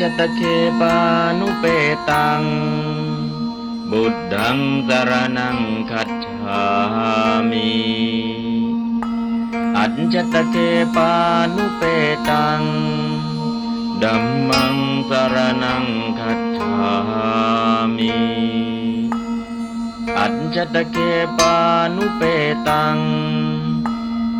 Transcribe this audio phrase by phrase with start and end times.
[0.00, 0.40] จตเค
[0.80, 0.96] ปา
[1.38, 1.64] นุเป
[2.10, 2.42] ตัง
[3.90, 5.58] บุตดังสรนัง
[5.90, 6.62] คัจฉา
[7.50, 7.72] มิ
[9.76, 10.56] อัจจตเค
[10.96, 11.12] ปา
[11.54, 11.82] นุเป
[12.28, 12.62] ตัง
[14.02, 14.76] ดัมมัง
[15.10, 15.84] สรนัง
[16.18, 16.74] คัจฉา
[17.96, 18.14] มิ
[20.18, 20.96] อัจจตเค
[21.38, 21.56] ปา
[21.96, 22.22] นุเป
[22.68, 22.98] ตัง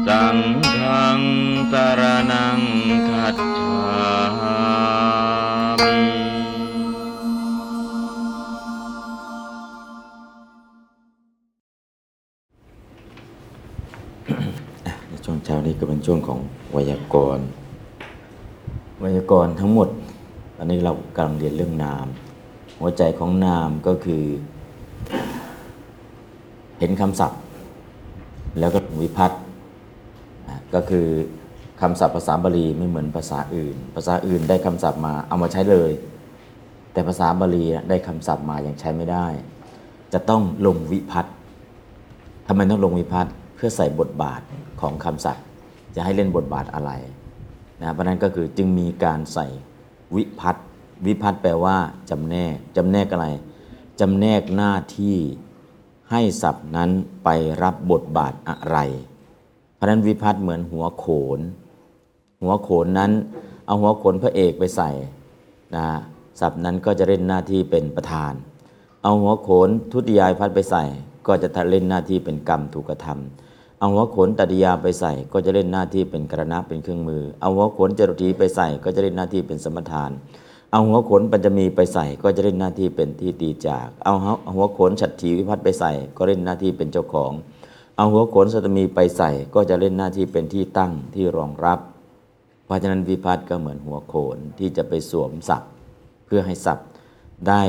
[0.07, 0.39] สัง
[0.75, 1.21] ฆัง
[1.73, 2.61] สรนัง
[3.09, 4.44] คัจฉา
[15.45, 16.39] เช้านี้ก็เป็นช่วงของ
[16.73, 17.47] ไวยากรณ์
[19.01, 19.89] ไวยากรณ์ทั้งหมด
[20.57, 22.07] ตอนนี้เรากำลังเรียนเรื่องนาม
[22.81, 24.25] หัวใจของนามก็คือ
[26.79, 27.41] เห็นคำศัพท์
[28.59, 29.41] แล้วก็วิพัฒน์
[30.75, 31.07] ก็คือ
[31.81, 35.91] คำศัพท์ภาษาบาลีไม่เหมือนภาษาอื่น ภาษาอื่นได้คำศัพท์มาเอามาใช้เลย
[36.93, 39.27] แต่ภาษาบาลีได้คำศัพท์มายังใช้ไม่ได้
[40.13, 41.35] จะต้องลงวิพัฒน์
[42.47, 44.41] ทำไมต้องลงวิพัฒน์ เพื่อใส่บทบาท
[44.81, 45.45] ของคำศัพท์
[45.95, 46.93] จะให้เล่นบทบาทอะไร
[47.81, 49.47] นะเพราะนั้นก็คือจึงมีการใส่
[50.17, 50.67] วิพัฒน์
[51.07, 51.77] วิพัฒน์แปลว่า
[52.11, 53.29] จำแนกจำแนกอะไร
[54.01, 55.17] จำแนกหน้าที่
[56.11, 56.91] ให้ศัพท์นั้น
[57.25, 57.29] ไป
[57.63, 58.79] รับบทบาทอะไร
[59.75, 61.07] เพราะนั้นวิพัฒน์เหมือนหัวโข
[61.39, 61.41] น
[62.43, 63.13] หัวโขนนั้น
[63.67, 64.91] เอาหัวโขนพระเอกไปใส่
[65.77, 65.87] นะ
[66.41, 68.33] ศัพท์นั้นก็จะเล่นหน้าที่เป็นประธาน
[69.03, 70.85] เอาหัวโขนทุติยายพัดไปใส่
[71.27, 73.44] ก็จะเล่นหน้าที่เป็นกรรมถูกกระทำ
[73.85, 80.11] เอาหัวโขนตติยาไปใส่ก็จะเล่นหน้าที่เป็นกระณะเป็นเครื่องมือ เอาหัวโขนจรุทีไปใส่ก็จะเล่นหน้าที่เป็นสมทาน
[80.73, 84.15] เอาหัวโขนปัญจมีไปใส่ก็จะเล่นหน้าที่เป็นที่ตีจาก เอา
[84.55, 87.33] หัวโขนฉัตรทีวิพัฒน์ไปใส่ก็เล่นหน้าที่เป็นเจ้าของ
[87.97, 91.79] เอาหัวโขนสัตมีไปใส่ก็จะเล่นหน้าที่เป็นที่ตั้งที่รองรับ
[92.65, 95.71] เพราะฉะนั้นวิพัฒน์ก็เหมือนหัวโขนที่จะไปสวมศัพท์
[96.27, 96.89] เพื่อให้ศัพท์
[97.49, 97.63] ได้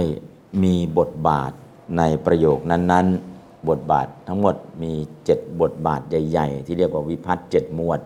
[0.63, 1.52] มีบทบาท
[1.97, 3.34] ในประโยคนั้นๆ
[3.69, 4.91] บทบาททั้งหมดมี
[5.28, 8.00] 7 บทบาทใหญ่ ๆ ที่เรียกว่าวิพัฒน์7หมวด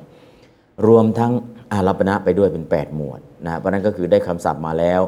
[0.87, 1.31] รวมทั้ง
[1.71, 5.01] อารัปณะไปด้วยเป็น 8 หมวดนะเพราะนั้นก็คือได้คำศัพท์มาแล้ว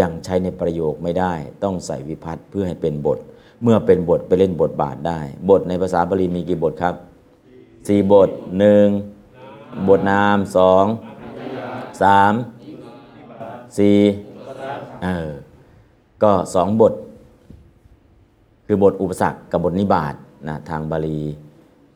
[0.00, 1.32] ยังใช้ในประโยคไม่ได้
[1.64, 3.18] ต้องใส่วิพัฒน์เพื่อให้เป็นบท
[3.62, 5.20] เมื่อเป็นบทไปเล่นบทบาทได้
[5.50, 6.94] บทในภาษาบาลีมีกี่บทครับ
[7.88, 8.86] สี่บทหนึ่ง
[9.88, 10.84] บทนามสอง
[12.02, 12.32] สาม
[13.78, 13.98] สี่
[15.04, 15.30] เออ
[16.22, 16.92] ก็สองบท
[18.66, 20.14] คือบทอุปสรรคกับบทนิบาต
[20.48, 21.20] นะทางบาลี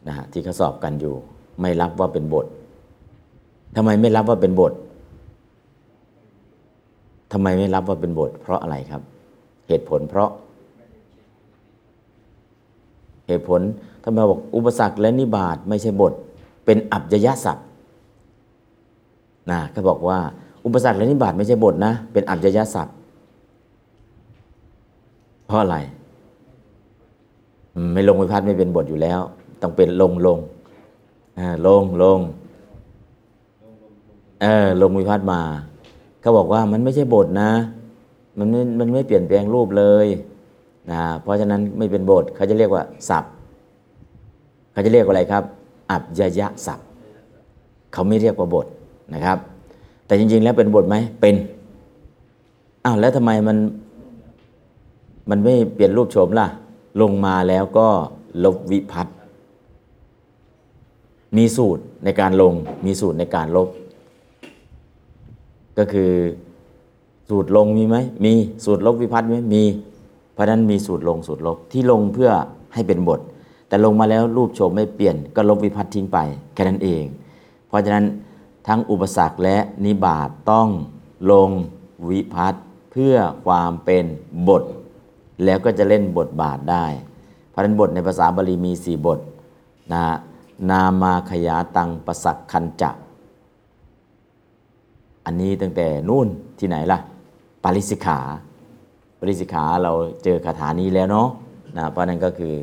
[0.06, 1.14] นะฮะที่เขาสอบกันอยู่
[1.60, 2.46] ไม่รับว่าเป็นบท
[3.76, 4.72] ทำไมไม่รับว่าเป็นบท
[7.32, 9.02] ทำไมไม่รับว่าเป็นบท เพราะอะไรครับ
[9.68, 10.30] เหตุผลเพราะ
[13.26, 13.60] เหตุผล
[14.04, 16.12] ทำไมบอกอุปสรรคและนิบาตไม่ใช่บท
[16.64, 17.66] เป็นอับยยศัพท์
[19.50, 20.18] นะเขาบอกว่า
[20.64, 22.96] อุปสรรคและนิบาตไม่ใช่บทนะ เป็นอับยยศัพท์
[25.46, 25.76] เพราะอะไร
[27.92, 29.20] ไม่ลงวิพัฒน์ไม่เป็นบทอยู่แล้ว
[29.62, 30.38] ต้องเป็นลงลง
[31.66, 32.18] ลงลง
[34.42, 35.40] เออลงวิพัฒน์มา
[36.20, 37.50] เขาบอกว่ามันไม่ใช่บทนะ
[38.38, 40.06] มันไม่มันไม่เปลี่ยนแปลงรูปเลย
[40.90, 43.32] นะเพราะฉะนั้นไม่เป็นบทเขาจะเรียกว่าศัพท์
[44.72, 45.44] เขาจะเรียกว่าอะไรครับ
[45.90, 46.86] อับยยะศัพท์
[47.92, 48.66] เขาไม่เรียกว่าบท
[49.14, 49.38] นะครับ
[50.06, 51.34] แต่จริง ๆ แล้วเป็นบทไหมเป็น
[52.84, 53.56] อ้าวแล้วทำไมมัน
[55.30, 56.46] มันไม่เปลี่ยนรูปโฉมล่ะ
[57.00, 57.88] ลงมาแล้วก็
[58.44, 59.16] ลบวิพัฒน์
[61.36, 62.54] มีสูตรในการลง
[62.86, 63.68] มีสูตรในการลบ
[65.78, 66.12] ก็คือ
[67.28, 68.34] สูตรลงมีไหมมี
[68.64, 69.62] สูตรลบวิพัฒน์ไหมมี
[70.32, 72.30] เพราะนั้นมีสูตรลงสูตรลบที่ลงเพื่อ
[72.74, 73.20] ให้เป็นบท
[73.68, 76.18] แต่ลงมาแล้วรูปโฉมไม่เปลี่ยนก็ลบวิพัฒน์ทิ้งไป
[76.54, 77.04] แค่นั้นเอง
[77.68, 78.04] เพราะฉะนั้น
[78.66, 80.68] ทั้งอุปสรรคและนิบาตต้อง
[81.32, 81.50] ลง
[82.08, 83.14] วิพัฒน์เพื่อ
[83.46, 84.04] ความเป็น
[84.48, 84.62] บท
[85.44, 86.86] แล้วก็จะเล่นบทบาทได้
[87.48, 89.20] เพราะฉะนั้นบทในภาษาบาลีมีสี่บท
[89.92, 90.04] นะ
[90.70, 92.90] นามาขยาตังประสักคันจะ
[95.24, 96.26] อันนี้ตั้งแต่นู่น
[96.58, 96.98] ที่ไหนล่ะ
[97.62, 98.20] ปาริสิกขา
[99.18, 99.92] ปาริสิกขาเรา
[100.24, 101.28] เจอคาถานี้แล้วเนาะ
[101.76, 102.54] นะเพราะนั้นก็คือ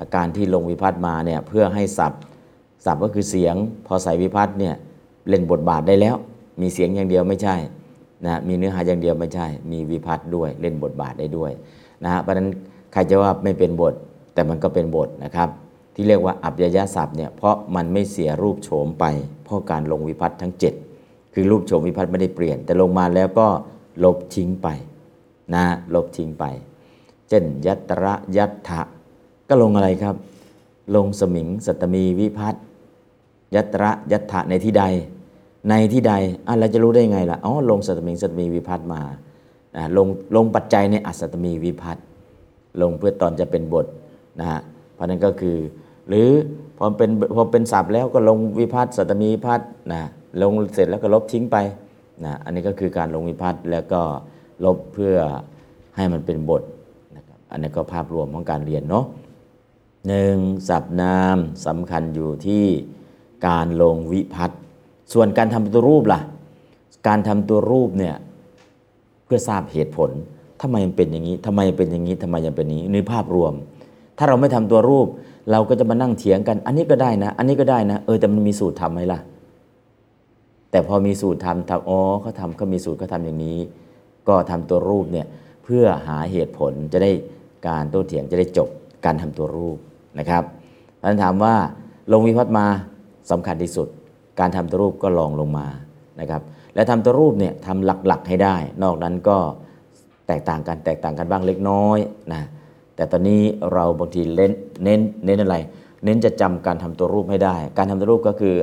[0.00, 2.22] อาการที่ลงวิพัฒน์มาเนี่ยเพื่อให้ศัพท์
[2.84, 3.54] ศัพท์ก็คือเสียง
[3.86, 4.74] พอใส่วิพัฒน์เนี่ย
[5.28, 6.16] เล่นบทบาทได้แล้ว
[6.60, 7.56] มีเสียงอย่างเดียวไม่ใช่
[8.24, 11.52] นะมีเนื้อหาอย่างเดียวไม่ใช่ มีวิพัฒน์ด้วยเล่นบทบาทได้ด้วย
[12.04, 12.48] นะฮะเพราะนั้น
[12.92, 13.94] ใครจะว่าไม่เป็นบท
[14.34, 15.48] แต่มันก็เป็นบทนะครับ
[15.94, 19.04] ที่เรียกว่าอับยยศัพท์เนี่ยเพราะมันไม่เสียรูปโฉมไป
[19.44, 20.52] เพราะการลงวิพัฒน์ทั้ง
[20.94, 23.46] 7 คือรูปโฉมวิพัฒน์ไม่ได้เปลี่ยน แต่ลงมาแล้วก็
[24.04, 24.68] ลบทิ้งไป
[25.54, 25.64] นะ
[25.94, 26.44] ลบทิ้งไป
[27.28, 28.82] เช่นยัตระยัตถะ
[29.48, 30.14] ก็ลงอะไรครับ
[30.96, 32.62] ลงสมิงสัตตมีวิพัฒน์
[33.54, 34.84] ยัตระยัตถะในที่ใด
[35.68, 36.12] ในที่ใด
[36.46, 39.02] อะเราจะรู้ได้ไงล่ะอ๋อลงสัตตมิงสัตตมีวิพัฒน์มา
[39.76, 42.04] อ่าลงลงปัจจัยในอัสสัตมีวิพัฒน์
[42.82, 43.86] ลงเพื่อตอนจะเป็นบท
[44.40, 44.60] นะฮะ
[44.94, 45.56] เพราะนั้นก็คือ
[46.08, 46.28] หรือ
[46.78, 50.02] พอเป็นพอเป็นศัพท์แล้วก็ลงวิพัฒน์สัตตมีวิพัฒน์นะ
[50.42, 51.56] ลงเสร็จแล้วก็ลบทิ้งไป
[52.24, 54.00] นะอันนี้ก็คือการลงวิพัฒน์แล้วก็
[54.64, 55.16] ลบเพื่อ
[55.96, 56.62] ให้มันเป็นบท
[57.16, 59.04] นะครับอันนี้ก็ภาพรวมของการเรียนเนาะ
[60.08, 60.38] หนึ่ง
[60.68, 61.36] ศัพท์นาม
[61.66, 62.64] สำคัญอยู่ที่
[63.48, 64.58] การลงวิพัตน์
[65.12, 66.20] ส่วนการทำตัวรูปล่ะ
[67.08, 68.14] การทำตัวรูปเนี่ย
[69.26, 70.10] เพื่อทราบเหตุผล
[70.62, 73.52] ทำไมมันเป็นอย่างนี้ทำไมมันเป็นอย่างนี้ทำไมยังเป็นอย่างนี้ในภาพรวม
[74.18, 75.08] ถ้าเราไม่ทำตัวรูป
[75.50, 79.20] เราก็จะมานั่งเถียงกัน อันนี้ก็ได้นะ อันนี้ก็ได้นะ เออแต่มันมีสูตรทำไหมล่ะ
[80.70, 83.58] แต่พอมีสูตรทำทำอ๋อเขาทำเขามีสูตรเขาทำอย่างนี้
[84.28, 85.26] ก็ทำตัวรูปเนี่ย
[85.64, 87.10] เพื่อหาเหตุผลจะได้
[87.68, 88.68] การโต้เถียงจะได้จบ
[89.04, 89.78] การทำตัวรูป
[90.18, 90.42] นะครับ
[90.96, 91.54] เพราะนั้นถามว่า
[92.12, 92.66] ลงวิพัฒน์มา
[93.30, 93.88] สำคัญที่สุด
[94.40, 95.66] การทำตัวรูปก็ลองลงมา
[96.20, 96.42] นะครับ
[96.76, 99.38] และทำตัวรูปเนี่ยทำหลักๆให้ได้ นอกนั้นก็
[100.26, 101.98] แตกต่างกันแตกต่างกันบ้างเล็กน้อย
[102.34, 102.42] นะ
[102.96, 103.42] แต่ตอนนี้
[103.72, 104.52] เราบางทีเน้น
[104.84, 105.56] เน้นเน้นอะไร
[106.04, 108.54] เน้นจะจำการทำตัวรูปให้ได้ การทำตัวรูปก็คือ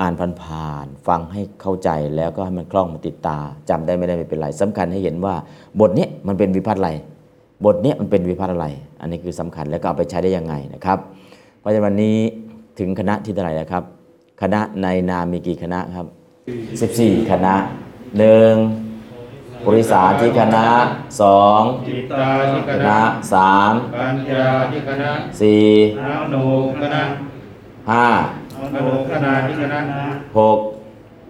[0.00, 0.12] อ่าน
[0.42, 3.38] ผ่านๆฟังให้เข้าใจแล้วก็ให้มันคล่องมันติดตา
[3.70, 5.34] จำได้ไม่ได้ไม่เป็นไรสำคัญให้เห็นว่า
[5.80, 6.90] บทนี้มันเป็นวิพัฒน์อะไร
[7.64, 8.66] บทนี้มันเป็นวิพัฒน์อะไร
[9.00, 10.98] อันนี้คือสำคัญแล้วก็เอาไปใช้ได้ยังไงนะครับ
[11.60, 12.16] เพราะฉะนั้นวันนี้
[12.78, 13.84] ถึงคณะที่เท่าไหร่แล้วครับ
[14.42, 16.06] คณะในนามมีกี่คณะครับ
[16.48, 17.56] 14 คณะ
[18.18, 18.52] หนึ่ง
[19.66, 20.68] บริษาที่คณะ
[21.20, 23.00] สองจิตตาที่คคณะ ณะ
[23.32, 25.10] สามปัญญาที่คณะ
[25.40, 25.64] สี่
[26.00, 26.36] นาโน
[26.82, 27.02] คณะ
[27.90, 28.06] ห้า
[28.74, 29.78] นาโนคณะที่คณะ
[30.38, 30.58] หก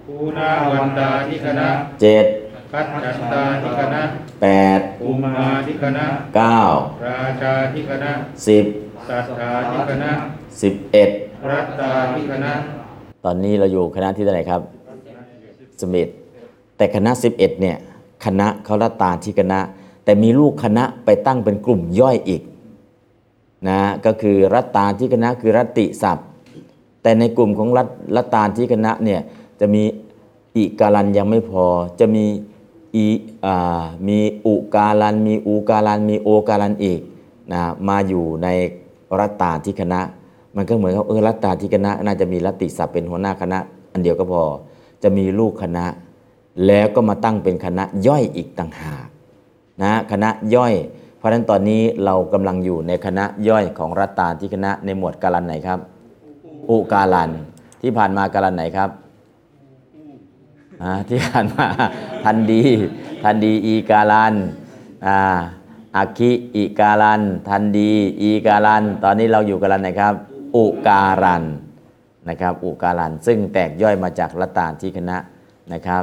[0.07, 1.69] ภูนาวันตาที่คณะ
[2.01, 2.25] เจ็ด
[2.73, 4.03] คัจจันตาที่คณะ
[4.43, 4.47] แป
[4.79, 6.07] ดอุมาที่คณะ
[6.37, 6.61] เก้า
[7.07, 8.11] ราชาที่คณะ
[8.47, 8.65] สิบ
[9.09, 10.11] สัทธาที่คณะ
[10.63, 11.11] สิบเอ็ด
[11.51, 12.53] รัตตาที่คณะ
[13.25, 14.63] ตอนนี้เราอยู่คณะที่เท่าไหร่ครับ
[15.81, 16.09] สมิธ
[16.77, 17.77] แต่คณะ 11เนี่ย
[18.25, 19.61] คณะเขาละตาที่คณะ
[20.05, 22.43] แต่มีลูกคณะไปตั้งเป็นกลุ่มย่อยอีก
[23.69, 26.27] นะก็คือรัตตาที่คณะคือรัตติศัพท์
[27.03, 29.21] แต่ในกลุ่มของรัตรัตตาที่คณะเนี่ย
[29.61, 29.83] จะมี
[30.57, 31.65] อิการันยังไม่พอ
[32.01, 32.25] จะมี
[32.95, 33.07] อี
[33.45, 37.01] อ่ามีอุการัน มีอูการัน มีโอการันอีก
[37.53, 38.49] นะมาอยู่ใน
[39.19, 40.01] รัตตาที่คณะ
[40.57, 43.59] มันก็เหมือนกับเออรัตตาที่คณะ น่าจะมีรัตติศัพท์เป็นหัวหน้าคณะ
[43.93, 44.43] อันเดียวก็พอ
[45.05, 45.87] จะมีลูกคณะ
[46.67, 49.07] แล้วก็มาตั้งเป็นคณะย่อยอีกต่างหาก
[49.83, 50.75] นะคณะย่อย
[51.17, 55.79] เพราะฉะนั้นตอนนี้เรากำลังอยู่ในคณะย่อยของรัตตาที่คณะในหมวดการันไหนครับ
[56.71, 57.31] อุการัน
[57.81, 58.91] ที่ผ่านมาการันไหนครับ
[61.09, 61.67] ที่ผ่านมา
[62.25, 62.63] ทันดี
[63.23, 64.35] ทันดีอีการัน
[65.07, 65.19] อ่า
[65.97, 67.91] อาคิอีการัน ทันดี
[68.23, 70.15] อีการัน ตอนนี้เราอยู่การันไหนครับ
[70.57, 71.45] อุการัน
[72.29, 75.17] นะครับอุการันซึ่งแตกย่อยมาจากรัตตานที่คณะ
[75.73, 76.03] นะครับ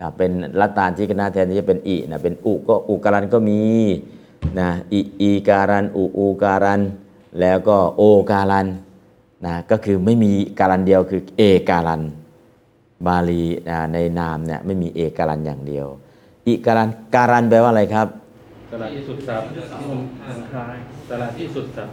[0.00, 3.60] อ่าเป็นรัตตานที่คณะแทนที่จะเป็นอินะเป็นอุก็อุการันก็มี
[4.60, 6.80] นะอิอีการันอุอูการัน
[7.40, 8.66] แล้วก็โอการัน
[9.46, 12.02] นะก็คือไม่มีการันเดียวคือเอการัน
[13.06, 15.86] บาลีอ่าในนามเนี่ยไม่มีเอการันอย่างเดียว
[16.46, 18.06] อิการันการันแปลว่าอะไรครับ
[18.70, 19.42] สละที่สุดสับ
[20.28, 20.76] มันคลาย
[21.08, 21.88] สละที่สุดสับ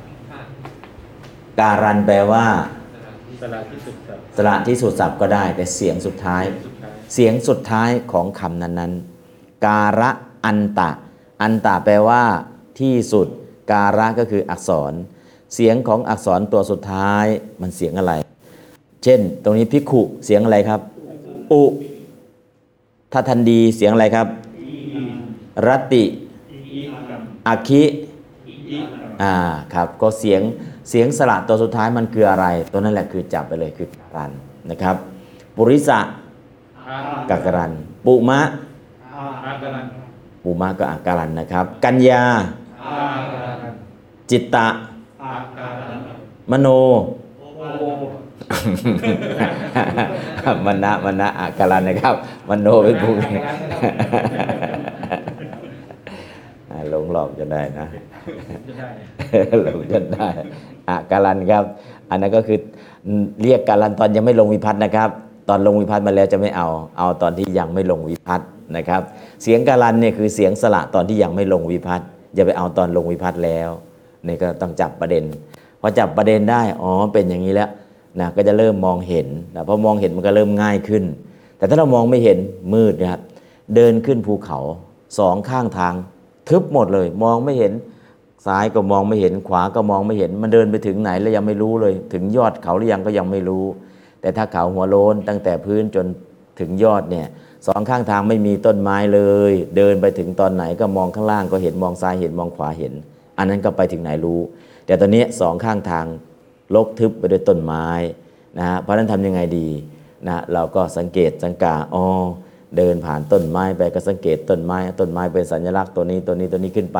[1.61, 2.45] การันแปลว่า
[3.41, 10.09] สละที่สุดสับสระที่สุดสับก็ได้ แต่เสียงสุดท้ายสุดท้าย เสียงสุดท้ายของคำนั้นๆ การะ
[10.45, 10.89] อันตะ
[11.41, 12.23] อันตะแปลว่า
[12.79, 13.27] ที่สุด
[13.71, 14.93] การะก็คืออักษร
[15.53, 17.25] เสียงของอักษรตัวสุดท้าย
[17.61, 18.13] มันเสียงอะไร
[19.03, 20.79] เช่น ตรงนี้พิกขุเสียงอะไรครับ
[21.51, 21.61] อุ
[23.11, 24.27] ถ้าทันดีเสียงอะไรครับ
[25.67, 26.03] รัตติ
[27.47, 27.83] อาคิ
[29.21, 29.35] อ่า
[29.73, 30.41] ครับ ก็เสียง
[30.89, 34.31] เสียงสระตัวสุดท้ายมันคืออะไร ตัวนั้นแหละคือจับไปเลยคือการัน
[34.71, 34.95] นะครับ
[35.55, 35.99] ปุริสะ
[37.29, 37.71] กักกรัน
[38.05, 38.39] ปุมะ
[39.45, 39.85] อาการัน
[40.43, 42.23] ปุมะก็อาการันนะครับ กัญญา
[42.83, 42.89] อา
[43.33, 43.73] การัน
[44.31, 44.67] จิตตะ
[45.23, 45.99] อาการัน
[46.51, 46.67] มโน
[47.39, 47.45] โอ
[50.65, 52.15] มณะมณะอาการันนะครับ
[52.49, 54.84] มโนเป็นผู้อ่า
[56.89, 57.87] หลงหลอกจะได้นะ
[58.67, 58.89] จะได้
[59.63, 60.27] หลงจนได้
[60.87, 61.63] อาการันครับ
[62.09, 62.59] อันนั้นก็คือ
[63.41, 65.09] เรียกการันตอนยังไม่ลงวิพัฒน์นะครับ
[65.49, 69.01] ตอนลงวิพัฒน์มาแล้วจะไม่เอา เอาตอนที่ยังไม่ลงวิพัฒน์นะครับ
[69.43, 73.69] เสียงการันเนี่ยคือเสียงสละตอนที่ยังไม่ลงวิพัฒน์อย่าไปเอาตอนลงวิพัฒน์แล้ว
[74.27, 75.23] นี่ก็ต้องจับประเด็น
[75.81, 77.69] พอจับประเด็นได้อ๋อเป็นอย่างนี้แล้ว
[78.19, 81.03] นะก็จะเริ่มมองเห็นนะพอมองเห็นมันก็เริ่มง่ายขึ้น
[81.57, 82.37] แต่ถ้าเรามองไม่เห็น
[82.73, 83.21] มืดนะครับ
[83.75, 84.59] เดินขึ้นภูเขา
[85.19, 85.93] สองข้างทาง
[86.49, 87.73] ทึบหมดเลย มองไม่เห็น
[88.45, 93.65] ซ้ายก็มองไม่เห็นขวาก็มองไม่เห็น มันเดินไปถึงไหนแล้วยังไม่รู้เลย ถึงยอดเขาหรือยังก็ยังไม่รู้
[94.21, 96.05] แต่ถ้าเขาหัวโล้นตั้งแต่พื้นจน
[96.59, 97.27] ถึงยอดเนี่ย
[97.67, 99.21] สองข้างทางไม่มีต้นไม้เล
[99.51, 102.93] ย เดินไปถึงตอนไหนก็มองข้างล่างก็เห็นมองซ้ายเห็นมองขวาเห็น
[103.37, 104.39] อันนั้นก็ไปถึงไหนรู้
[104.85, 106.05] แต่ตอนนี้สองข้างทาง
[106.75, 107.87] ลกทึบไปด้วยต้นไม้
[108.57, 109.67] นะฮะเพราะฉะนั้นทำยังไงดี
[110.27, 112.05] นะเราก็สังเกตสังกาอ๋อ
[112.77, 116.99] เดินผ่านต้นไม้ไปก็สังเกตต้นไม้ ต้นไม้เป็นสัญลักษณ์ตัวนี้ตัวนี้ตัวนี้ขึ้นไป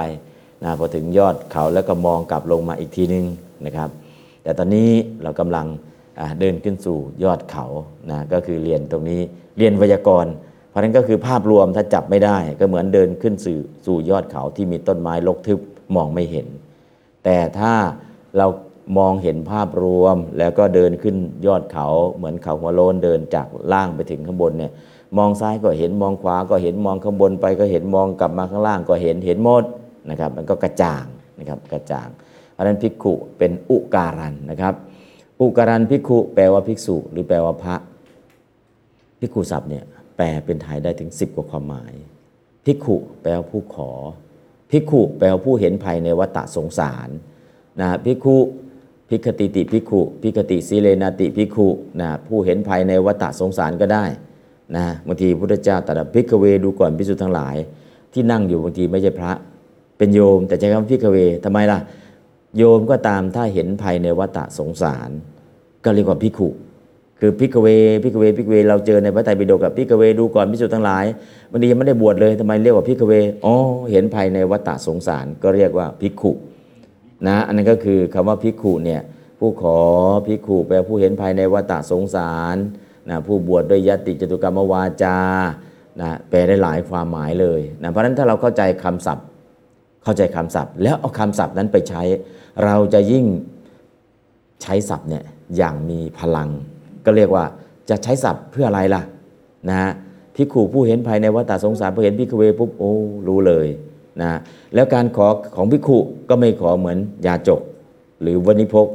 [0.63, 3.25] นะพอถึงยอดเขาแล้วก็มองกลับลงมาอีกทีนึง
[3.65, 3.89] นะครับ
[4.43, 4.89] แต่ตอนนี้
[5.23, 5.65] เรากำลัง
[6.39, 7.65] เดินขึ้นสู่ยอดเขา
[8.11, 9.21] นะก็คือเรียนตรงนี้
[9.57, 10.33] เรียนไวยากรณ์
[10.69, 15.59] เพราะนั้นก็คือภาพรวมถ้าจับไม่ได้ก็เหมือนเดินขึ้นสู่สู่ยอดเขาที่มีต้นไม้รกทึบ
[15.95, 16.47] มองไม่เห็น
[17.23, 17.73] แต่ถ้า
[18.37, 18.47] เรา
[18.97, 21.15] มองเห็นภาพรวมแล้วก็เดินขึ้น
[21.47, 24.71] ยอดเขาเหมือนเขาหัวโลนเดินจากล่างไปถึงข้างบนเนี่ย
[25.17, 29.63] มองซ้ายก็เห็นมองขวาก็เห็นมองข้างบนไปก็เห็นมองกลับมาข้างล่างก็เห็นเห็นหมด
[30.09, 31.05] นะครับมันก็กระจ่าง
[31.39, 32.07] นะครับกระจ่าง
[32.53, 34.73] เพราะฉะนั้นภิกขุเป็นอุการันนะครับ
[35.41, 37.75] อุการันภิกขุแปลว่าภิกษุ หรือแปลว่าพระ
[39.19, 39.83] ภิกขุศัพท์เนี่ย
[40.17, 41.93] แปลเป็นไทยได้ถึง 10 กว่าความหมาย
[42.65, 43.91] ภิกขุแปลว่าผู้ขอ
[44.71, 47.09] ภิกขุแปลว่าผู้เห็นภัยในวัฏสงสาร
[47.79, 48.37] นะภิกขุ
[49.09, 51.67] ภิกติติภิกขุภิกติสีเลนาติภิกขุ
[52.01, 54.05] นะผู้เห็นภัยในวัฏสงสารก็ได้
[54.75, 57.55] นะบางทีพุทธเจ้าตรัสภิกเวดูก่อนภิกษุทั้งหลาย
[58.13, 59.31] ที่นั่งอยู่บางทีไม่ใช่พระ
[59.97, 61.79] เป็นโยม แต่ใช้คำว่าภิกเวทำไมล่ะ
[62.57, 65.09] โยมก็ตามถ้าเห็นภัยในวัฏสงสาร
[65.83, 66.49] ก็เรียกว่าภิกขุ
[67.19, 67.67] คือภิกขเว
[68.03, 71.05] ภิกขเวภิกขเว เราเจอในพระไตรปิฎกกับภิกขเวดูก่อนภิกษุทั้งหลาย
[71.51, 73.13] วันนี้ยังไม่ได้บวชเลยทำไมเรียกว่าภิกขเว
[73.45, 73.55] อ๋อ
[73.91, 76.31] เห็นภัยในวัฏสงสาร ก็เรียกว่าภิกขุ
[77.27, 79.01] นะอันนั้นก็คือคำว่าภิกขุเนี่ย
[79.39, 79.77] ผู้ขอ
[80.27, 82.55] ภิกขุแปลผู้เห็นภัยในวัฏสงสาร
[83.09, 85.17] นะผู้บวชด้วยญัตติจตุตถกรรมวาจา
[86.01, 89.25] นะแปลได้หลายความหมายเลยนะเพราะฉะนั้นถ้าเราเข้าใจคำศัพท์
[90.03, 92.01] เข้าใจคำศัพท์ แล้วเอาคำศัพท์นั้นไปใช้
[92.65, 93.25] เราจะยิ่ง
[94.61, 95.23] ใช้ศัพท์เนี่ย
[95.57, 96.49] อย่างมีพลัง
[97.05, 97.45] ก็เรียกว่า
[97.89, 99.01] จะใช้ศัพท์เพื่ออะไรล่ะ
[99.69, 99.91] นะฮะ
[100.35, 102.93] พิกขุผู้เห็นภายในวัฏสงสารพอเห็นพิกเวปุ๊บโอ้
[103.27, 103.67] รู้เลย
[104.21, 104.31] นะ
[104.73, 105.97] แล้วการขอของพิกขุ
[106.29, 107.61] ก็ไม่ขอเหมือนยาจก
[108.21, 108.87] หรือวณิพก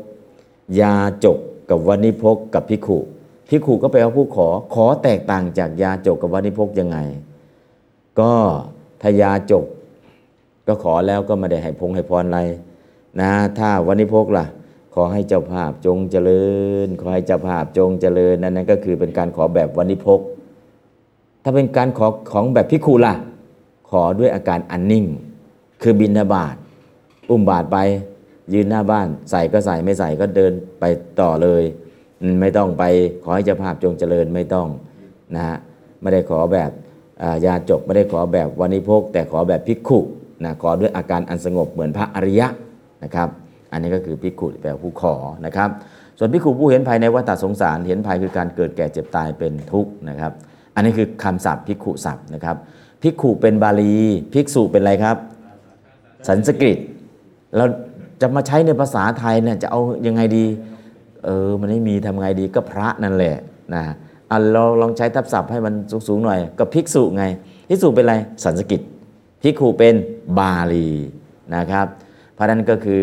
[0.80, 1.38] ยาจก
[1.70, 2.98] กับวณิพกกับพิกขุ
[3.50, 6.98] พิกขุก็แปลว่าผู้ขอ ขอแตกต่างจากยาจกกับวณิพกยังไง
[8.20, 8.32] ก็
[9.00, 9.64] ถ้ายาจก
[10.66, 12.40] ก็ขอแล้วก็ไม่ได้ให้พงให้พรอะไร
[13.20, 14.46] นะ ถ้าวันนิพกล่ะ
[14.94, 16.44] ขอให้เจ้าภาพจงเจริ
[16.86, 20.20] ญ ขอให้เจ้าภาพจงเจริญนั่นนั่นก็คือเป็นการขอแบบวันนิพก
[21.42, 23.14] ถ้าเป็นการขอของแบบพิคูล่ะ
[23.90, 25.04] ขอด้วยอาการอันนิ่ง
[25.82, 26.54] คือบินทบาท
[27.30, 27.78] อุ้มบาทไป
[28.52, 30.84] ยืนหน้าบ้านใส่ก็ใส่ไม่ใส่ก็เดินไป
[31.20, 31.62] ต่อเลย
[32.40, 32.84] ไม่ต้องไป
[33.22, 34.68] ขอให้เจ้าภาพจงเจริญไม่ต้อง
[35.34, 35.56] นะฮะ
[36.00, 36.70] ไม่ได้ขอแบบ
[37.46, 39.98] ยาจบไม่ได้ขอแบบวานิพก แต่ขอแบบพิกขุ
[40.44, 42.48] นะขอด้วยอาการอันสงบเหมือนพระอริยะ
[43.04, 43.28] นะครับ
[43.72, 45.14] อันนี้ก็คือพิกขุแปลผู้ขอ
[45.46, 45.70] นะครับ
[46.18, 50.32] ส่วนพิกขุผู้เห็นภัยในวัฏสงสารเห็นภัยคือการเกิดแก่เจ็บตายเป็นทุกข์นะครับ
[50.74, 52.56] อันนี้คือคำศัพท์พิกขุศัพท์นะครับ
[53.02, 53.94] พิกขุเป็นบาลี
[54.32, 55.16] ภิกษุเป็นอะไรครับ
[56.28, 56.78] สันสกฤต
[57.56, 57.64] เรา
[58.20, 60.44] จะมาใช้ในภาษาไทยเนี่ยจะเอายังไงดี
[61.24, 63.36] เออมันไม่มีทำไงดีก็พระนั่นแหละ
[63.74, 63.82] นะ
[64.30, 65.74] อะเราลองใช้ทับศัพท์ให้มัน
[66.08, 67.24] สูงๆหน่อย ก็ภิกษุไง
[67.68, 68.80] ภิกษุเป็นอะไรสันสกฤต
[69.42, 69.94] ภิกขุเป็น
[70.38, 70.88] บาลี
[71.54, 71.86] นะครับ
[72.34, 73.02] เพราะนั้นก็คือ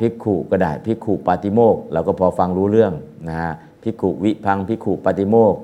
[0.00, 2.92] ภิกขุก็ได้ภิกขุปาติโมกเราก็พอฟังรู้เรื่อง
[3.28, 5.54] นะฮะภิกขุวิพังภิกขุปาติโมก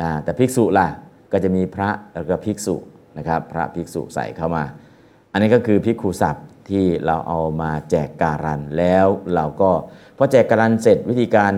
[0.00, 0.88] นะแต่ภิกษุล่ะ
[1.32, 2.76] ก็จะมีพระแล้วก็ภิกษุ
[3.18, 4.64] นะครับพระภิกษุใส่เข้ามา
[5.32, 9.70] อันนี้ก็คือภิกขุศัพท์ที่เราเอามาแจกการันแล้วเราก็
[10.22, 11.52] พอแจกการันเสร็จวิธีการ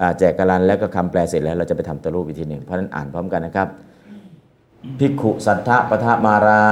[0.00, 3.68] อ่าแจกการันแล้วก็คำแปลเสร็จแล้ว เราจะไปทำตัวรูปอีกทีหนึ่งเพราะฉะนั้นอ่านพร้อมกันนะครับ
[4.98, 6.66] ภิกขุสัทธปทมารา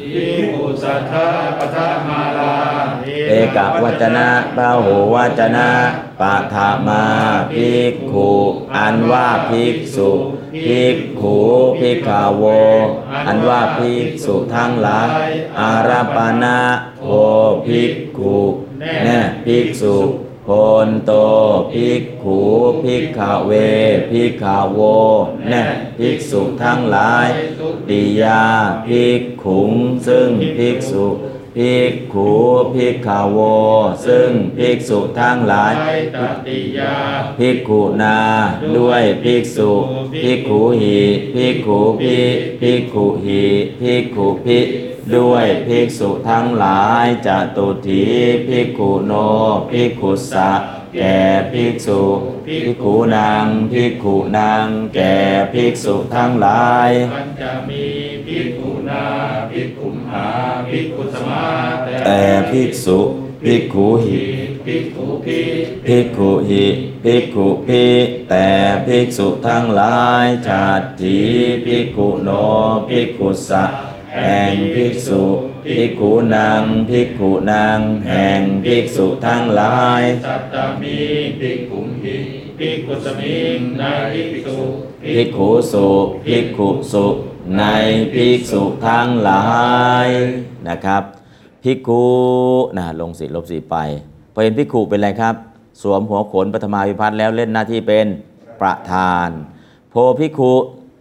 [0.00, 1.26] อิปุสัทธะ
[1.58, 2.54] ปะทะมาลา
[3.28, 5.68] เอกวัจนะบาหูวัจนะ
[6.20, 7.02] ปะทามา
[7.54, 8.30] ภิกขุ
[8.76, 10.10] อันว่าภิกษุ
[10.66, 11.38] ภิกขุ
[11.78, 12.44] ภิกขาวโว
[13.26, 15.08] อันว่าภิกษุทั้งหลาย
[15.60, 16.58] อาราปานะ
[17.02, 17.08] โอ
[17.66, 18.38] ภิกขุ
[19.04, 19.96] แน่ภิกษุ
[20.44, 20.48] โพ
[20.86, 21.12] นโต
[21.72, 22.40] ภิกขุ
[22.82, 23.52] ภิกขเว
[24.10, 24.78] ภิกขโว
[25.48, 25.64] แน่
[25.98, 27.26] ภิกษุทั้งหลาย
[27.88, 28.42] ติยา
[28.86, 29.72] ภิกขุง
[30.06, 31.06] ซึ่งภิกษุ
[31.56, 32.32] ภิกขุ
[32.74, 33.38] ภิกขโว
[34.06, 35.72] ซึ่งภิกษุทั้งหลาย
[36.14, 36.96] ตติยา
[37.38, 38.18] ภิกขุนา
[38.76, 39.72] ด้วยภิกษุ
[40.22, 40.98] ภิกขุหี
[41.34, 42.18] ภิกขุพิ
[42.60, 43.42] ภิกขุหี
[43.80, 44.60] ภิกขุพิ
[45.16, 48.04] ด้วยภิกษุทั้งหลายจตุถี
[48.46, 49.12] ภิกขุโน
[49.70, 50.50] ภิกขุสะ
[50.94, 51.20] แก่
[51.52, 52.02] ภิกษุ
[52.46, 55.16] ภิกขุนางภิกขุนางแก่
[55.52, 57.84] ภิกษุทั้งหลายปัญจะมี
[58.26, 59.04] ภิกขุนา
[59.50, 60.28] ภิกขุมหา
[60.68, 61.46] ภิกขุสมา
[62.06, 63.00] แต่ภิกษุ
[63.42, 64.22] ภิกขุหิ
[64.64, 65.40] ภภิกขุภิ
[65.86, 66.66] ภิกขุหิ
[67.04, 67.84] ภิกขุพิ
[68.30, 68.48] แต่
[68.86, 71.16] ภิกษุทั้งหลายชาติ
[71.64, 72.30] ภิกขุโน
[72.88, 73.64] ภิกขุสะ
[74.14, 75.22] แห่งภิกษุ
[75.66, 80.98] ภิกขุนางภิกขุนางแห่งภิกษุทั้งหลาย สัตตมี
[81.40, 82.18] ภิกขุหิ
[82.58, 83.84] ภิกขุสมิงใน
[84.32, 84.66] ภิกษุ
[85.14, 85.88] ภิกขุสุ
[86.26, 87.06] ภิกขุสุ
[87.56, 87.62] ใน
[88.14, 89.44] ภิกษุทั้งหลา
[90.06, 90.08] ย
[90.68, 91.02] นะครับ
[91.62, 92.04] ภิกขุ
[92.76, 93.76] นะลงสีลบสีไป
[94.32, 95.34] พอเห็นภิกขุเป็นอะไรครับ
[95.82, 98.06] สวมหัวโขนปฐมาวิพัฒน์แล้วเล่นหน้าที่เป็น
[98.60, 99.28] ประธาน
[99.90, 100.54] โพภิกขุ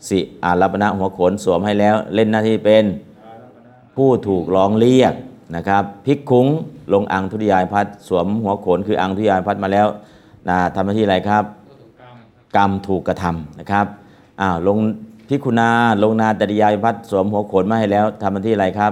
[0.09, 2.83] สิอารัปณะหัวโขนสวมให้แล้ว เล่นหน้าที่เป็น
[3.95, 5.13] ผู้ถูกร้องเรียก
[5.55, 6.47] นะครับภิกขุง
[6.93, 9.87] ลงอังทุติยายพัฒน์สวมหัวโขนคืออังทุติยายพัฒน์มาแล้ว
[10.49, 11.43] นะทำหน้าที่อะไรครับ
[12.57, 13.85] กรรมถูกกระทำนะครับ
[14.41, 14.77] อ้าวลง
[15.27, 15.69] พิคุณา
[16.03, 18.91] ลงนาตริยายพัฒน์สวมหัวโขนมาให้แล้วทำหน้าที่อะไรครับ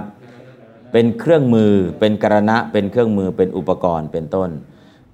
[0.92, 4.50] เป็นเครื่องมือเป็นกรณะเป็นเครื่องมือเป็นอุปกรณ์เป็นต้น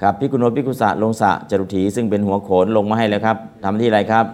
[0.02, 4.24] ครับพิกุโนพิกุสะลงสะจรุถีซึ่งเป็นหัวโขนลงมาให้แล้วครับทำหน้าที่อะไรครับ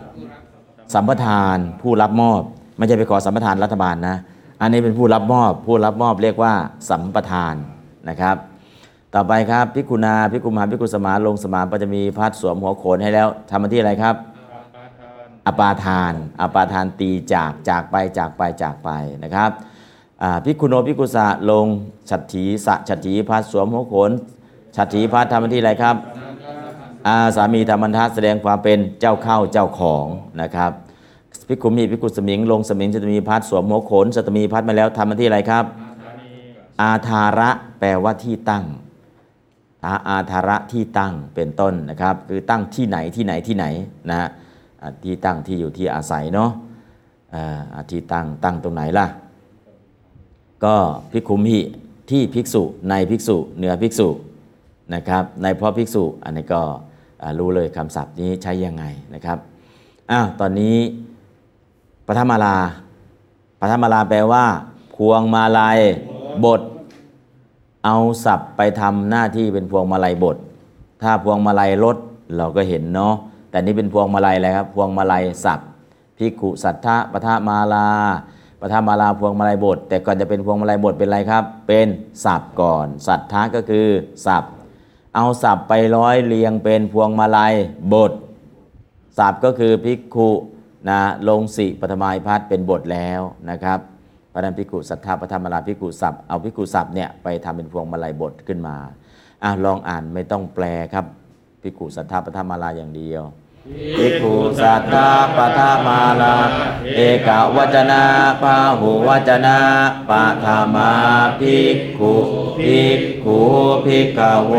[0.95, 2.41] สัมปทานผู้รับมอบ
[2.79, 4.17] ไม่ใช่ไปขอสัมปทานรัฐบาลนะ
[4.61, 6.55] อันนี้เป็นผู้รับมอบ ผู้รับมอบเรียกว่า
[6.91, 7.55] สัมปทาน
[8.09, 8.37] นะครับ
[9.15, 14.15] ต่อไปครับพิกุณาพิกุมหาพิกุสมาลงสมาปัจจมีพัดสวมหัวโขนให้แล้วทำหน้าที่อะไรครับ
[15.47, 18.91] อปาทานอปาทานตีจากจากไปจากไปจากไป
[19.25, 19.51] นะครับ
[20.45, 21.67] พิกุโนพิกุสะลง
[22.11, 24.11] ฉัตถีสะฉัตถีพัดสวมหัวโขน
[24.77, 25.97] ฉัตถีพัดทำหน้าที่อะไรครับ
[27.07, 30.07] อาสามีธรรมันทัศแสดงความเป็นเจ้าเข้าเจ้าของ
[30.43, 30.71] นะครับ
[31.49, 35.65] พิกุมีพิกุสมิง ลงสมิงสตมีพัดสวมหัวโขนสตมีพัดมาแล้วทำหน้าที่อะไรครับ
[36.83, 38.65] อาธาระแปลว่าที่ตั้ง
[39.87, 43.67] อาอาธาระที่ตั้งเป็นต้นนะครับ คือตั้งที่ไหนที่ไหนที่ไหน
[44.11, 44.29] นะฮะ
[45.05, 46.51] ที่ตั้งที่อยู่ที่อาศัยเนาะ
[47.91, 49.07] ที่ตั้งตั้งตรงไหนล่ะ
[50.65, 50.75] ก็
[51.13, 51.61] ภิกขุมหิ
[52.11, 54.09] ที่ภิกษุในภิกษุเหนือภิกษุ
[54.95, 56.63] นะครับในเพราะภิกษุอันนี้ก็
[57.39, 59.39] รู้เลยคำศัพท์นี้ใช้ยังไงนะครับ
[60.11, 60.77] อ้าวตอนนี้
[62.07, 62.57] ปฐมาลา
[63.61, 64.45] ปฐมาลาแปลว่า
[64.97, 65.79] พวงมาลัย
[66.45, 66.61] บท
[67.85, 70.37] เอาศัพท์ไปทำหน้าที่เป็นพวงมาลัยบท
[71.03, 71.97] ถ้าพวงมาลัยรถ
[72.37, 73.15] เราก็เห็นเนาะ
[73.51, 75.69] แต่นี่เป็นพวงมาลัยอะไรครับ พวงมาลัยศัพท์
[76.17, 77.89] พิกุสัทธะปทมาลา
[78.61, 81.87] ปทมาลาพวงมาลัยบท แต่ก่อนจะเป็นพวงมาลัยบทเป็นอะไรครับ เป็น
[82.25, 83.87] ศัพท์ก่อน สัทธะก็คือ
[84.27, 84.53] ศัพท์
[85.17, 87.55] เอาศัพท์ไปร้อยเรียงเป็นพวงมาลัย
[87.93, 88.13] บท
[89.19, 90.31] ศัพท์ก็คือภิกขุ
[90.89, 93.21] นะลงสิปฐมายพัฒเป็นบทแล้ว
[93.51, 93.79] นะครับ
[94.33, 98.77] พระนันภิกุสัทธาปฐมมาลาภิกุศัพท์เอาภิกุศัพท์เนี่ยไปทำเป็นพวงมาลัยบทขึ้นมา
[99.45, 101.05] อะลองอ่านไม่ต้องแปลครับ
[101.63, 103.23] ภิกุสัทธาปฐมมาลาอย่างเดียว
[103.97, 106.35] ภิกขุสัทธาปฐมาลา
[106.97, 108.05] เอกวจนะ
[108.43, 109.59] พาหูวจนะ
[110.09, 110.11] ป
[110.45, 110.91] ฐมา
[111.41, 112.15] ภิกขุ
[112.59, 113.41] ภิกขุ
[113.87, 114.53] ภิกขโว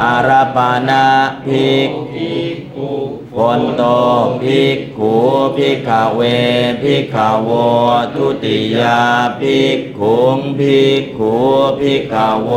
[0.00, 1.04] อาราปานา
[1.44, 1.90] ภิก
[3.34, 3.82] พนโต
[4.42, 5.14] ภิกขุ
[5.56, 6.20] ภิกขเว
[6.82, 7.50] ภิกขโว
[8.14, 9.00] ทุติยา
[9.40, 11.34] ภิกขุงภิกขุ
[11.80, 12.48] ภิกขโว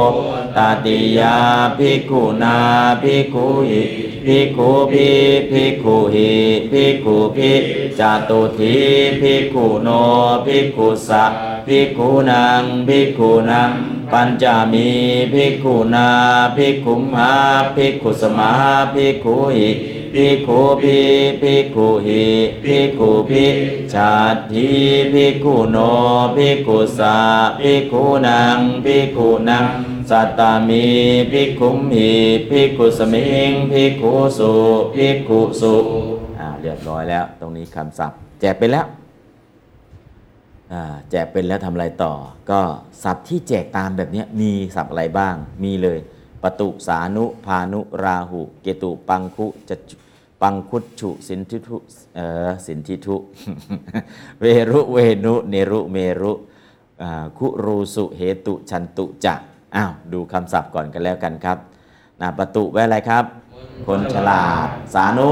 [0.58, 1.38] ตติยา
[1.78, 2.58] ภิกขุนา
[3.02, 3.84] ภิกขุหิ
[4.26, 5.10] ภิกขุภิ
[5.52, 6.34] ภิกขุหิ
[6.72, 7.54] ภิกขุภิ
[8.00, 8.78] จตุที
[9.22, 9.90] ภิกขุโน
[10.46, 11.26] ภิกขุสะ
[11.68, 13.72] ภิกขุนางภิกขุนาง
[14.14, 14.88] ปัญจามี
[15.34, 16.10] ภิกขุนา
[16.58, 17.34] ภิกขุมหา
[17.76, 18.52] ภิกขุสมา
[18.94, 19.70] ภิกขุหิ
[20.14, 21.00] ภิกขุภิ
[21.42, 22.26] ภิกขุหิ
[22.64, 23.46] ภิกขุภิ
[23.94, 24.40] ชาติ
[25.14, 25.78] ภิกขุโน
[26.36, 27.18] ภิกขุสา
[27.60, 29.66] ภิกขุนางภิกขุนาง
[30.10, 30.86] สัตตามี
[31.32, 32.12] ภิกขุมหิ
[32.50, 34.54] ภิกขุสมิงภิกขุสุ
[34.96, 35.76] ภิกขุสุ
[36.40, 38.86] อ่าเรียบร้อยแล้ว ตรงนี้คำศัพท์ แจกไปแล้ว
[41.12, 42.14] แจกเป็นแล้วทำอะไรต่อ
[42.52, 42.62] ก็
[43.04, 46.00] ศัพท์ที่แจกตามแบบนี้มีศัพท์อะไรบ้าง มีเลย
[46.44, 49.76] ปตุสานุพานุราหุ เกตุปังคุจะ
[50.42, 51.78] ปังคุตฉุสินทิทุ
[52.16, 53.16] เออสินทิทุ
[54.42, 56.34] เวรุเวนุเนรุเมรุ
[57.38, 59.34] คุรูสุเหตุชันตุจะ
[59.76, 61.58] อ้าวดูคำศัพท์ก่อนกันแล้วกันครับ
[62.22, 63.26] นะปตุแปลอะไรครับ
[63.88, 65.30] คนฉลาด สานุ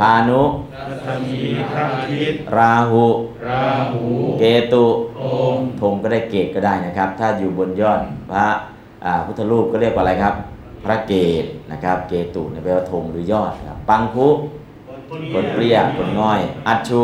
[0.00, 0.42] พานุ
[0.74, 1.38] รัตมี
[1.70, 3.06] พระอาทิตย์ราหุ
[3.48, 4.04] ราหู
[4.40, 4.86] เกตุ
[5.22, 5.24] อ
[5.54, 8.00] งค์ธงก็ได้เกตก็ได้นะครับ ถ้าอยู่บนยอด
[8.30, 8.46] พระ
[9.04, 10.34] อ่าพุทธรูปก็เรียกว่าอะไรครับ
[10.84, 14.28] พระเกตนะครับ เกตุเนี่ยแปลว่าธงหรือยอดครับปังคุ
[15.32, 17.02] ผลเปรี้ยผลง่อย อัจฉุ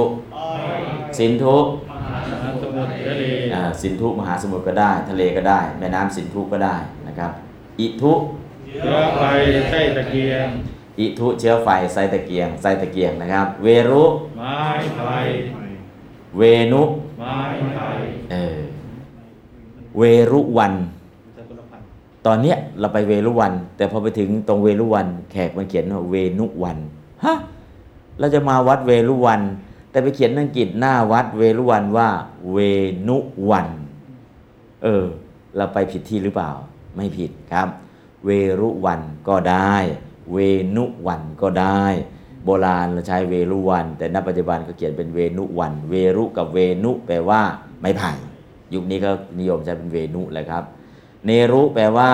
[1.18, 1.64] สินทุม
[2.06, 3.24] หาสมุทรทะเล
[3.54, 6.76] อ่าสินทุมหาสมุทรก็ได้ ทะเลก็ได้ แม่น้ำสินทุก็ได้
[7.08, 7.30] นะครับ
[7.80, 8.12] อิทุ
[8.80, 9.22] เชื้อไฟ
[9.68, 10.48] ใช้ตะเกียง
[10.98, 14.04] อิทุเชื้อไฟไซตะเกียงไซตะเกียงนะครับ เวรุ
[14.38, 14.58] ไม้
[14.96, 15.02] ไฟ
[16.38, 16.82] เวนุ
[17.20, 17.36] ไม้
[17.74, 17.80] ไฟ
[18.32, 18.58] เออ
[19.98, 20.74] เวรุวัน
[22.26, 26.78] ตอนเนี้ยเราไปเวรุวัน แต่พอไปถึงตรงเวรุวัน แขกมันเขียนว่าเวนุวัน
[27.24, 27.34] ฮะ
[28.18, 29.40] เราจะมาวัดเวรุวัน
[29.90, 32.08] แต่ไปเขียนอังกฤษหน้าวัดเวรุวันว่า
[32.52, 32.58] เว
[33.08, 33.18] นุ
[33.50, 33.68] วัน
[34.82, 35.04] เออ
[35.56, 36.50] เราไปผิดที่หรือเปล่า
[36.96, 37.68] ไม่ผิดครับ
[38.24, 38.30] เว
[38.60, 39.76] รุวันก็ได้
[40.32, 40.36] เว
[40.76, 41.84] นุวันก็ได้
[42.44, 47.40] โบราณเราใช้เวรุวัน แต่ณปัจจุบันก็เขียนเป็นเวนุวัน เวรุกับเวนุแปลว่า
[47.80, 48.12] ไม้ไผ่
[48.74, 50.64] ยุคนี้ก็นิยมใช้เป็นเวนุแหละครับ
[51.26, 52.10] เนรุแปลว่า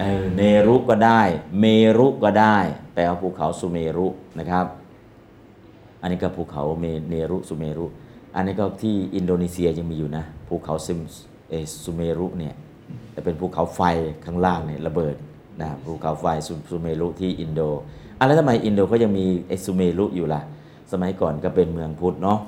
[0.00, 1.20] เออเนรุก็ได้
[1.60, 1.66] เม
[1.98, 2.56] รุก็ได้
[2.94, 4.06] แปลว่าภูเขาสุเมรุ
[4.38, 4.66] นะครับ
[6.00, 7.86] อันนี้ก็ภูเขาเมเนรุสุเมรุ
[8.34, 11.00] อันนี้ก็ที่อินโดนีเซียยังมีอยู่นะภูเขาซิม
[11.50, 11.54] เอ
[11.84, 12.54] สุเมรุเนี่ย
[13.12, 13.80] แต่เป็นภูเขาไฟ
[14.24, 15.14] ข้างล่างเนี่ยระเบิด
[15.60, 17.60] นะภูเขาไฟสุสุเมรุที่อินโด
[18.18, 20.40] อะแล้วทำไมอินโดเขายังมีไอสุเมรุอยู่ล่ะ
[20.92, 22.38] สมัยก่อนก็เป็นเมืองพุทธเนาะ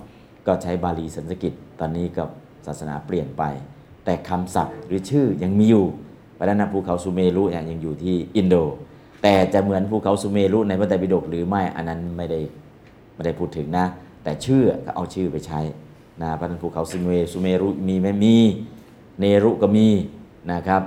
[0.46, 2.24] ก็ใช้บาลีสันสกฤตตอนนี้ก็
[2.66, 3.42] ศาสนาเปลี่ยนไป
[4.04, 5.86] แต่คำศัพท์หรือชื่อยังมีอยู่
[6.34, 8.56] เพราะนั้นภูเขาสุเมรุเนี่ยยังอยู่ที่อินโด
[9.22, 12.40] แต่จะเหมือนภูเขาสุเมรุในพระไตรปิฎกหรือไม่อันนั้นไม่ได้
[13.14, 13.86] ไม่ได้พูดถึงนะ
[14.22, 15.60] แต่ชื่อก็เอาชื่อไปใช้
[16.22, 18.36] นะพระนั้นภูเขาสุเมสุเมรุมีไหมมี
[19.20, 19.88] เนรุก็มี
[20.52, 20.82] นะครับ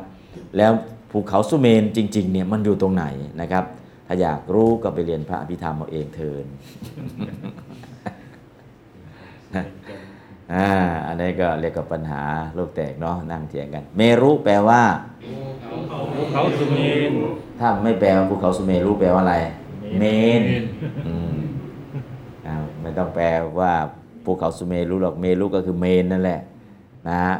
[0.57, 0.71] แล้ว
[1.13, 3.05] ภูเขาสุเมนจริงๆเนี่ยมันอยู่ตรงไหน
[3.41, 3.63] นะครับ
[4.07, 6.45] ถ้าอยากรู้ก็ไปเรียนพระอภิธรรมเอาเองเถิน
[10.53, 10.69] อ่า
[11.07, 12.23] อันนี้ก็เรียกกับปัญหา
[12.55, 14.81] โลกแตกเนาะนั่งเถียงกัน เมรุแปลว่า
[16.15, 16.77] ภูเขาสุเม
[17.09, 17.11] น
[17.59, 19.35] ถ้าไม่แปลว่าภูเขาสุเมรุแปลว่าอะไร
[19.99, 20.03] เม
[20.39, 20.43] น
[21.07, 21.35] อืม
[22.45, 23.25] อ่าไม่ต้องแปล
[23.59, 23.71] ว่า
[24.25, 26.39] ภูเขาสุเมรุหรอกเมรุก็คือเมนนั่นแหละ
[27.09, 27.35] นะฮะ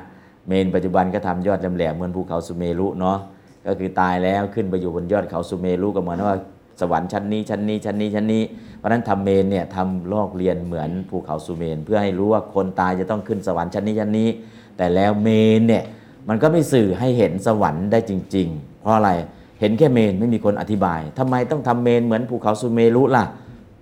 [0.47, 3.17] เมนปัจจุบันก็ทำยอดแหลมๆเหมือนภูเขาสุเมรุเนาะ
[3.67, 6.37] ก็คือตายแล้วขึ้นไปอยู่บนยอดเขาสุเมรุก็เหมือนว่า
[6.81, 8.43] สวรรค์ชั้นนี้ชั้นนี้ชั้นนี้ชั้นนี้
[8.77, 14.29] เพราะฉะนั้นทำเมนเนี่ยทำลอกเรียนเหมือนภูเขาสุเมน เพื่อให้รู้ว่าคนตายจะต้องขึ้นสวรรค์ชั้นนี้ชั้นนี้
[14.77, 15.83] แต่แล้วเมนเนี่ย
[16.29, 19.11] มันก็ไม่สื่อให้เห็นสวรรค์ได้จริง ๆ เพราะอะไร
[19.59, 23.25] เห็นแค่เมนไม่มีคนอธิบายทำไมต้องทำเมนเหมือนภูเขาสุเมรุล่ะ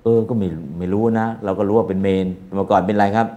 [0.04, 3.28] เออก็ไม่ไม่รู้นะ เราก็รู้ว่าเป็นเมนเมื่อก่อนเป็นอะไรครับ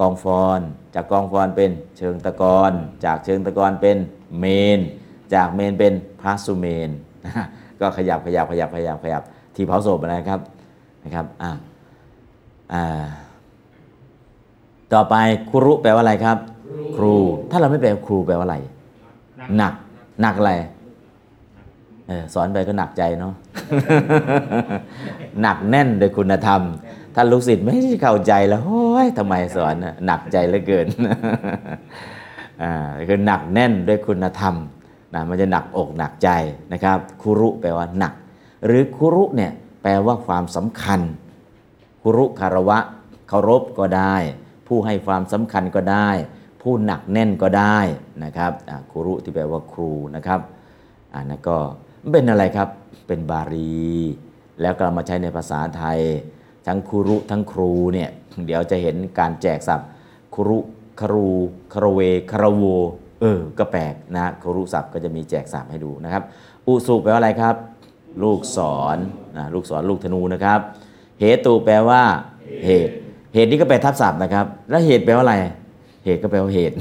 [0.00, 0.60] กองฟอน
[0.94, 2.72] จากกองฟอนเป็นเชิงตะกอน
[3.04, 3.96] จากเชิงตะกอนเป็น
[4.40, 4.78] เมน
[5.34, 6.90] จากเมนเป็นพระสุเมน
[7.80, 9.22] ก็ขยับขยับขยับขยับขยับ
[9.54, 10.40] ที่เผาศพนะครับ
[11.04, 11.50] นะครับอ่า
[12.72, 13.06] อ่า
[14.92, 15.14] ต่อไป
[15.48, 16.38] ครูรุแปลว่าอะไรครับ
[16.96, 17.14] ครู
[17.50, 18.56] ถ้าเราไม่แปลครูแปลว่าอะไร
[19.56, 19.74] หนัก
[20.22, 20.54] หนักอะไร
[22.08, 23.34] เออสอนไปก็หนักใจเนาะ
[25.42, 26.62] หนักแน่นโดยคุณธรรม
[27.14, 30.86] ถ้าลูกศิษย์ไม่เข้าใจแล้วโอ้ยทำไมสอนน่ะหนักใจเหลือเกิน
[32.62, 32.72] อ่า
[33.08, 34.54] คือหนักแน่นด้วยคุณธรรม
[35.14, 36.28] นะมันจะหนักอกหนักใจ
[36.72, 38.12] นะครับคุรุแปลว่าหนัก
[38.66, 41.00] หรือคุรุเนี่ยแปลว่าความสำคัญ
[42.02, 42.78] คุรุคารวะ
[43.28, 44.16] เคารพก็ได้
[44.66, 46.08] ผู้ให้ความสำคัญก็ได้
[46.62, 47.78] ผู้หนักแน่นก็ได้
[48.24, 48.52] นะครับ
[48.90, 50.40] คุรุที่แปลว่าครูนะครับ
[51.12, 51.56] อ่านั่นก็
[52.12, 52.68] เป็นอะไรครับ
[53.06, 53.88] เป็นบาลี
[54.60, 56.00] แล้วก็เอามาใช้ในภาษาไทย
[56.66, 58.10] ทั้งครูรุทั้งครูเนี่ย
[58.46, 59.88] เดี๋ยวจะเห็นการแจกศัพท์
[60.34, 60.58] คุรุ
[61.00, 61.26] ครู
[61.72, 62.64] คารเวคารโว
[63.20, 66.22] เออ ก็แปลกนะครุศัพท์ก็จะมีแจกศัพท์ให้ดูนะครับ
[66.66, 67.54] อุสุแปลว่าอะไรครับ
[68.22, 68.58] ลูกศ
[68.94, 68.98] ร
[69.36, 70.60] นะลูกศรลูกธนูนะครับ
[71.20, 72.02] เหตุแปลว่า
[72.66, 72.94] เหตุ
[73.34, 75.36] เหตุนี้ก็แปลทับศัพท์นะครับ แล้วเหตุแปลว่าอะไร
[76.04, 76.74] เหตุก็แปลว่าเหตุ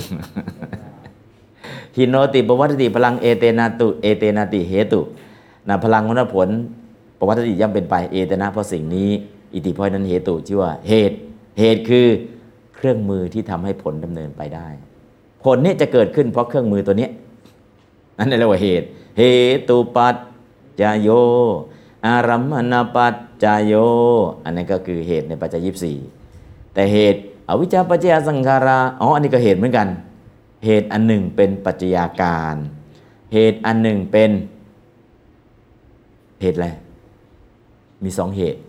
[1.95, 5.01] หินโนติปวัตติพลังเอเตนาตุเอเตนาติเหตุ
[5.67, 6.49] นะพลังของผล
[7.19, 9.09] ปวัตติย่อมเป็นไปเอเตนะเพราะสิ่งนี้
[9.55, 11.15] อิทธิพลนั้นเหตุชื่อว่าเหตุ
[11.59, 12.07] เหตุคือ
[12.75, 14.67] เครื่องมือที่ทำให้ผลดำเนินไปได้
[15.43, 17.11] ผลนี้จะเกิดขึ้นเพราะเครื่องมือตัวนี้ย
[18.17, 18.85] นั่นเรียกว่าเหตุ
[19.19, 19.23] เห
[19.69, 20.15] ตุปัจ
[20.81, 21.09] จายโย
[22.05, 23.73] อารัมมณปัจจายโย
[24.43, 25.97] อันนั้นก็คือเหตุในปัจจัยยีสี่
[26.73, 27.19] แต่เหตุ
[27.49, 29.87] อวิชชาปัจจยสังขาราอ๋ออันนี้ก็เหตุเหมือนกัน
[30.65, 32.55] เหตุอันหนึ่งเป็นปัจจัยาการ
[33.33, 34.31] เหตุอันหนึ่งเป็น
[36.41, 36.67] เหตุอะไร
[38.03, 38.59] มีสองเหตุ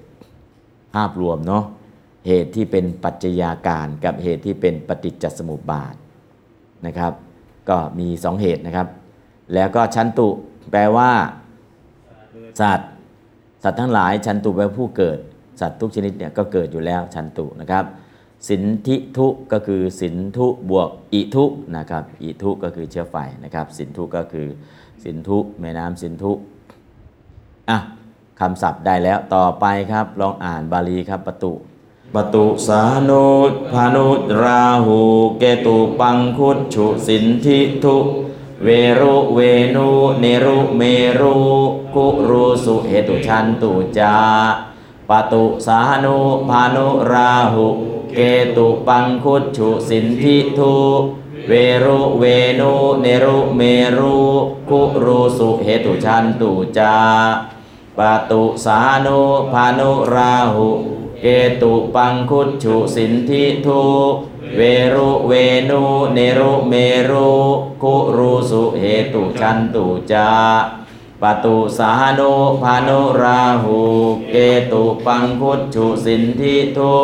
[0.94, 1.64] ภาพรวมเนาะ
[2.26, 5.94] เหตุที่เป็นปัจจัยาการกับเหตุที่เป็นปฏิจจสมุปบาท
[6.86, 7.12] นะครับ
[7.68, 8.88] ก็มีสองเหตุนะครับ
[9.54, 10.28] แล้วก็ชันตุ
[10.70, 11.10] แปลว่า
[12.60, 12.90] สัตว์
[13.62, 15.18] สัตว์ทั้งหลายชันตุแปลผู้เกิด
[15.60, 17.84] สัตว์ทุกชนิดเนี่ยก็เกิดอยู่แล้วชันตุนะครับ
[18.48, 21.44] สินทิทุก็คือสินทุบวกอิทุ
[21.76, 24.48] นะครับอิทุก็คือเชื้อไฟนะครับ สินทุก็คือ
[25.04, 26.32] สินทุแม่น้ำสินทุ
[27.70, 27.78] อะ
[28.40, 31.52] คำศัพท์ได้แล้วต่อไปครับ ลองอ่านบาลีครับประตุ
[32.14, 33.27] ปตุสานุ
[33.71, 34.09] พานุ
[34.42, 35.01] ราหู
[35.38, 37.97] เกตุปังคุดฉุสินทิทุ
[38.64, 38.68] เว
[39.01, 39.40] รุเว
[39.77, 39.90] นุ
[40.21, 40.83] เนรุเม
[41.21, 41.37] รุ
[41.94, 44.16] กุรุสุเหตุชันตุจา
[45.09, 46.18] ปตุสานุ
[46.49, 47.68] พานุราหุ
[48.14, 48.21] เก
[48.57, 50.77] ตุปังคุดฉุสินทิทุ
[51.49, 51.53] เว
[51.85, 52.25] รุเว
[52.61, 53.62] นุเนรุเม
[53.99, 54.18] รุ
[54.68, 56.97] คุรุสุเหตุชันตุจา
[57.99, 59.21] ปตุสานุ
[59.53, 60.71] พานุราหุ
[61.22, 61.26] เก
[61.62, 63.83] ตุปังคุดฉุสินทิทุ
[64.57, 64.61] เว
[64.94, 65.33] รุเว
[65.70, 66.74] นุเนรุเม
[67.11, 67.31] รุ
[67.83, 70.31] คุรุสุเหตุชันตุจา
[71.20, 72.20] ปตุสาโน
[72.62, 73.83] พานุราหุ
[74.31, 74.37] เก
[74.72, 76.96] ตุปังคุดฉุสินทิทุ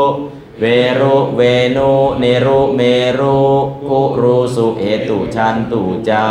[0.60, 0.64] เว
[1.00, 1.40] รุเว
[1.76, 2.80] นุเนรุเม
[3.18, 3.38] รุ
[3.88, 6.26] คุรุสุเหตุชันตุจา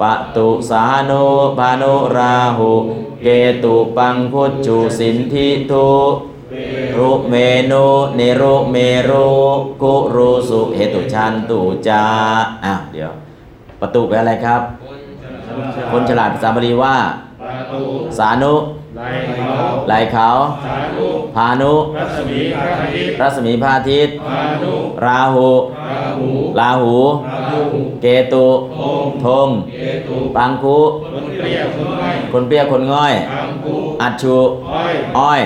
[0.00, 0.02] ป
[0.36, 1.12] ตุสาโน
[1.58, 2.72] พานุราหุ
[3.22, 3.26] เก
[3.62, 5.90] ตุปังคุดฉุสินทิทุ
[6.98, 7.34] รุเม
[7.66, 7.72] โน
[8.16, 9.12] เนโรเมโร
[9.82, 12.02] กุรุสุเหตุชันตุจา
[12.64, 13.12] อ้าวเดี๋ยว
[13.80, 14.60] ประตูแปลอะไรครับ
[15.90, 16.96] คนฉลาดภาษาบาลีว่า
[17.40, 17.82] ประตู
[18.18, 18.54] สานุ
[18.96, 19.50] ไล่เขา
[19.86, 20.28] ไหลเขา
[20.64, 25.48] สานุพานุ รัศมีพระอาทิตย์รัศมีพระอาทิตย์พานุราหู
[25.90, 26.30] ราหู
[26.60, 26.96] ลาหู
[27.28, 30.78] ราหู เกตุ ธงธงเกตุปังคุ
[31.12, 34.38] คนเปรี้ยวคนไม้คนเปรี้ยวคนง่อย อังกูอัจฉุ
[35.18, 35.40] อ้อย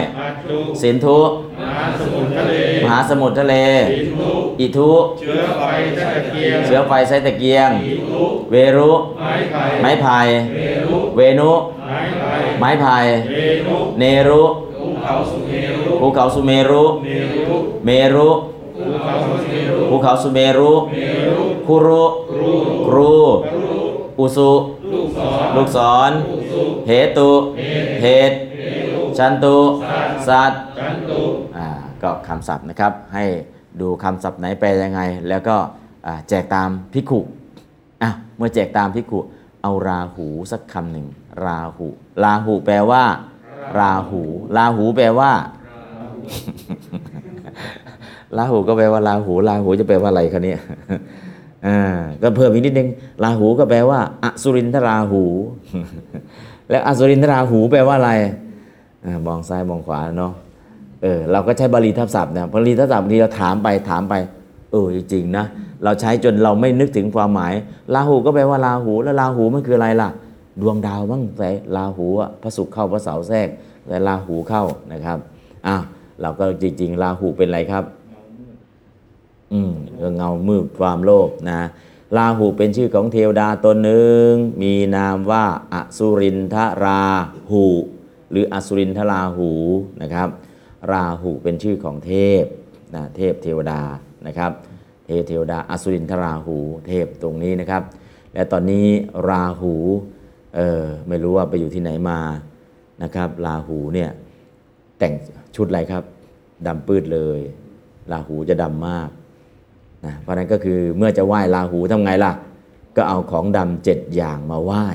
[0.50, 2.52] อ้อยอัจจุสินทุมหาสมุทรทะเล
[2.84, 3.54] มหาสมุทรทะเล
[3.90, 5.62] สินธุอิทุ เชื้อไฟ
[5.98, 10.18] ตะเกียงเสือไฟไซตะเกียง อิทุเวรุ ไม้ไผ่ไม้ไผ่
[10.54, 11.52] เวรุเวนุ
[11.88, 12.96] ไม้ไผ่ไม้ไผ่
[13.30, 14.44] เวนุเนรุ
[14.78, 17.08] ภูเขาสุเมรุภูเขาสุเมรุเม
[17.44, 18.30] รุเมรุ
[18.70, 22.52] ภูเขาสุเมรุภูเขาสุเมรุเมรุคุรุ ครู
[22.86, 23.12] ครู
[23.46, 23.70] ครู
[24.18, 24.50] อุสุ
[24.92, 26.10] ลูกศรลูกศร
[26.52, 27.30] สุเหตุ
[28.02, 28.36] เหตุ
[29.18, 29.56] ชันตุ
[30.28, 31.22] สัตว์จันตุ
[31.56, 31.68] อ่า
[32.02, 33.24] ก็คำศัพท์นะครับ ให้
[33.80, 35.56] ดูคำศัพท์ไหนแปลยังไง แล้วก็
[36.06, 37.20] อ่าแจกตามพิขุ
[38.02, 39.18] อะเมื่อแจกตามพิขุ
[39.62, 41.06] เอาราหูสักคำหนึ่ง
[41.44, 41.86] ราหู
[42.22, 43.02] ราหูแปลว่า
[43.78, 44.22] ราหู
[44.56, 45.30] ราหูแปลว่า
[48.36, 50.60] ลาหูก็แปลว่าลาหูลาหูจะแปลว่าอะไรคะเนี่ย
[51.66, 52.88] อ่าก็เพิ่มอีกนิดนึง
[53.22, 55.24] ลาหูก็แปลว่าอสุรินทราหู
[56.70, 58.28] แล้วอสุรินทราหูแปลว่าอะไรอา
[59.26, 60.32] มองซ้ายมองขวาเนาะ
[61.02, 64.14] เออเราก็ใช้บาลีทับศัพท์นะบาลีทับศัพท์บางทีเราถามไปถามไป
[64.70, 65.44] เออจริงๆนะ
[65.84, 67.54] เราใช้จนเราไม่นึกถึงความหมาย
[67.94, 70.10] ลาหูก็แปลว่าลาหูแล้วลาหูมันคืออะไรล่ะ
[70.60, 73.48] ดวงดาวบ้างแต่ลาหูอะพระศุกร์เข้าพระเสาร์แทรก
[73.86, 75.18] แต่ลาหูเข้านะครับ
[75.66, 75.82] อ้าว
[76.20, 77.84] เราก็จริง ๆ ลาหูเป็นอะไรครับ
[79.52, 79.72] อืม
[80.16, 81.60] เงามืดความโลภนะ
[82.16, 84.30] ลาหูเป็นชื่อของเทวดาตนหนึ่ง
[84.62, 87.02] มีนามว่าอสุรินทรา
[87.50, 87.66] หู
[88.30, 89.50] หรืออสุรินทราหู
[90.02, 90.28] นะครับ
[90.92, 92.12] ราหูเป็นชื่อของเท
[92.42, 92.44] พ
[92.94, 93.80] นะเทพเทวดา
[94.26, 94.52] นะครับ
[95.06, 97.82] เทพเทวดาอสุรินทราหูเทพตรงนี้นะครับ
[98.34, 98.86] และตอนนี้
[99.28, 99.74] ราหู
[100.56, 102.20] เออไม่รู้ว่าไปอยู่ที่ไหนมา
[103.02, 104.10] นะครับ ราหูเนี่ย
[104.98, 105.14] แต่ง
[105.56, 106.02] ชุดอะไรครับ
[106.66, 107.40] ดำปืดเลย
[108.12, 109.08] ราหูจะดำมาก
[110.06, 112.32] นะเพราะนั้นก็คือเมื่อจะไหว้ราหูทำไงล่ะ
[112.96, 114.86] ก็เอาของดำเจ็ดอย่างมาไหว้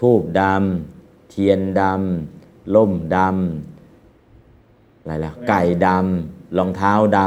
[0.00, 0.95] ทูบดำ
[1.36, 7.18] ทียนดำล่มดำอะไรล่ะไก่ดำรองเท้าด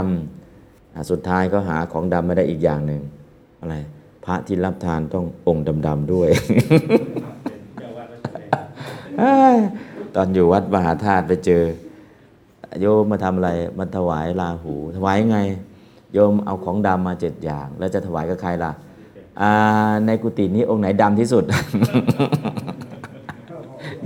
[0.44, 3.02] ำอะสุดท้ายก็หาของดำไม่ได้อีกอย่างหนึ่ง
[3.60, 3.76] อะไร
[4.26, 6.30] พระที่รับทานต้ององค์ดำๆด้วย
[9.20, 9.58] เอ้ย
[10.16, 11.64] ตอนอยู่วัดมหาธาตุไปเจอ
[12.82, 15.40] โยมมาทำอะไรมาถวายราหู ถวายไง
[16.14, 18.72] โยมเอาของดำมาเจ็ดอย่าง แล้วจะถวายกับใครล่ะ
[19.42, 19.52] อ่า
[20.06, 21.44] ในกุฏินี้องค์ไหนดำที่สุด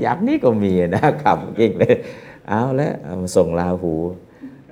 [0.01, 1.95] อยากนี้ก็มีนะขับกิ่งเลย
[2.47, 3.93] เอาแล้วเอามาส่งราหู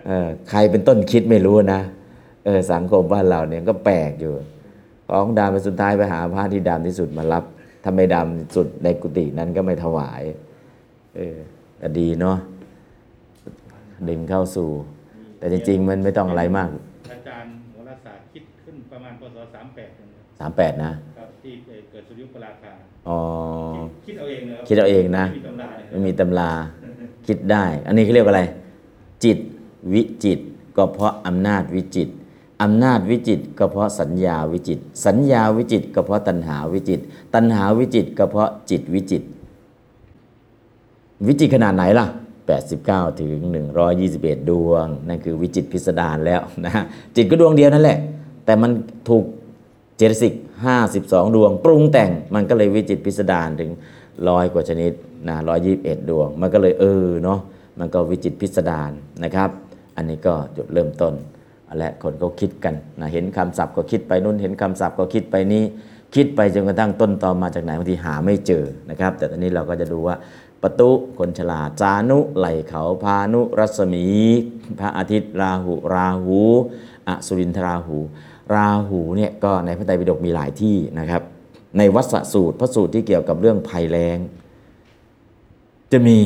[0.06, 1.82] เออใครเป็นต้นคิดไม่รู้นะ
[2.46, 4.34] เออสังคมบ้านเราเนี่ยก็แปลกอยู่
[5.10, 7.44] ของดำไปสุดท้ายไปหาพระที่ดำที่สุดมารับ
[7.84, 10.22] ถ้าไม่ดำสุดในกุฏินั้นก็ไม่ถวาย
[11.16, 11.38] เออ
[11.78, 12.38] แต่ดีเนาะ
[14.10, 14.70] ดึงเข้าสู่
[15.38, 16.70] แต่จริง ๆ มันไม่ต้องอะไรมาก
[17.12, 21.54] อาจารย์โหราศาสตร์คิดขึ้นประมาณพศ38นะครับสามแปดนะครับที่
[21.92, 22.74] เกิดสุริยุปราคา
[23.08, 23.20] อ๋อ
[24.06, 26.52] คิดเอาเองเลยคิดเอาเองนะ ไม่มีตำราเลยไม่มีตำรา
[27.28, 28.44] คิดได้ อันนี้เขาเรียกว่าอะไร
[29.24, 29.38] จิต
[29.94, 30.44] วิจิตร
[30.78, 32.14] ก็เพราะอำนาจวิจิตร
[32.62, 39.28] อำนาจวิจิตรก็เพราะสัญญาวิจิตรสัญญาวิจิตรก็เพราะตัณหาวิจิตรตัณหาวิจิตรก็เพราะจิตวิจิตร
[41.28, 42.08] วิจิตรขนาดไหนล่ะ
[42.60, 43.40] 89 ถึง
[43.96, 46.84] 121 ดวง นั่นคือวิจิตรพิสดารแล้วนะฮะ
[47.16, 47.98] จิตก็ดวงเดียวนั่นแหละ
[48.46, 48.72] แต่มัน
[49.10, 49.24] ถูก
[49.98, 50.34] เจตสิก
[50.70, 53.72] 52 ดวง ปรุงแต่งมันก็เลยวิจิตพิสดารถึง
[54.30, 54.92] ร้อยกว่าชนิด
[55.28, 57.40] นะร้อยยี่สิบเอ็ดดวง มันก็เลยเออเนาะ
[57.80, 58.92] มันก็วิจิตพิสดาร
[59.24, 59.50] นะครับ
[59.96, 61.14] อันนี้ก็จุดเริ่มต้น
[61.78, 65.64] และคนก็คิดกันนะเห็นคำศัพท์ก็คิดไปนู่นเห็นคำศัพท์ก็คิดไปนี้
[66.16, 70.16] คิดไปจนกระทั่งต้นตอมาจากไหนบางทีหาไม่เจอนะครับ แต่ตอนนี้เราก็จะดูว่า
[70.62, 74.06] ประตุคนฉลาดจานุไหลเขาพานุรัศมี
[74.80, 76.40] พระอาทิตย์ราหูราหู
[77.08, 77.98] อสุรินทราหู
[78.54, 81.22] ราหูเนี่ยก็ในพระไตรปิฎกมีหลายที่นะครับ
[81.78, 84.18] ในวัสสูตรพระสูตรที่เกี่ยวกับเรื่องภัยแล้ง
[85.92, 86.18] จะมี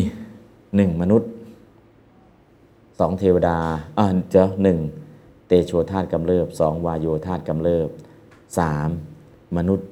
[0.76, 1.30] หนึ่งมนุษย์
[3.00, 3.58] สองเทวดา
[3.98, 4.80] อ่าเจ้าหนึ่ง
[5.48, 7.90] เตโชธาตุกำเริบสองวายโยธาตุกำเริบ
[8.60, 8.90] สาม
[9.58, 9.88] มนุษย์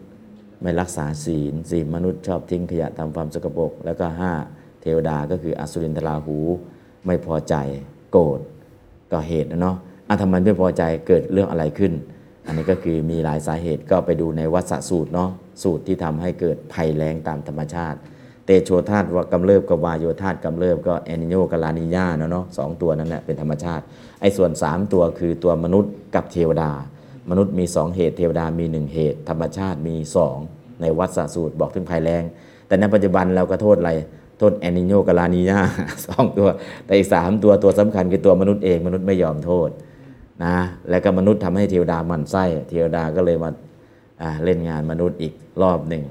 [0.61, 4.31] ไม่รักษาศีลสี่มนุษย์ชอบทิ้งขยะทำความสกปรกแล้วก็ห้า
[4.81, 6.37] เทวดาก็คืออสุรินทราหู
[7.05, 7.55] ไม่พอใจ
[8.11, 8.39] โกรธ
[9.11, 11.93] ก็เหตุนะเนาะอะทำไมไม่พอใจเกิดเรื่องอะไรขึ้น
[12.45, 15.29] อันนี้ก็คือมีหลายสาเหตุก็ไปดูในวัสสูตรเนาะ
[15.63, 17.97] สูตรที่ทำให้เกิดภัยแล้งตามธรรมชาติ
[18.45, 23.83] เตโชธาตุว่ากำเริบกับวายโยธาตุกำเริบก็แอนิโยกับลานิญาเนาะเนาะสองตัวนั้นแหละเป็นธรรมชาติ
[24.21, 26.71] ไอ้ส่วน 3 ตัวคือตัวมนุษย์กับเทวดา
[27.29, 29.95] มนุษย์มี 2 เหตุเทวดามี 1 เหตุ ธรรมชาติมี
[30.39, 32.23] 2 ในวัดสสูตรบอกถึงภัยแรง
[32.67, 33.91] แต่ในปัจจุบันเราก็โทษอะไร
[34.39, 35.59] โทษแอนิโยกับลานิญา
[36.07, 36.47] สองตัว
[36.85, 39.69] แต่อีกสามตัวตัวสำคัญคือตัวมนุษย์เองมนุษย์ไม่ยอมโทษ
[40.41, 40.53] นะ
[40.89, 46.03] แล้วก็มนุษย์ทำให้เทวดาหมั่นไส้เทวดาก็เลยมาาเล่นงานมนุษย์อีกรอบหนึ่ง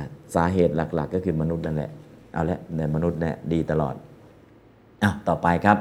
[0.00, 0.02] า
[0.34, 1.90] สาเหตุหลัก ๆ ก็คือมนุษย์นั่นแหละ
[2.32, 3.94] เอาละในมนุษย์เนี่ยดีตลอด
[5.02, 5.76] อะต่อไปครับ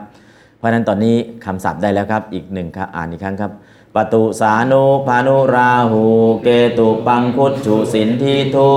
[0.58, 1.15] เพราะนั้นตอนนี้
[1.46, 3.52] คำศัพท์ได้แล้วครับอีกหนึ่งครับอ่านอีกครั้งครับ
[3.96, 6.04] ปตุสานุพานุราหู
[6.44, 8.72] เกตุปังคุตฉุสินทิทุ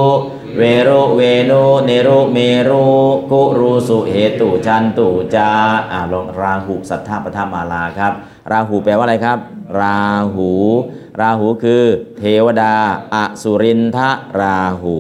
[0.59, 2.39] เวรุเวนุเนรุเม
[2.69, 2.87] รุ
[3.31, 5.49] กุรุสุเหตุชันตุจา
[5.91, 8.13] อ่าลองราหูสัทธาปทามาลาครับ
[8.51, 9.39] ราหูแปลว่าอะไรครับ
[9.81, 10.01] รา
[10.35, 10.51] หู
[11.21, 11.83] ราหูคือ
[12.19, 12.75] เทวดา
[13.15, 13.99] อสุรินท
[14.41, 14.97] ราหู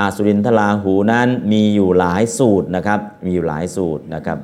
[0.00, 4.38] อสุรินทราหูนั้นมีอยู่หลายสูตรนะครับ มีอยู่หลายสูตรนะครับ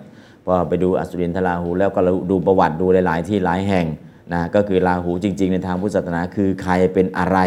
[0.44, 3.86] พอไปดูอสุรินทราหูแล้วก็ดูประวัติดูหลาย ๆ ที่หลายแห่ง
[4.32, 7.38] นะก็คือราหูจริง ๆ ในทางพุทธศาสนาคือใครเป็นอะไร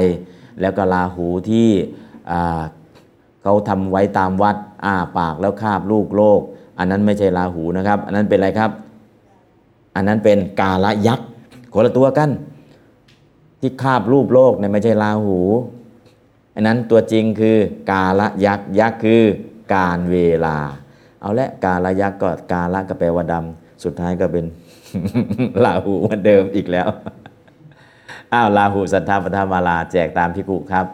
[0.61, 1.69] แล้วก็ราหูที่
[3.43, 6.41] เขาทำไว้ตามวัดอ้าปากแล้วคาบลูกโลก
[6.79, 8.71] อันนั้นไม่ใช่ราหูนะครับ อันนั้นเป็นอะไรครับ
[9.95, 11.27] อันนั้นเป็นกาละยักษ์
[11.73, 12.29] คนละตัวกัน
[13.60, 15.39] ที่คาบรูปโลกเนี่ยไม่ใช่ราหู
[16.55, 17.58] อันนั้นตัวจริงคือ
[17.91, 19.23] กาละยักษ์ยักษ์คือ
[19.73, 20.58] การเวลา
[21.21, 24.45] เอาละกาละยักษ์ก็กาละก็แปลว่าดำสุดท้ายก็เป็น
[25.63, 26.88] ราหูเหมือนเดิมอีกแล้ว
[28.34, 30.86] อ้าวราหูสัทธาปทามาลา แจกตามพิกุครับ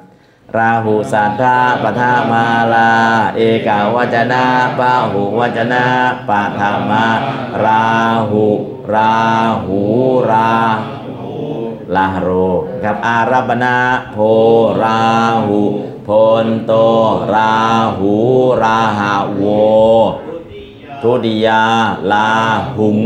[0.58, 2.90] ราหูสัทธาปทามาลา
[3.36, 4.44] เอกาวจนะ
[4.80, 5.86] ปาหูวจนะ
[6.30, 7.06] ปะธามา
[7.64, 7.84] รา
[8.30, 8.46] หู
[8.94, 9.16] รา
[9.66, 9.80] หู
[10.30, 10.54] รา
[11.96, 12.30] ลาโร
[12.84, 13.76] ครับอารัปนา
[14.12, 14.18] โพ
[14.82, 15.02] รา
[15.46, 15.60] หู
[16.08, 16.10] พ
[16.46, 16.74] ลโต
[17.34, 17.54] รา
[17.98, 18.14] หู
[18.64, 19.44] ราหาโว
[21.02, 21.64] ทุติยา
[22.12, 22.30] ลา
[22.78, 23.00] หุง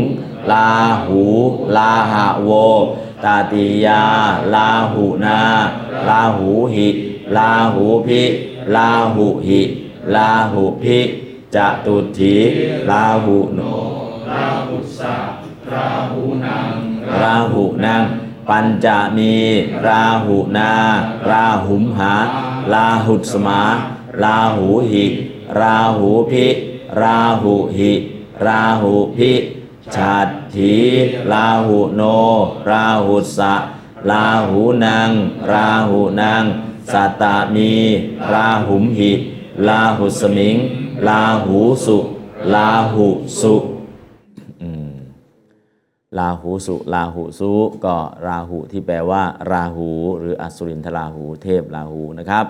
[0.50, 0.68] ลา
[1.06, 1.22] หู
[1.76, 2.50] ลาหะโว
[3.24, 4.02] ตาติยา
[4.54, 5.40] ลาหูนา
[6.08, 6.88] ลาหูหิ
[7.36, 8.22] ลาหูพิ
[8.74, 9.62] ลาหูหิ
[10.14, 11.00] ลาหูพิ
[11.54, 12.36] จตุถี
[12.90, 13.60] ลาหูโน
[14.30, 15.16] ราหุสะ
[15.74, 16.70] ราหูนัง
[17.20, 18.02] ราหูนัง
[18.48, 19.34] ปัญจมี
[19.86, 20.72] ราหูนา
[21.30, 22.14] ราหุมหา
[22.72, 23.62] ลาหุสมา
[24.22, 25.06] ลาหูหิ
[25.60, 26.46] ราหูพิ
[27.00, 27.92] ราหูหิ
[28.46, 29.32] ราหูพิ
[29.94, 30.76] ฉัตถี
[31.32, 32.02] ลาหูโน
[32.70, 33.54] ราหุสะ
[34.10, 35.10] ลาหูนัง
[35.52, 36.44] ราหูนัง
[36.92, 37.24] สัตต
[37.54, 37.72] มี
[38.32, 39.12] ราหุมหิ
[39.68, 40.56] ลาหุสมิง
[41.08, 41.98] ลาหูสุ
[42.54, 43.08] ลาหุ
[43.40, 43.54] สุ
[46.18, 47.52] ลาหูสุลาหูสุ
[47.84, 52.44] ก็ราหูที่แปลว่า ราหู หรืออสุรินทราหูเทพราหูนะครับ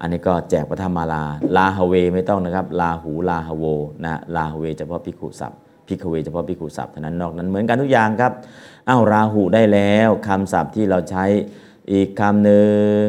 [0.00, 1.22] อันนี้ก็แจกพระธรรมาลา
[1.56, 3.64] ลาฮเวไม่ต้องนะครับลาหูลาฮโว
[4.04, 8.32] นะลาฮเวเฉพาะพิกขุศัพท์พิกเวเฉพาะพิกุศัพท์เท่านั้นนอกนั้นเหมือนกันทุกอย่างครับ
[8.88, 11.24] อ้าวราหูได้แล้วคำศัพท์ที่เราใช้
[11.92, 13.06] อีกคำหนึ่ง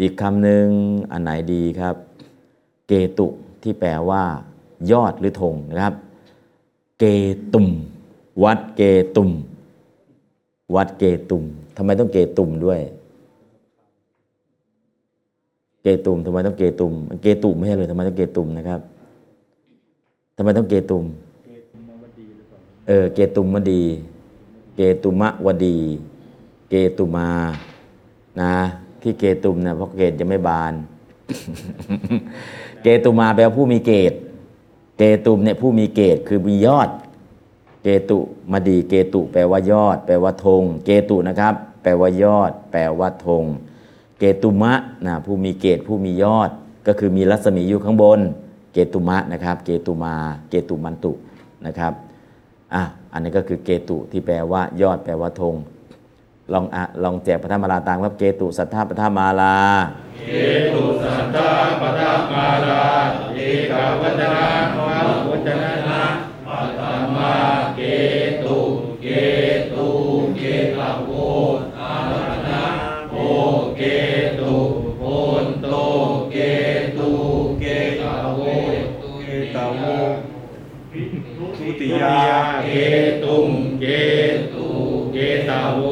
[0.00, 0.66] อีกคำหนึ่ง
[1.12, 1.94] อันไหนดีครับ
[2.88, 3.28] เกตุ
[3.62, 4.22] ที่แปลว่า
[4.92, 5.94] ยอดหรือธงนะครับ
[6.98, 7.04] เก
[7.52, 7.68] ตุม
[8.44, 8.82] วัดเก
[9.16, 9.30] ตุม
[10.74, 11.44] วัดเกตุม
[11.76, 12.80] ทำไมต้องเกตุมด้วย
[15.82, 16.92] เกตุมทำไมต้องเกตุม
[17.22, 18.80] เกตุมไม่ใช่เลยทำไมต้องเกตุมนะครับ
[20.36, 21.04] ทำไมต้องเกตุม
[22.88, 23.82] เออเกตุมมดี
[24.76, 25.78] เกตุมะวดี
[26.70, 27.28] เกตุมา
[28.40, 28.54] นะ
[29.02, 30.72] ที่เกตุมเนี่ยเพราะเกตจะไม่บาน
[32.82, 34.12] เกตุมาแปลว่าผู้มีเกต
[34.98, 36.88] เกตุมเนี่ยผู้มีเกตคือมียอด
[37.82, 38.18] เกตุ
[38.52, 43.44] มาดีเกตุ แปลว่ายอด แปลว่าธงเกตุนะครับ แปลว่ายอด แปลว่าธง
[44.18, 44.72] เกตุมะ
[45.06, 46.50] นะผู้มีเกตผู้มียอด
[46.86, 48.20] ก็คือมีรัศมีอยู่ข้างบน
[48.72, 50.14] เกตุมะนะครับ เกตุมา
[50.50, 51.12] เกตุมันตุ
[51.66, 51.92] นะครับ
[52.74, 55.54] อะอันนี้ก็คือเกตุที่แปลว่ายอด แปลว่าธง
[56.52, 59.56] ลองอะลองแจกพระธรรมาลาตามครับเกตุสัทธาพระธรรมาลา
[60.26, 60.32] เก
[60.74, 62.82] ตุสัทธาปทามาลา
[63.34, 64.44] เอกาวัจนะ
[64.86, 64.98] วา
[65.30, 65.81] วัจนะ
[84.52, 84.66] ตุ
[85.12, 85.16] เก
[85.48, 85.82] ตาโว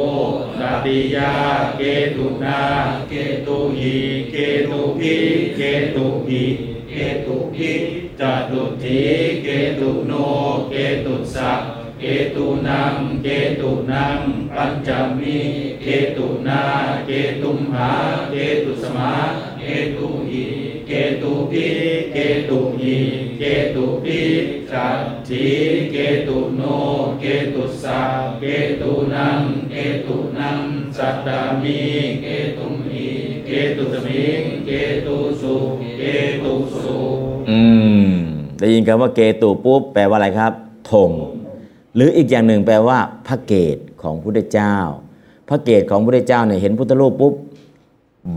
[0.60, 1.32] ตติยา
[1.76, 1.82] เก
[2.16, 2.60] ตุนา
[3.08, 3.12] เก
[3.46, 3.96] ตุหี
[4.30, 4.36] เก
[4.70, 5.14] ตุพิ
[5.56, 5.60] เก
[5.94, 6.44] ตุหิ
[6.88, 6.94] เก
[7.26, 7.72] ตุพิ
[8.20, 9.00] จตุถี
[9.44, 9.48] เก
[9.78, 10.12] ตุโน
[10.70, 10.74] เก
[11.04, 11.60] ตุสัก
[12.00, 13.28] เกตุนังเก
[13.60, 14.18] ตุนัง
[14.54, 14.88] ปัญจ
[15.18, 15.38] มี
[15.82, 15.86] เก
[16.16, 16.62] ตุนา
[17.06, 17.10] เก
[17.42, 17.92] ตุมหา
[18.30, 19.12] เกตุสมา
[19.60, 19.64] เก
[19.96, 20.44] ตุหี
[20.86, 20.92] เก
[21.22, 21.66] ตุพิ
[22.12, 22.16] เก
[22.48, 22.98] ตุหี
[23.42, 24.20] เกตุพิ
[24.72, 25.44] จัตถี
[25.92, 26.62] เกตุโน
[27.20, 27.24] เก
[27.54, 28.44] ตุสักเก
[28.80, 29.74] ตุนัง เก
[30.06, 30.58] ตุนัง
[30.96, 31.78] สัตตามี
[32.22, 32.26] เก
[32.56, 33.04] ตุมี
[33.46, 34.70] เกตุสมิงเก
[35.06, 35.54] ตุสุ
[35.98, 36.02] เก
[36.42, 36.98] ตุสุ
[37.50, 37.60] อื
[38.04, 38.10] ม
[38.58, 40.52] ได้ยินคำว่าเกตุปุ๊บแปลว่าอะไรครับ
[40.90, 41.10] ธง
[41.94, 44.74] หรืออีกอย่างหนึ่งแปลว่า พระเกตของพุทธเจ้า
[45.48, 47.34] พระเกตของพุทธเจ้าเนี่ยเห็นพุทธรูปปุ๊บ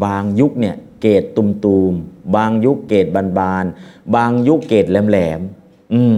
[0.04, 6.16] บางยุคเนี่ย เกตตุมตูมๆบางยุคเกตบานบานๆบางยุคเกตแหลมแหลมๆอืม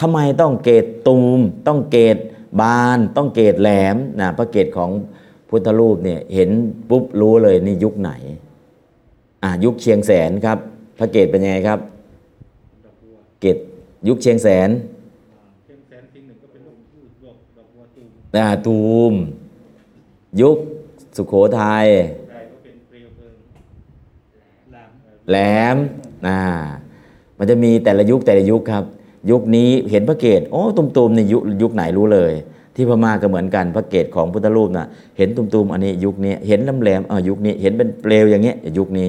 [0.00, 2.16] ทำไมต้องเกตตูมต้องเกต
[2.60, 4.90] บานต้องเกตแหลมนะพระเกตของ
[5.48, 6.50] พุทธรูปเนี่ยเห็น
[6.90, 8.10] ปุ๊บรู้เลยนี่ยุคไหน
[9.42, 10.58] อะยุคเชียงแสนครับ
[10.98, 11.80] พระเกตเป็นยังไงครับ
[13.40, 13.58] เกต
[14.08, 14.70] ยุคเชียงแสน
[18.36, 18.78] อ่าตู
[19.12, 19.14] ม
[20.40, 20.58] ยุค
[21.16, 21.86] สุโขทัย
[25.28, 25.36] แหล
[25.74, 25.76] ม
[26.26, 26.40] อ่า
[27.38, 28.84] มันจะมีแต่ละยุคแต่ละยุคครับ
[29.30, 32.32] ยุคนี้เห็นพระเกตโอ้ตุมๆในยุคยุคไหนรู้เลย
[32.74, 34.86] ที่พม่าก็เหมือนกันพระเกตของพุทธรูปน่ะ
[35.18, 39.08] เห็นตุมๆอันนี้ยุคนี้เห็นลำแหลมอ่ายุคนี้เห็นเป็นเปลวอย่างเงี้ยยุคนี้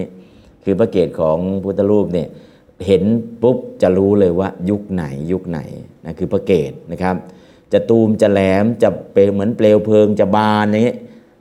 [0.63, 2.28] คือพระเกตของพุทธรูปเนี่ย
[2.88, 3.03] เห็น
[3.41, 5.59] ปุ๊บจะรู้เลยว่ายุคไหนยุคไหน
[6.05, 7.15] นะคือพระเกตนะครับ
[7.74, 10.95] จะตูมจะแหลมจะเป็นเหมือนเปลวเพลิงจะบานอย่างนี้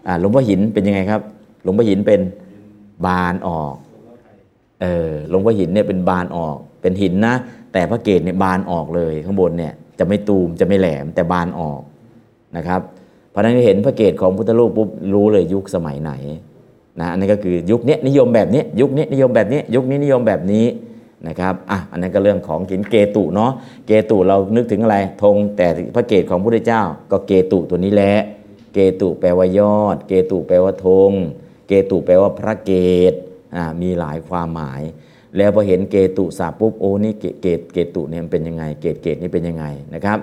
[0.06, 1.20] อ่าหลวงพ่อหินเป็นยังไงครับ
[1.62, 2.20] หลวงพ่อหินเป็น
[3.06, 3.74] บานออก
[4.82, 7.34] เออหลวงพ่อหินเนี่ยเป็นบานออก เป็นหินนะ
[7.72, 11.80] แต่พระเกตเนี่ยบานออกเลยข้างบนเนี่ยจะไม่ตูมจะไม่แหลมแต่บานออก
[12.56, 12.80] นะครับ
[13.30, 16.12] เพราะนั้นเห็นพระเกตของพุทธรูปปุ๊บรู้เลยยุคสมัยไหน
[17.00, 20.66] นะอันนี้ก็คือยุคนี้นิยมแบบนี้ยุคนี้นิยมแบบนี้ ยุคนี้นิยมแบบนี้
[21.28, 23.52] นะครับอะอันนั้นก็เรื่องของกินเกตุเนาะ
[23.86, 28.14] เกตุเรานึกถึงอะไรธงแต่พระเกตของพระพุทธเจ้า ก็เกตุตัวนี้แหละ
[28.74, 31.12] เกตุแปลว่ายอด เกตุแปลว่าธง
[31.68, 32.72] เกตุแปลว่าพระเก
[33.12, 33.14] ต
[33.82, 34.82] มีหลายความหมาย
[35.36, 37.24] แล้วพอเห็นเกตุสาปุ๊บโอ้นี่เก
[37.58, 40.18] ตเกตุเนี่ยมันเป็นยังไง เกตเกตนี่เป็นยังไงนะครับ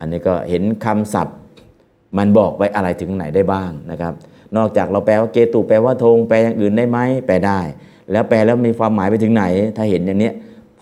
[0.00, 1.36] อันนี้ก็เห็นคำศัพท์
[2.18, 4.12] มันบอกไว้อะไรถึงไหนได้บ้างนะครับ
[4.56, 7.60] นอกจากเราแปลว่าเกตุแปลว่าธงแปลอย่างอื่นได้ไหมแปลได้
[8.12, 9.44] แล้วแปลแล้วมีความหมายไปถึงไหน
[9.76, 10.30] ถ้าเห็นอย่างนี้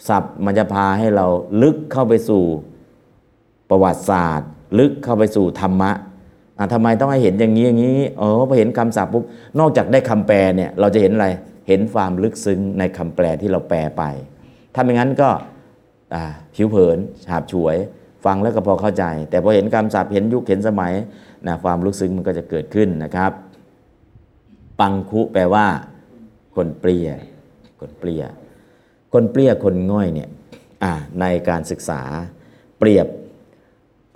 [0.08, 1.26] ศัพท์มันจะพาให้เรา
[1.62, 2.42] ลึกเข้าไปสู่
[3.70, 5.92] ประวัติศาสตร์ ลึกเข้าไปสู่ธรรมะ
[6.58, 9.24] อะทำไมต้องให้เห็นอย่างนี้อย่างนี้ เออพอเห็นคำศัพท์ปุ๊บ
[9.58, 11.28] นอกจากได้คำแปลเนี่ย เราจะเห็นอะไร
[11.68, 14.02] เห็นความลึกซึ้งในคำแปลที่เราแปลไป
[14.74, 15.30] ถ้าไม่งั้นก็
[16.54, 17.76] ผิวเผินฉาบฉวย
[18.24, 20.92] ฟังแล้วก็พอเข้าใจ แต่พอเห็นคำศัพท์เห็นยุคเห็นสมัย
[21.46, 23.32] นะความลึกซึ้งมันก็จะเกิดขึ้นนะครับ
[24.80, 25.66] ปังคุแปลว่า
[26.56, 27.08] คนเปรี้ย
[27.80, 28.24] คนเปรี้ย
[29.12, 30.30] คนเปรี้ยคนง่อยเนี่ย
[31.20, 32.02] ในการศึกษา
[32.78, 33.06] เปรียบ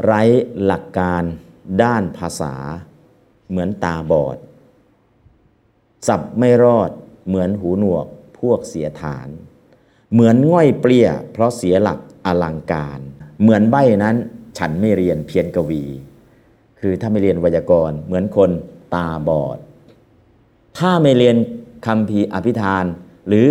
[0.04, 0.22] ไร้
[0.64, 1.22] หลักการ
[1.82, 2.54] ด้านภาษา
[3.48, 4.36] เหมือนตาบอด
[6.08, 6.90] สับไม่รอด
[7.30, 8.06] เหมือนหูหนวก
[8.38, 9.28] พวกเสียฐาน
[10.12, 13.00] เหมือนง่อยเปรี้ย เพราะเสียหลักอลังการ
[13.40, 14.16] เหมือนใบนั้น
[14.58, 15.84] ฉันไม่เรียนเพียนกวี
[16.80, 18.50] คือถ้าไม่เรียนไวยากรณ์เหมือนคน
[18.94, 19.58] ตาบอด
[20.78, 21.36] ถ้าไม่เรียน
[21.86, 22.84] คำพีอภิธาน
[23.28, 23.46] หรือ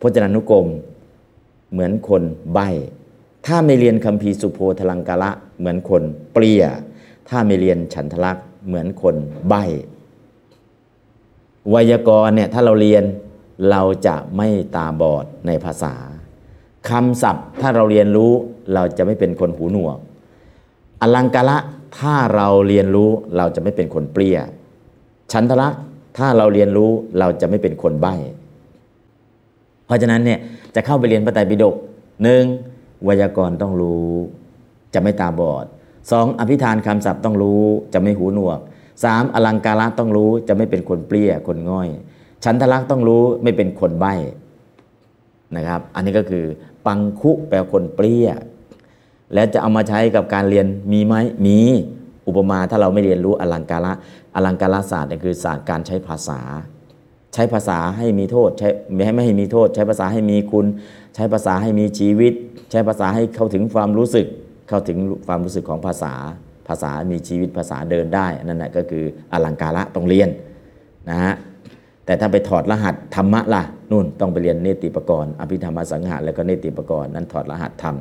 [0.00, 0.66] พจนานุกรม
[1.72, 2.22] เหมือนคน
[2.54, 2.60] ใบ
[3.46, 6.02] ถ้าไม่เรียนคำพีสุโพธลังกาละเหมือนคน
[6.32, 6.64] เปรี้ย
[7.28, 9.16] ถ้าไม่เรียนฉันทลักษ์เหมือนคน
[9.48, 9.54] ใบ
[11.70, 13.04] ไวยากรณ์เนี่ยถ้าเราเรียน
[13.70, 15.94] เราจะไม่ตาบอดในภาษา
[16.88, 18.32] คำศัพท์ถ้าเราเรียนรู้
[18.74, 19.98] เราจะไม่เป็นคนหูหนวก
[21.00, 21.58] อลังการะ
[21.98, 24.38] ถ้าเราเรียนรู้เราจะไม่เป็นคนเปรี้ย
[25.32, 25.74] ฉันทลัก
[26.18, 28.14] ถ้าเราเรียนรู้เราจะไม่เป็นคนใบ้
[29.86, 30.38] เพราะฉะนั้นเนี่ย
[30.74, 31.74] จะเข้าไปเรียนพระไตรปิฎก
[32.22, 32.44] หนึ่ง
[33.04, 34.10] ไวยากรณ์ต้องรู้
[34.94, 35.64] จะไม่ตาบอด
[36.10, 37.62] สองอภิธานคำศัพท์ต้องรู้
[37.94, 38.60] จะไม่หูหนวก
[39.04, 41.88] สามอลังการะต้องรู้จะไม่เป็นคนเปรี้ยคนง่อย
[42.44, 44.14] ฉันทลักษ์ต้องรู้ไม่เป็นคนใบ้
[45.56, 46.44] นะครับ อันนี้ก็คือ
[46.86, 48.28] ปังคุแปลคนเปรี้ย
[49.34, 51.14] แล้วจะเอามาใช้กับการเรียนมีไหม
[51.46, 51.58] มี
[52.26, 53.92] อุปมาถ้าเราไม่เรียนรู้อลังการะ
[54.34, 56.40] อลังการศาสตร์เนี่ยคือศาสตร์การใช้ภาษา
[57.34, 60.66] ใช้ภาษาให้มีโทษใช้ไม่ให้มีโทษ ใช้ภาษาให้มีคุณ
[61.14, 62.32] ใช้ภาษาให้มีชีวิต
[62.70, 64.26] ใช้ภาษาให้เข้าถึงความรู้สึก
[64.68, 66.14] เข้าถึงความรู้สึกของภาษา
[66.68, 70.28] ภาษามีชีวิตภาษาเดินได้นั่นแหละก็คืออลังการะต้องเรียน
[71.10, 71.34] นะฮะ
[72.04, 77.96] แต่ถ้าไปถอดรหัสธรรมะล่ะนู่นต้องไปเรียนเนติปกรณ์อภิธรรมสังหะแล้วก็เนติปกรณ์นั้นถอดรหัสธรรม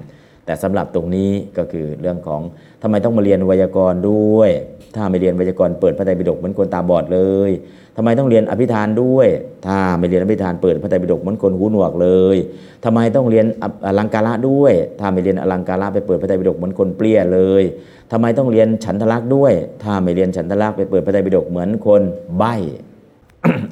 [0.46, 2.42] แต่สำหรับตรงนี้ก็คือเรื่องของ
[2.82, 4.50] ทำไมต้องมาเรียนไวยากรณ์ด้วย
[4.96, 7.20] ถ้าไม่เรียนไวยากรณ์เปิดพระไตรปิฎกเหมือนคนตาบอดเล
[7.50, 7.52] ย
[7.98, 9.28] ทำไมต้องเรียนอภิธานด้วย
[9.66, 12.38] ถ้าไม่เรียนอภิธานเปิดพระไตรปิฎกเหมือนคนหูหนวกเลย
[12.86, 13.46] ทำไมต้องเรียน
[13.86, 17.64] อลังการะด้วย ถ้าไม่เรียนอลังการะไปเปิดพระไตรปิฎกเหมือนคนเปรี้ยเลย
[18.12, 22.02] ทำไมต้องเรียนฉันทลักษ์ด้วย ถ้าไม่เรียนฉันทลักษ์ไปเปิดพระไตรปิฎกเหมือนคน
[22.38, 22.54] ใบ้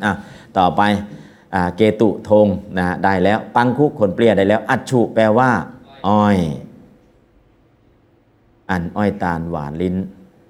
[0.04, 0.14] อะ
[0.58, 0.82] ต่อไป
[1.56, 2.48] อ่าเกตุธง
[2.78, 5.50] นะได้แล้ว ปังคุคนเปรี้ยได้แล้ว อัจฉุแปลว่า
[6.08, 6.38] อ้อย
[8.70, 9.96] อันอ้อยตาลหวานลิ้น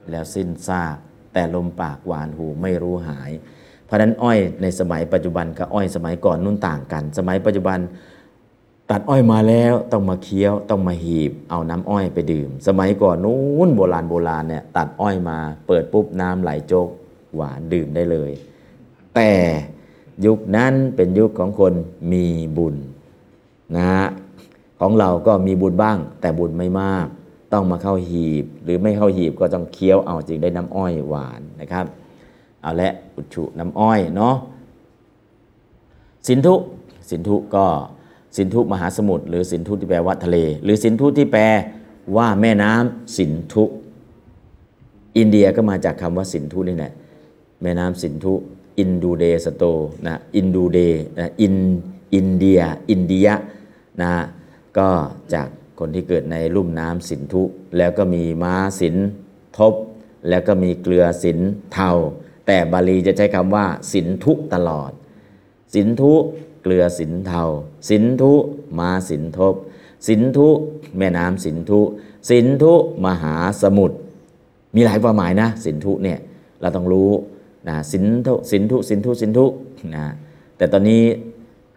[0.10, 0.96] แล้วสิ้นซาก
[1.34, 3.32] แต่ลมปากหวานหูไม่รู้หาย
[3.86, 7.80] เพราะนั้นอ้อยในสมัยปัจจุบันกับอ้อยสมัยก่อนนุ่นต่างกัน สมัยปัจจุบัน
[8.92, 15.38] ตัดอ้อยมาแล้วต้องมาเคี้ยวต้องมาหีบ เอาน้ำอ้อยไปดื่ม สมัยก่อนนู้นโบราณโบราณเนี่ยตัดอ้อยมา
[15.68, 16.90] เปิดปุ๊บน้ำไหลโจก
[17.36, 18.32] หวานดื่มได้เลย
[19.16, 19.32] แต่
[20.26, 21.74] ยุคนั้นเป็นยุคของคน
[22.12, 22.26] มี
[22.58, 22.76] บุญ
[23.76, 24.06] นะฮะ
[24.80, 27.08] ของเราก็มีบุญบ้าง แต่บุญไม่มาก
[27.54, 31.86] ต้องมาเข้าหีบ หรือไม่เข้าหีบก็ต้องเคี้ยวเอาจึงได้น้ำอ้อยหวานนะครับ
[32.62, 34.36] เอาละอุจฉุน้ำอ้อยเนาะ
[36.28, 36.54] สินธุ
[37.10, 37.66] สินธุก็
[38.38, 41.44] สินธุมหาสมุทรหรือสินธุที่แปลว่าทะเล หรือสินธุที่แปล
[42.16, 43.64] ว่าแม่น้ำสินธุ
[45.18, 46.94] อินเดียก็มาจากคำว่าสินธุนี่แหละ
[47.62, 48.34] แม่น้ำสินธุ
[48.80, 49.64] อินดูเดสโต
[50.08, 50.78] นะอินดูเด
[51.20, 51.56] นะอิน
[52.14, 53.28] อินเดีย อินเดีย
[54.02, 54.12] นะ
[54.78, 54.90] ก็
[55.34, 55.48] จาก
[55.80, 57.44] คนที่เกิดในลุ่มน้ำสินธุ
[57.78, 58.96] แล้วก็มีม้าสิน
[59.58, 59.74] ทบ
[60.30, 61.40] แล้วก็มีเกลือสิน
[61.74, 61.92] เทา
[62.48, 64.92] แต่บาลีจะใช้คำว่า สินธุตลอด
[65.76, 66.14] สินธุ
[66.64, 67.44] เกลือสินเทา
[67.90, 68.34] สินธุ
[68.80, 69.56] ม้าสินทบ
[70.08, 70.48] สินธุ
[70.98, 71.80] แม่น้ำสินธุ
[72.30, 72.74] สินธุ
[73.06, 73.98] มหาสมุทร
[74.76, 76.20] มีหลายความหมายนะ สินธุเนี่ย
[76.62, 77.12] เราต้องรู้
[77.70, 79.46] นะสินธุสินธุสินธุสินธุ
[79.96, 80.06] นะ
[80.58, 81.04] แต่ตอนนี้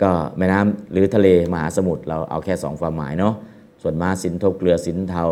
[0.02, 3.34] ก็แม่น้ำหรือทะเลมหาสมุทรเราเอาแค่สองความหมายเนาะ
[3.82, 5.24] ส่วนมาสินทบเกลือสินเทา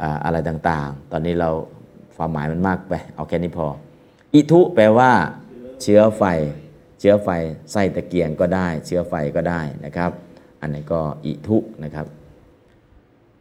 [0.00, 1.50] อ่าอะไรต่างๆ ตอนนี้เรา
[2.16, 3.66] ความหมายมันมากไปเอาแค่นี้พอ
[4.34, 5.10] อิทุแปลว่า
[5.82, 6.22] เชื้อไฟ
[7.00, 7.28] เชื้อไฟ
[7.72, 10.10] ไส้ตะเกียงก็ได้ เชื้อไฟก็ได้นะครับ
[10.60, 12.06] อันนี้ก็อิทุนะครับ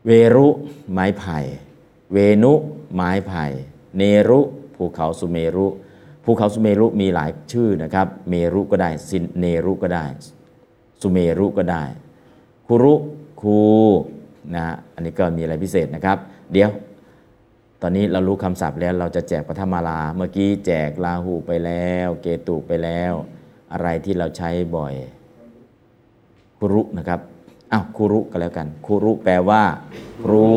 [0.05, 0.47] เวรุ
[0.93, 1.39] ไม้ไผ่
[2.13, 2.53] เวนุ
[2.95, 3.45] ไม้ไผ่
[3.97, 4.39] เนรุ
[4.76, 5.67] ภูเขาสุเมรุ
[6.26, 10.05] ภูเขาสุเมรุมีหลายชื่อนะครับ เมรุก็ได้สินเนรุก็ได้
[11.02, 11.84] สุเมรุก็ได้
[12.68, 12.93] คุรุ
[13.41, 13.60] คู
[14.56, 16.18] นะฮะอันนี้ก็มีอะไรพิเศษนะครับ
[16.54, 16.70] เดี๋ยว
[17.82, 23.14] ตอนนี้เรารู้คำศัพท์แล้วเราจะแจกปฐมาลา เมื่อกี้แจกลาหูไปแล้ว เกตุไปแล้ว
[23.74, 24.93] อะไรที่เราใช้บ่อย
[26.60, 27.20] คุรุนะครับ
[27.72, 29.64] อ้าวคุรุก็แล้วกันคุรุแปลว่า
[30.24, 30.47] ครู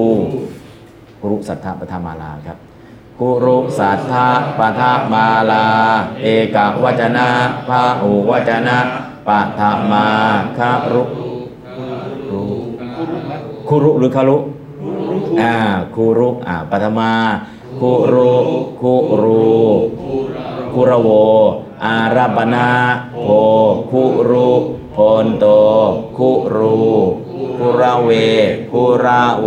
[1.20, 2.58] คุรุสัทธปฐมาลาครับ
[3.18, 4.14] คุรุสัทธ
[4.58, 4.82] ปฐ
[5.12, 5.66] มาลา
[6.22, 7.28] เอกวจนะ
[7.68, 8.78] พาหูวจนะ
[9.28, 9.60] ปฐ
[9.90, 10.06] มา
[10.58, 11.02] คารุ
[12.30, 12.40] คุ
[13.68, 14.36] คุรุหรือคารุ
[15.40, 15.54] อ่า
[15.94, 17.12] คูรุอ่าปัทมา
[17.80, 18.34] คูรุ
[18.80, 19.54] คูรู
[20.72, 21.08] คูระโว
[21.84, 22.68] อารัปนา
[23.22, 23.28] โพ
[23.90, 24.50] คูรุ
[24.92, 25.44] โพนโต
[26.16, 26.78] คูรู
[27.56, 28.10] คูระเว
[28.70, 29.46] คูระโว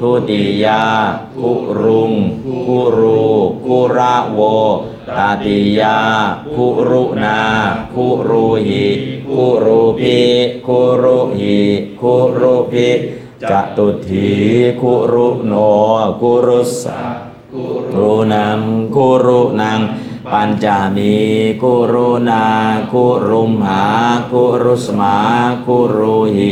[0.00, 0.84] ทุติยา
[1.40, 1.52] คุ
[1.82, 2.12] รุง
[2.66, 3.22] คุรู
[3.64, 4.40] คุระโว
[5.08, 5.98] ตติยา
[6.54, 7.40] คุรุนา
[7.94, 8.86] คุรูหิ
[9.28, 10.20] คุรูพิ
[10.66, 11.60] คุรุหิ
[12.00, 12.90] คุรุพิ
[13.50, 14.30] จตุถี
[14.80, 15.52] คุรุโน
[16.20, 17.00] คุรุสะ
[17.52, 18.60] คุรุนัง
[18.94, 19.80] คุรุนัง
[20.32, 21.14] ปัญจามี
[21.62, 22.44] คุรุนา
[22.92, 23.84] คุรุมหา
[24.30, 25.16] คุรุสมา
[25.66, 26.50] คุรุหิ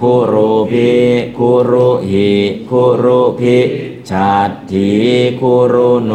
[0.00, 0.92] คุรุพิ
[1.38, 2.30] คุรุหิ
[2.70, 3.58] คุรุพิ
[4.10, 4.90] ชาติถี
[5.40, 6.12] คุรุโน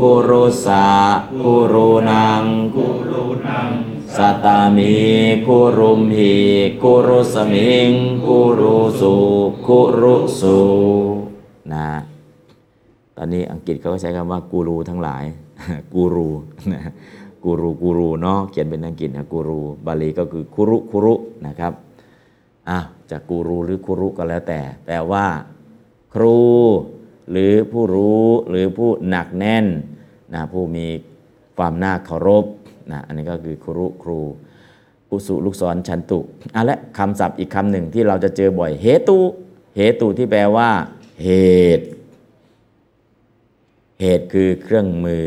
[0.00, 0.86] คุรุสา
[1.42, 2.44] คุรุนัง
[2.74, 3.70] คุรุนัง
[4.16, 4.94] สัตตามี
[5.46, 6.36] คุรุมหิ
[6.82, 7.90] คุรุสมิง
[8.24, 9.14] คุรุสุ
[9.66, 10.60] คุรุสุ
[11.72, 11.88] นะ
[13.16, 15.24] ตอนนี้อังกฤษเขาก็ใช้คำว่ากูรูทั้งหลาย
[15.94, 16.28] กูรู
[16.72, 16.82] นะ
[17.44, 21.14] กูรูกูรูเนาะเขียนเป็นอังกฤษนะกูรูบาลีก็คือคุรุคุรุ
[21.46, 21.72] นะครับ
[22.68, 22.78] อ้า
[23.10, 25.26] จากกูรูหรือคุรุก็แล้วแต่แปลว่า
[26.14, 26.36] ครู
[27.30, 29.66] หรือผู้รู้หรือผู้หนักแน่น
[30.34, 30.86] นะผู้มี
[31.56, 32.44] ความน่าเคารพ
[32.92, 34.20] นะอันนี้ก็คือครุครู
[35.10, 36.18] อุสุลูกศรชันตุ
[36.54, 39.20] อะและคำศัพท์อีกคำหนึ่งที่เราจะเจอบ่อยเหตุ
[39.76, 40.70] เหตุที่แปลว่า
[41.24, 41.30] เห
[41.78, 41.86] ตุ
[44.00, 45.24] เหตุคือเครื่องมือ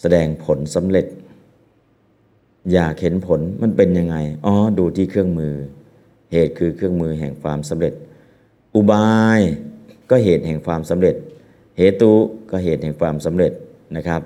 [0.00, 1.06] แสดงผลสำเร็จ
[2.72, 4.16] อยากเห็นผลมันเป็นยังไง
[4.46, 5.54] อ๋อดูที่เครื่องมือ
[6.32, 7.94] เหตุคือเครื่องมือแห่งความสำเร็จ
[8.74, 9.40] อุบาย
[10.10, 11.16] ก็เหตุแห่งความสำเร็จ
[11.78, 12.12] เหตุ
[12.50, 13.52] ก็เหตุแห่งความสำเร็จ
[13.96, 14.20] นะครับ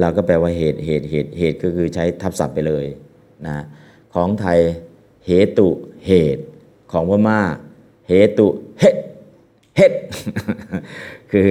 [0.00, 2.86] เราก็แปลว่าเหตุเหตุเหตุเหตุก็คือใช้ทับศัพท์ไปเลย
[3.46, 3.56] นะ
[4.14, 4.58] ของไทย
[5.26, 5.68] เหตุ
[6.06, 6.42] เหตุ
[6.92, 7.40] ของพม่า
[8.08, 8.48] เหตุ
[8.80, 9.00] เหตุ
[9.76, 9.92] เหเฮด
[11.32, 11.48] คือ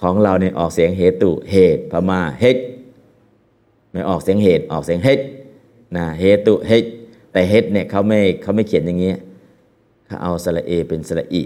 [0.00, 2.58] ของเราเนี่ยออกเสียงเหตุเหตุพม่าเฮด
[3.92, 5.20] ไม่ออกเสียงเหตุออกเสียงเฮด
[5.96, 6.84] นะเหตุเฮด
[7.32, 9.12] แต่เฮดเนี่ยเขาไม่เขาไม่เขียนอย่างนี้
[10.06, 11.42] เขาเอาสระเอเป็นสระอิ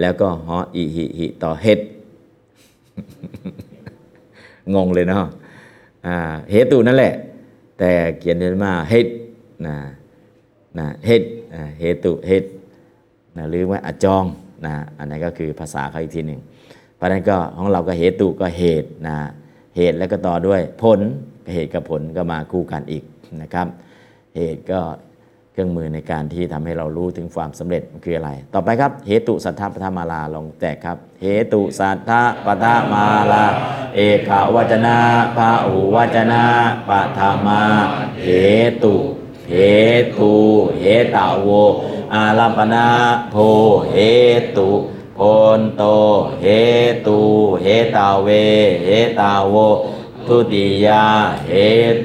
[0.00, 1.80] แล้วก็ฮออีหิหิต่อเฮด
[4.74, 5.24] งงเลยเนาะ
[6.50, 7.14] เหตุนั่นแหละ
[7.78, 9.06] แต่เขียนเป็นมาเฮด
[9.66, 9.76] นะ
[10.78, 11.22] นะเฮด
[11.54, 12.44] อ่าเหตุเฮด
[13.36, 14.24] นะหรือว่าอจอง
[14.66, 16.40] นะอันนั้นก็คือภาษาเขาอีกทีหนึ่ง
[16.96, 19.16] เพราะฉะนั้นก็ของเราก็เหตุก็เหตุนะ
[19.76, 21.00] เหตุแล้วก็ต่อด้วยผล
[21.52, 23.04] เหตุกับผลก็มาคู่กันอีก
[23.42, 23.66] นะครับ
[24.36, 32.10] เหตุก็เครื่องมือในการที่ทำให้เรารู้ถึงความสำเร็จมันคืออะไร ต่อไปครับ เหตุสัทธปทมาลาลองแจกครับ เหตุสัทธ
[32.46, 33.44] ปทมาลา
[33.96, 34.98] เอกวจนะ
[35.36, 36.44] พระอุวจนะ
[36.88, 37.62] ปทมา
[38.24, 38.28] เห
[38.82, 38.94] ตุ
[39.50, 39.56] เห
[40.16, 40.32] ตุ
[40.80, 40.84] เห
[41.14, 41.48] ตาโว
[42.14, 42.88] อารัมปนา
[43.30, 43.36] โพ
[43.92, 43.96] เห
[44.56, 44.70] ตุ
[45.16, 45.20] โพ
[45.58, 45.82] นโต
[46.42, 46.46] เห
[47.06, 47.20] ตุ
[47.62, 48.28] เหตาเว
[48.86, 48.90] เห
[49.20, 49.54] ตาโว
[50.26, 51.04] ทุติยา
[51.48, 51.54] เห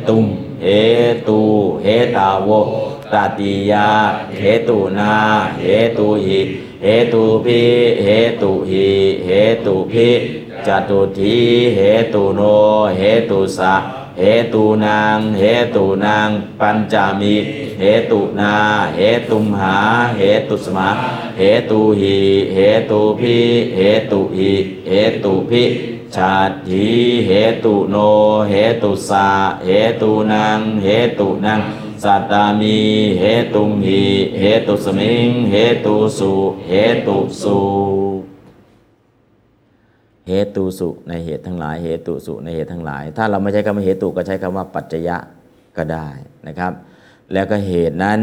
[0.08, 0.26] ตุม
[0.64, 0.68] เห
[1.28, 1.42] ตุ
[1.84, 1.88] เห
[2.18, 2.50] ตาโว
[3.14, 3.90] ตติยา
[4.40, 5.14] เหตุนา
[5.62, 5.66] เห
[5.98, 6.40] ตุหิ
[6.84, 7.62] เหตุพิ
[8.06, 8.10] เห
[8.42, 8.90] ตุหิ
[9.28, 9.32] เห
[9.66, 10.10] ตุพิ
[10.68, 11.38] จตุที
[11.76, 11.82] เห
[12.14, 12.42] ตุโน
[12.98, 13.76] เหตุสะ
[14.20, 15.44] เหตุนางเห
[15.76, 17.36] ตุนางปัญจามิ
[17.80, 18.56] เหตุนา
[18.98, 19.78] เหตุมหา
[20.18, 20.90] เหตุสมา
[21.40, 22.18] เหตุหิ
[22.56, 22.60] เห
[22.90, 23.38] ตุพิ
[23.78, 24.54] เหตุหิ
[24.90, 24.94] เห
[25.24, 25.64] ตุพิ
[26.16, 26.88] ชาติ
[27.28, 27.32] เห
[27.64, 27.96] ตุโน
[28.50, 29.28] เหตุสา
[29.66, 29.70] เห
[30.02, 30.88] ตุนางเห
[31.20, 31.62] ตุนาง
[32.04, 32.76] สัตตามี
[33.20, 34.04] เหตุมหิ
[34.40, 36.32] เหตุสมิงเหตุสุ
[36.68, 36.74] เห
[37.08, 37.60] ตุสุ
[40.28, 45.18] เหตุสุในเหตุทั้งหลาย เหตุสุในเหตุทั้งหลาย ถ้าเราไม่ใช้คำว่าเหตุก็ใช้คำว่าปัจจยะ
[45.78, 46.08] ก็ได้
[46.48, 46.72] นะครับ
[47.34, 48.20] แล้วก็เหตุนั้น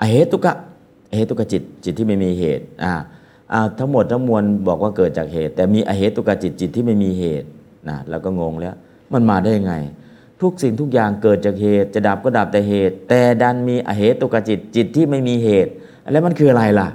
[0.00, 0.52] อเหตุกะ
[1.14, 2.92] เหตุกะจิตจิตที่ไม่มีเหตุอ่า
[3.52, 7.48] อ่าทั้งหมดทั้งมวลบอกว่าเกิดจากเหตุ แต่มีอเหตุกะจิตจิตที่ไม่มีเหตุ
[7.88, 8.74] นะเราก็งงแล้ว
[9.12, 9.74] มันมาได้ยังไง
[10.40, 15.72] ทุกสิ่งทุกอย่างเกิดจากเหตุ จะดับก็ดับแต่เหตุ แต่ดันมีอเหตุกจิตจิตที่ไม่มีเหตุ
[16.12, 16.88] แล้วมันคืออะไรล่ะ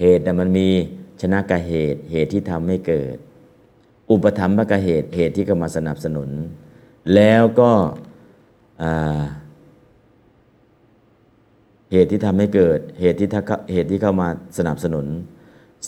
[0.00, 0.68] เหตุน่มันมี
[1.20, 3.16] ชนะกะเหตุ เหตุที่ทำให้เกิด
[4.10, 6.30] อุปธรรมภกเหตุเหตุที่เข้ามาสนับสนุน
[7.14, 7.70] แล้วก็
[11.92, 13.28] เหตุที่ทำให้เกิด เหตุที่
[13.72, 14.28] เหตุที่เข้ามา
[14.58, 15.06] สนับสนุน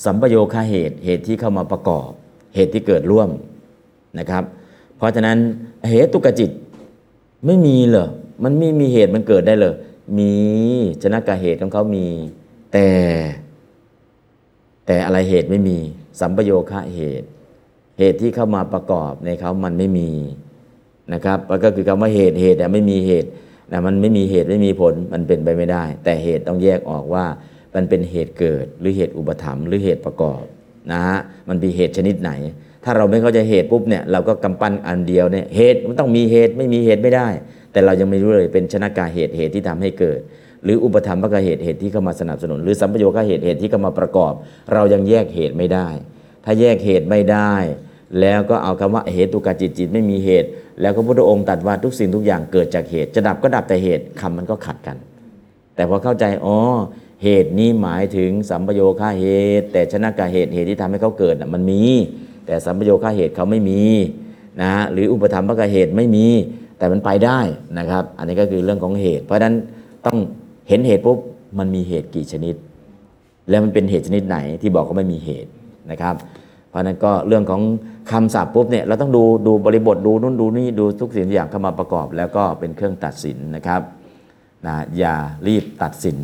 [0.05, 2.09] สัมปโยคาเหตุเหตุที่เข้ามาประกอบ
[2.55, 3.29] เหตุที่เกิดร่วม
[4.19, 4.45] นะครับ
[5.03, 5.39] เพราะฉะนั้น
[5.89, 6.51] เหตุตุกจิต
[7.47, 8.09] ไม่มีเหรอ
[8.45, 9.75] มันไม่มีเหตุมันเกิดได้เลย
[10.19, 10.33] มี
[11.03, 12.07] ชนะกะเหตุของเขามี
[12.73, 12.89] แต่
[14.87, 15.77] แต่อะไรเหตุไม่มี
[16.21, 17.27] สัมปโยคะเหตุ
[17.99, 20.11] เหตุที่เข้ามาประกอบในเขามันไม่มี
[21.13, 23.29] นะครับก็คือคำว่าเหตุเหตุแต่ไม่มีเหตุ
[23.73, 27.25] นะมันไม่มีเหตุไม่มีผลมันเป็นไปไม่ได้ แต่เหตุต้องแยกออกว่า
[27.75, 30.43] มันเป็นเหตุเกิด หรือเหตุอุปถัมภ์หรือเหตุประกอบ
[30.93, 32.33] นะฮะมันมีเหตุชนิดไหน
[32.85, 37.29] ถ้าเราไม่เข้าใจเหตุปุ๊บเนี่ยเราก็กำปั้นอันเดียวเนี่ยเหตุมันต้องมีเหตุไม่มีเหตุไม่ได้
[37.73, 40.21] แต่เรายังไม่รู้เลยเป็นชนะกาเหตุเหตุที่ทำให้เกิด
[40.65, 44.33] หรืออุปธรรมภกเหตุเหตุที่เข้ามาสนับสนุน หรือสัมปโยคเหตุเหตุที่เข้ามาประกอบ
[44.73, 45.89] เรายังแยกเหตุไม่ได้
[46.45, 47.55] ถ้าแยกเหตุไม่ได้
[48.21, 50.49] แล้วก็เอาคำว่าเหตุตุกาจิตจิตไม่มีเหตุ
[50.81, 54.97] แล้วก็พระพุทธองค์ตรัสว่าทุกสิ่งทุกอย่างเกิดจากเหตุ จะดับก็ดับแต่เหตุคำมันก็ขัดกัน
[55.75, 56.59] แต่พอเข้าใจอ๋อ
[57.25, 59.25] เหตุนี้หมายถึงสัมปโยคาเห
[59.61, 61.83] ตุ แต่ชนะกาเหตุเหตุที่ทำให้เขาเกิดมันมี
[62.47, 63.81] แต่สัมปโยคาเหตุเขาไม่มี
[64.63, 66.27] นะหรืออุปธรรมภกเหตุไม่มี
[66.79, 67.41] แต่มันไปได้
[67.79, 69.55] นะครับ อันนี้ก็คือเรื่องของเหตุ เพราะฉะนั้น
[70.07, 70.19] ต้อง
[70.69, 71.19] เห็นเหตุปุ๊บ
[71.59, 72.55] มันมีเหตุกี่ชนิด
[73.49, 75.51] แล้วมันเป็นเหตุชนิดไหนที่บอกว่าไม่มีเหตุ
[75.91, 76.15] นะครับ
[76.69, 77.63] เพราะฉะนั้นก็เรื่องของ
[78.11, 83.81] คำศัพท์ปุ๊บเนี่ยเราต้องดูดูบริบทดูนู่นดูนี่ดูทุกสิ่งทุกอย่างเข้ามาประกอบ แล้วก็เป็นเครื่องตัดสินนะครับ
[84.67, 85.15] นะอย่า
[85.47, 86.17] รีบตัดสิน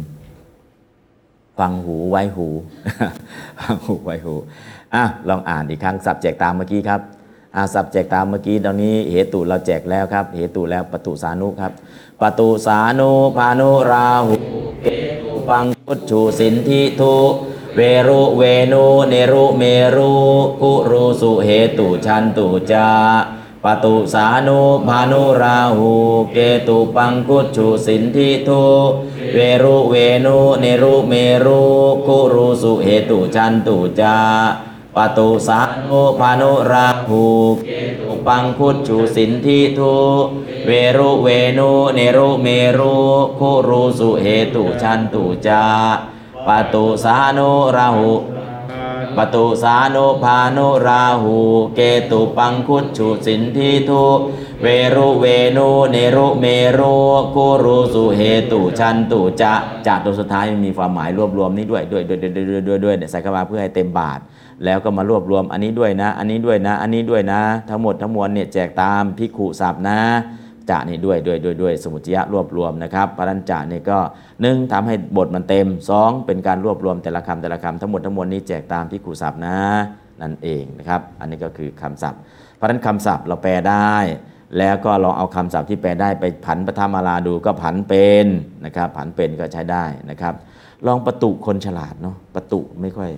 [1.59, 2.47] ฟังหูไว้หู
[3.61, 4.35] ฟังหูไว้หู
[4.95, 7.01] อะลองอ่านอีกครั้งสับแจกตามเมื่อกี้ครับ
[7.57, 11.73] อะสับแจกตามเมื่อกี้ตอนนี้เหตุเราแจกแล้วครับ เหตุแล้วประตุสานุครับ
[12.21, 14.35] ประตุสานุพานุราหู
[14.83, 14.87] เก
[15.23, 17.17] ตุปังพุทชูสินทิทุ
[17.77, 19.63] เวรุเวนุเนรุเม
[19.97, 20.13] รุ
[20.63, 22.89] กุรุสุเหตุชันตุจา
[23.65, 25.93] ปตุสานุพานุราหู
[26.33, 28.65] เกตุปังกุชูสินทิทุ
[29.35, 31.15] เวรุเวนุเนรุเม
[31.45, 31.63] รุ
[32.07, 34.17] กุรุสุเหตุชันตุจา
[34.97, 37.25] ปตุสานุพานุราหู
[37.65, 37.71] เก
[38.01, 39.97] ตุปังคุชูสินทิทุ
[40.67, 41.29] เวรุเว
[41.59, 42.97] นุเนรุเมรุ
[43.41, 45.65] กุรุสุเหตุชันตุจา
[46.47, 48.13] ปตุสานุราหู
[49.17, 51.39] ปตุสานุพานุราหู
[51.77, 51.81] เก
[52.11, 54.05] ตุปังคุชุสินทิทุ
[54.63, 55.27] เวรุเว
[55.57, 56.47] นุเนรุเม
[56.79, 56.97] รุ
[57.37, 58.21] กุรุสุเห
[58.51, 59.53] ตุชันตุจะ
[59.87, 64.19] จะตัวสุดท้ายมีความหมายรวบรวมนี้ด้วยด้วยด้วยด้วยด้วยด้วยด้วยเนี่ยใส่เข้ามาเพื่อให้เต็มบาท
[64.65, 67.41] แล้วก็มารวบรวมอันนี้ด้วยนะ อันนี้ด้วยนะ อันนี้ด้วยนะ
[67.71, 69.99] ทั้งหมดทั้งมวลเนี่ยแจกตามพิกขุสับนะ
[70.71, 73.99] จะนี่ด้วยด้วยด้วยด้วยสมุติยะรวบรวมนะครับปรัญจะนี่ก็
[74.41, 79.57] หนึ่งทำให้บทมันเต็มสองเป็นการรวบรวมแต่ละคำแต่ละคำทั้งหมดทั้งมวลนี้แจกตามพิกขุสับนะ
[80.23, 82.21] นั่นเองนะครับ อันนี้ก็คือคำศัพท์
[82.57, 83.95] เพราะฉะนั้นคำศัพท์เราแปลได้
[84.59, 88.27] แล้วก็ลองเอาคำศัพท์ที่แปลได้ไปผันปฐมาลาดูก็ผันเป็น
[88.65, 90.35] นะครับ ผันเป็นก็ใช้ได้นะครับ
[90.87, 93.11] ลองประตุคนฉลาดเนาะประตุไม่ค่อย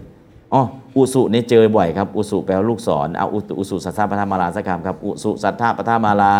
[0.54, 0.62] อ๋อ
[0.96, 6.36] อุสุนี่เจอบ่อยครับ อุสุแปลว่าลูกศรเอาอุตุอุสุสัทธาปฐมาลาสักคำครับ อุสุสัทธาปฐมาลา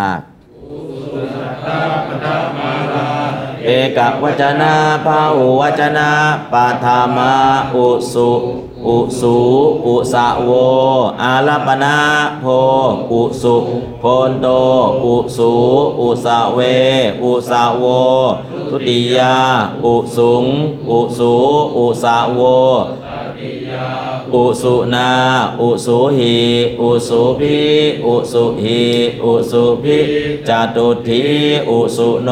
[3.65, 6.11] เอกวจนะภาอุวจนะ
[6.53, 6.87] ปัท
[7.17, 7.33] มา
[7.75, 8.31] อุสุ
[8.87, 9.37] อุสุ
[9.87, 10.51] อุสะโว
[11.23, 11.99] อาลปนา
[12.41, 12.45] โพ
[13.13, 13.57] อุสุ
[14.01, 14.47] โพนโต
[15.05, 15.53] อุสุ
[16.01, 16.59] อุสะเว
[17.23, 17.85] อุสะโว
[18.69, 19.37] ทุติยา
[19.85, 20.45] อุสุง
[20.91, 21.33] อุสุ
[21.77, 22.41] อุสะโว
[24.35, 25.11] อุสุนา
[25.61, 26.37] อุสุหี
[26.81, 27.59] อุสุภิ
[28.07, 28.83] อุสุหี
[29.25, 29.99] อุสุภิ
[30.49, 31.25] จตุที
[31.69, 32.31] อุสุโน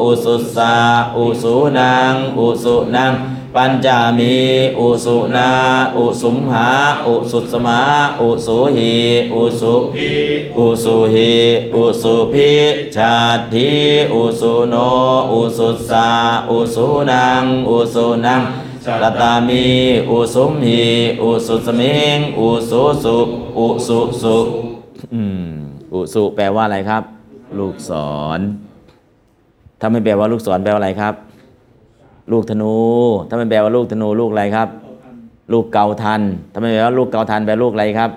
[0.00, 0.74] อุสุสา
[1.16, 3.12] อุสุนังอุสุนัง
[3.54, 4.36] ปัญจามี
[4.78, 5.50] อุสุนา
[5.96, 6.68] อุสุมหา
[7.06, 7.80] อุสุสมา
[8.20, 8.94] อุสุหี
[9.34, 9.74] อุสุ
[10.58, 11.32] อุสุหี
[11.74, 12.50] อุสุภิ
[12.96, 13.14] ชา
[13.52, 13.70] ติ
[14.14, 14.74] อุสุโน
[15.32, 16.08] อุสุสา
[16.50, 18.42] อุสุนังอุสุนัง
[18.86, 19.64] ตตามี
[20.10, 20.82] อุสุมหี
[21.22, 23.16] อุสุสมิงอุสุสุ
[23.58, 24.36] อุสุสุ
[25.14, 25.48] อืม
[25.92, 27.02] อุสุแปลว่าอะไรครับ
[27.58, 27.90] ลูกศ
[28.38, 28.40] ร
[29.80, 31.14] ถ้าไม่แปลว่าลูกศรแปลว่าอะไรครับ
[32.32, 32.74] ลูกธนู
[33.28, 34.68] ถ้าไม่แปลว่าลูกธนูลูกอะไรครับ
[35.52, 36.20] ลูกเกาทัน
[36.52, 38.10] ถ้าไม่แปลว่าลูกเกาทันแปลลูกอะไรครับ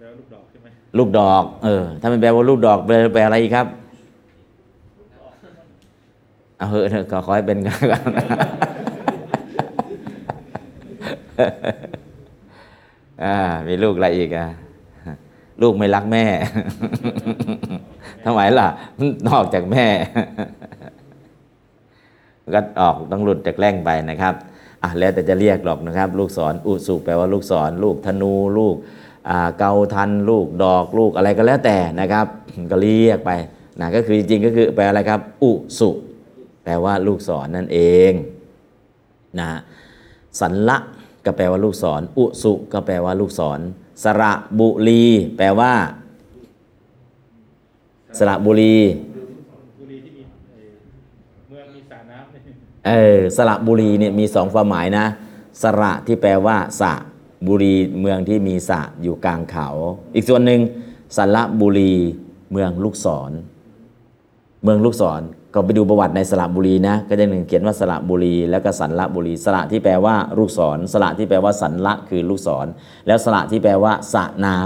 [0.00, 0.66] แล้วลูกดอกใช่ไหม
[0.98, 3.66] ลูกดอก เออ ถ้าไม่แปลว่าลูกดอกแปลแปลอะไรอีกครับ
[6.58, 8.00] เอาเหอะเถอะขอให้เป็นกันอ่า
[13.68, 14.48] มีลูกอะไรอีกอะ
[15.62, 16.24] ลูกไม่รักแม่
[18.24, 18.68] ทำไมล่ะ
[19.28, 19.86] นอกจากแม่
[22.54, 24.34] ก็ออกต้องหลุดจากแร่งไปนะครับ
[24.82, 28.76] อะแล้วแต่จะเรียกหรอกนะครับ ลูกศรอุสุแปลว่าลูกศร ลูกธนู ลูก
[29.58, 32.26] เกาทัน ลูกดอกลูกอะไรก็แล้วแต่นะครับ
[32.70, 33.30] ก็เรียกไป
[33.80, 35.90] นะก็คือจริงๆก็คือแปลอะไรครับ อุสุ
[36.64, 37.78] แปลว่าลูกศรนั่นเอ
[38.10, 38.12] ง
[39.40, 39.50] นะ
[40.40, 40.78] สันละ
[41.24, 43.60] ก็แปลว่าลูกศร อุสุ ก็แปลว่าลูกศร
[44.04, 45.04] สระบุรี
[45.36, 45.72] แปลว่า
[48.18, 49.24] สระบุรีเอ
[51.66, 52.42] อสระน้ำเนี่ย
[52.86, 55.06] เออ สระบุรีเนี่ยมีสองความหมายนะ
[55.62, 56.92] สระที่แปลว่าสระ
[57.46, 59.68] บุรีเมืองที่มีสระอยู่กลางเขา
[60.14, 60.60] อีกส่วนหนึ่ง
[61.16, 61.92] สระบุรี
[62.52, 63.30] เมืองลูกศร
[64.62, 65.22] เมืองลูกศร
[65.54, 72.66] ก็ไปดูประวัติในสระบุรีนะ ก็จะหนึ่งเขียนว่าสระบุรี แล้วก็สันละบุรี สระที่แปลว่าลูกศร สระที่แปลว่าสันละคือลูกศร
[73.06, 74.58] แล้วสระที่แปลว่าสระน้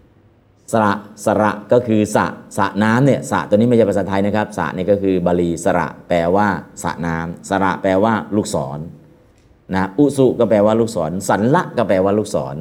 [0.00, 0.92] ำสระ
[1.24, 6.48] สระก็คือสระสระน้ำเนี่ยสระตัวนี้ไม่ใช่ภาษาไทยนะครับสระนี่ก็คือบาลีสระแปลว่า
[6.82, 8.78] สระน้ำสระแปลว่าลูกศร
[9.74, 12.56] นะอุสุก็แปลว่าลูกศร สันละก็แปลว่าลูกศร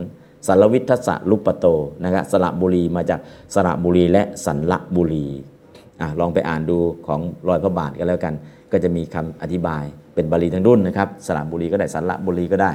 [0.47, 1.65] สารวิทธะลุปปโต
[2.03, 3.19] นะครับสระบุรีมาจาก
[3.53, 5.27] สระบุรีและสันละบุรี
[6.01, 6.77] อลองไปอ่านดู
[7.07, 8.33] ของรอยพระบาทกันแล้วกัน
[8.71, 9.83] ก็จะมีคำอธิบาย
[10.15, 12.71] เป็นบาลีทั้งรุ่นนะครับสระบุรีก็ได้สันละบุรีก็ได้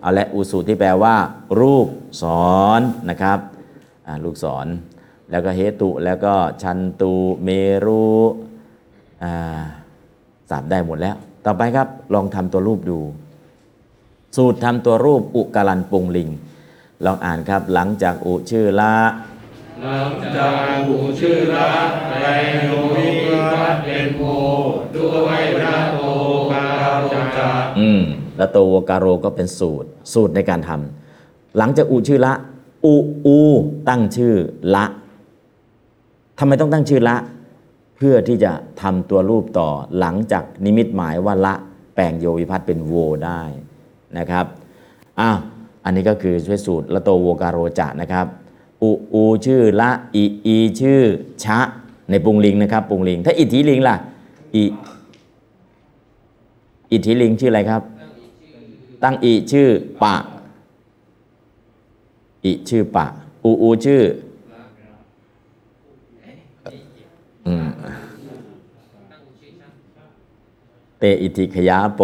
[0.00, 1.14] เอาและอุสุที่แปลว่า
[1.60, 1.88] รูป
[2.22, 2.24] ศ
[2.78, 3.38] รนนะครับ
[4.24, 4.66] ลูกศร
[5.30, 7.12] แล้วก็เหตุ แล้วก็ชันตู
[7.44, 7.48] เม
[7.84, 8.06] รุ
[9.22, 9.62] อ่า
[10.50, 11.16] สับได้หมดแล้ว
[11.46, 12.98] ต่อไปครับลองทำตัวรูปดู
[14.36, 16.28] สูตรทำตัวรูปอุกาลันปุงลิง
[17.04, 18.92] ลองอ่านครับหลังจากอุชื่อละ
[19.84, 21.70] หลังจากผูชื่อละ
[22.08, 24.20] แปลงโยวิวัตเป็นโพ
[24.96, 25.96] ด้วยพระโต
[26.52, 26.66] กา
[27.00, 27.04] โร
[27.36, 28.02] จาอืม
[28.36, 32.32] แล้วตัววการโรก็เป็นสูตร สูตรในการทำหลังจากอุชื่อละ
[32.86, 32.94] อุ
[33.26, 33.38] อู
[33.88, 34.34] ตั้งชื่อ
[34.74, 34.84] ละ
[36.38, 37.16] ทำไมต้องตั้งชื่อละ
[37.96, 38.52] เพื่อที่จะ
[38.82, 39.68] ทำตัวรูปต่อ
[39.98, 41.54] หลังจากนิมิตหมายว่าละ
[41.94, 42.92] แปลงโยวิพัตเป็นโว
[43.26, 43.42] ได้
[44.18, 44.46] นะครับ
[45.20, 45.38] อ้าว
[45.84, 48.26] อันนี้ก็คือช่วยสูตรละโตโวการโรจะนะครับ
[48.82, 51.02] อุอูชื่อละอีอีชื่อ
[51.42, 51.58] ชะ
[52.10, 53.96] ในปุงลิงนะครับปุงลิง ถ้าอิทธิลิงล่ะ
[54.54, 54.64] อิ
[56.92, 57.82] อิทธิลิงชื่ออะไรครับ
[59.02, 59.68] ตั้งอีชื่อ
[60.02, 60.14] ปะ
[62.44, 63.06] อีชื่อปะ
[63.44, 64.02] อูอูชื่อ
[70.98, 72.00] เตอิทธิขยาโป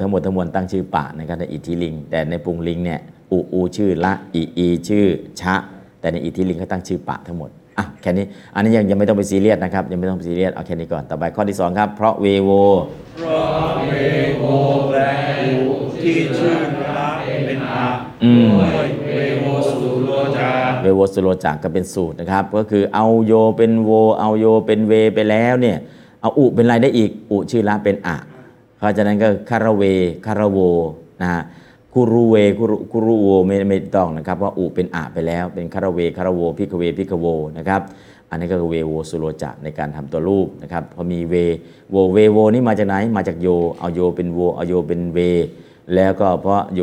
[0.00, 3.00] ทั้งหมดทั้งมวลตั้งชื่อปะนะครับในอิทธิลิง แต่ในปุงลิงเนี่ย
[3.30, 5.06] อูอูชื่อละอีอีชื่อ
[5.40, 5.56] ชะ
[6.04, 12.50] แต่ในอิทธิลิงเขาตั้งชื่อปะทั้งหมดอะแค่นี้อันนี้ยังยังไม่ต้องไปซีเรียสนะครับยังไม่ต้องไปซีเรียสเอาแค่นี้ก่อนต่อไปข้อที่สองครับ เพราะเวโว
[13.16, 13.92] เพราะเว
[14.38, 14.44] โว
[14.92, 15.54] และอู
[16.00, 16.58] ที่ชื่อ
[16.96, 17.08] ละ
[17.46, 17.86] เป็นอา
[18.24, 19.08] อืมด้วยเว
[19.40, 20.50] โวสุโลจา
[20.82, 23.90] เวโวสโลจากก็เป็นสูตรนะครับ ก็คือเอาโยเป็นโว
[24.20, 25.78] เอาโยเป็นเวไปแล้วเนี่ย
[26.20, 28.16] เอาอุเป็นอะไรได้อีกอุชื่อละเป็นอะ
[28.78, 29.82] เพราะฉะนั้นก็คาราเว
[30.26, 30.58] คาราโว
[31.22, 31.42] นะฮะ
[31.94, 37.26] คุรุเวคุรุคุรุโวไม่ไม่ต้องนะครับเพราอุเป็นอะไปแล้วเป็นคารเวคารโวพิกเวพิกโว
[37.58, 37.80] นะครับ
[38.30, 41.34] อันนี้ก็คือเวโวสุโลจะในการทำตัวรูปนะครับพอมีเว
[41.90, 45.18] โวเวโวนี่มาจากไหนมาจากโยเอาโยเป็นโวเอาโยเป็นเว
[45.94, 46.80] แล้วก็เพราะโย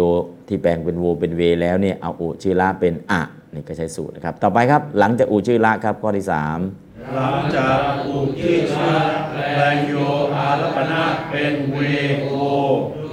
[0.48, 3.22] ที่แปลงเป็นโวเป็นเวแล้วเนี่ยเอาอุชื่อละเป็นอะ
[3.54, 8.94] นี่ก็ใช้สูตรนะครับ ต่อไปครับหลังจากอุชื่อละครับข้อที่3หลังจากอุชื่อละ
[9.32, 9.42] แปล
[9.74, 9.94] งโย
[10.36, 11.78] อารัปนะเป็นเว
[12.22, 12.28] โว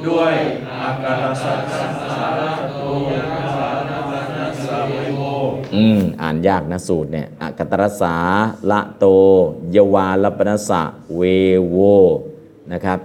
[0.08, 0.34] ด้วย
[0.82, 2.40] อากาศสัสสาร
[2.70, 2.76] โต
[3.56, 3.78] สาร
[4.36, 5.20] นัสสะเวโว
[5.74, 8.16] อืมอ่านยากนะสูตรเนี่ยอกัตตรสา
[8.70, 9.06] ละโต
[9.76, 10.82] ยวาลปนสะ
[11.16, 11.22] เว
[11.68, 11.78] โว
[12.72, 12.98] นะครับ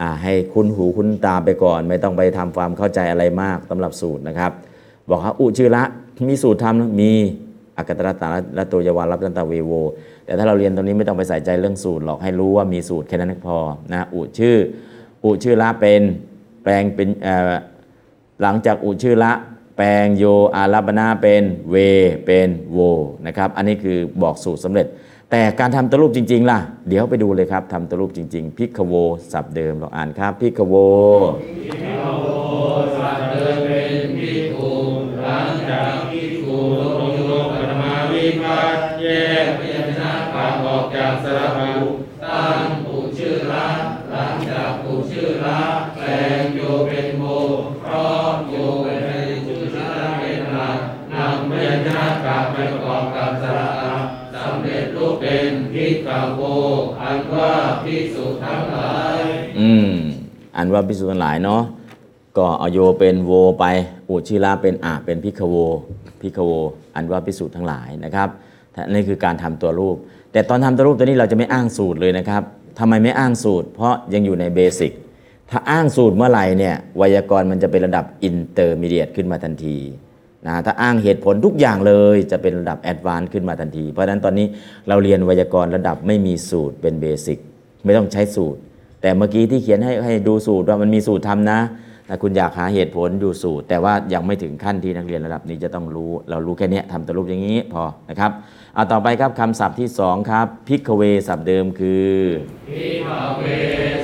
[0.00, 4.52] อ่าให้คุ้นหูคุ้นตาไปก่อน ไม่ต้องไปทำความเข้าใจอะไรมากสำหรับสูตรนะครับ
[5.10, 5.82] บอกว่าอุชื่อละ
[6.28, 7.10] มีสูตรทำนะมี
[7.76, 9.72] อกัตตรสาละโตยวาลปนสะเวโว
[10.24, 13.58] แต่ถ้าเราเรียนตรงนี้ไม่ต้องไปใส่ใจเรื่องสูตรหรอกให้รู้ว่ามีสูตรแค่นั้นพอ
[13.92, 14.56] นะอุชื่อ
[15.24, 16.02] อุชื่อละเป็น
[16.62, 17.08] แปลงเป็น
[18.42, 19.32] หลังจากอุชื่อละ
[19.76, 21.76] แปลงโยอารับนาเป็นเว
[22.26, 22.78] เป็นโว
[23.26, 24.86] นะครับ อันนี้คือบอกสูตรสำเร็จ
[25.30, 26.58] แต่การทำตัวรูปจริง ๆ ล่ะ
[26.88, 28.94] เดี๋ยวไปดูเลยครับทำตัวรูปจริง ๆ พิกโว
[29.32, 30.74] สับเดิมเราอ่านครับพิกขโว
[60.56, 61.62] อันว่าพิสูจน์ทั้งหลายเนาะ
[62.38, 63.64] ก็เอาโยเป็นโวไป
[64.08, 65.54] อุชื่อละเป็นอะเป็นภิกขโว
[66.20, 66.50] ภิกขโว
[66.94, 68.28] อันว่าพิสูจน์ทั้งหลายนะครับ
[68.92, 69.96] นี่คือการทำตัวรูป
[70.32, 72.42] แต่ตอนทำตัวรูปตัวนี้เราจะไม่อ้างสูตรเลยนะครับ
[72.78, 74.92] ทำไมไม่อ้างสูตร เพราะยังอยู่ใน basic
[75.50, 79.76] ถ้าอ้างสูตรเมื่อไหร่เนี่ยไวยากรณ์มันจะเป็นระดับ intermediate ขึ้นมาทันที
[80.46, 84.46] นะถ้าอ้างเหตุผลทุกอย่างเลยจะเป็นระดับ advance ขึ้นมาทันที เพราะฉะนั้นตอนนี้
[84.88, 87.38] เราเรียนไวยากรณ์ระดับไม่มีสูตรเป็น basic
[87.84, 88.60] ไม่ต้องใช้สูตร
[89.00, 91.60] แต่เมื่อกี้ที่เขียนให้ให้ดูสูตรว่ามันมีสูตรทำนะ
[92.08, 98.30] ถ้าคุณอยากหาเหตุผลดูสูตร แต่ว่ายังไม่ถึงขั้นที่นักเรียนระดับนี้จะต้องรู้ เรารู้แค่นี้ทำตัวรูปอย่างนี้พอนะครับ
[98.74, 102.10] เอาต่อไปครับคำศัพท์ที่สองครับพิกเวศัพท์เดิมคือ
[102.68, 103.42] พิภาเว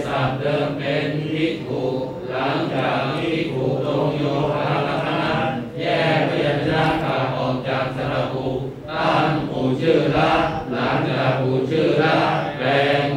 [0.07, 1.85] สัตว์เดิมเป็นพิกุ
[2.31, 4.25] หลังจากพิกขุลงโย
[4.55, 5.35] หาลักษณะ
[5.81, 5.85] แย
[6.17, 8.49] กพยัญชนะขาดออกจากสระบุ
[8.91, 10.33] ตั้งอูชื่อละ
[10.73, 12.17] หลังจากอูชื่อละ
[12.59, 12.69] แปล
[13.01, 13.16] ง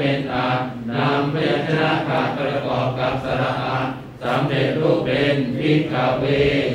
[0.00, 0.48] เป็นอา
[0.90, 3.76] นำพยัญชนะขาดประกอบกับสระอา
[4.24, 6.24] สำเร็จรูปเป็นพิกขเว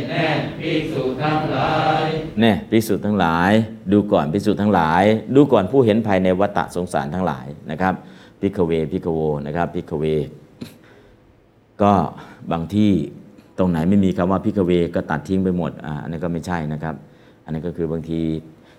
[0.10, 0.28] แน่
[0.60, 2.04] พิกษุทั้งหลาย
[2.40, 3.52] เนี่ยพิสูจทั้งหลาย
[3.92, 5.04] ดูก่อนพิสูจทั้งหลาย
[5.36, 7.94] ดูก่อนผู้เห็นภายในวัฏสงสารทั้งหลายนะครับ
[8.42, 10.06] พิกเวพิกโวนะครับพิกเว
[11.82, 11.94] ก็
[12.52, 12.92] บางที่
[13.58, 16.96] ตรงไหนไม่มีคำว่าพิกเว ก็ตัดทิ้งไปหมดอ่าอันนี้ก็ไม่ใช่นะครับ
[17.44, 18.22] อันนี้นก็คือบางที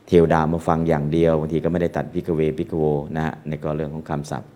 [0.09, 2.84] เทวดามาฟังอย่างเดียวบางทีก็ไม่ได้ตัดพิกเวพิกโว
[3.16, 4.48] นะฮะในก็เรื่องของคำศัพท์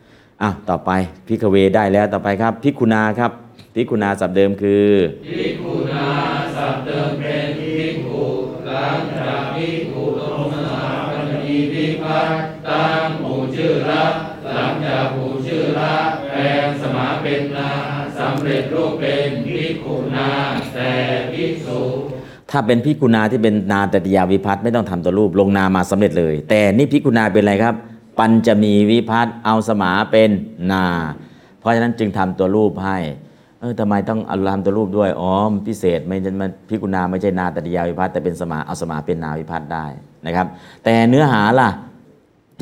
[0.42, 0.90] อะต่อไป
[1.28, 3.32] พิกเวได้แล้วต่อไปครับพิกุณาครับ
[3.74, 4.88] พิกุณาศัพท์เดิมคือ
[5.26, 6.09] ภิกขุนา
[6.57, 8.24] สัตว์เดิมเป็นภิกุ
[8.66, 12.30] หลังจากภิกุลงสถาปนีพิพัฒ
[12.68, 14.05] ตั้งหมู่ชื่อละ
[14.44, 15.94] หลังจากหมู่ชื่อละ
[16.32, 17.70] แปลงสมาเป็นนา
[18.18, 20.30] สำเร็จรูปเป็นภิกขุนา
[20.74, 20.92] แต่
[21.32, 21.80] ภิกษุ
[22.51, 27.74] ถ้าเป็นพิกุณาที่เป็นนาตติยาวิพัฒน์ไม่ต้องทำตัวรูปลงนามาสำเร็จเลย แต่นี่พิกุณาเป็นอะไรครับ
[28.18, 30.30] ปัญจะมีวิพัฒน์เอาสมาเป็น
[30.72, 30.84] นา
[31.59, 32.98] เพราะฉะนั้นจึงทำตัวรูปให้
[33.61, 39.86] เออทำไมต้องเอาทำตัวรูปด้วยอ๋อมันพิเศษไม่ใช่มันพิกุณาไม่ใช่นาตติยาวิพัฒน์แต่เป็นสมาเอาสมาเป็นนาวิพัฒน์ได้
[40.26, 40.46] นะครับ
[40.84, 41.70] แต่เนื้อหาล่ะ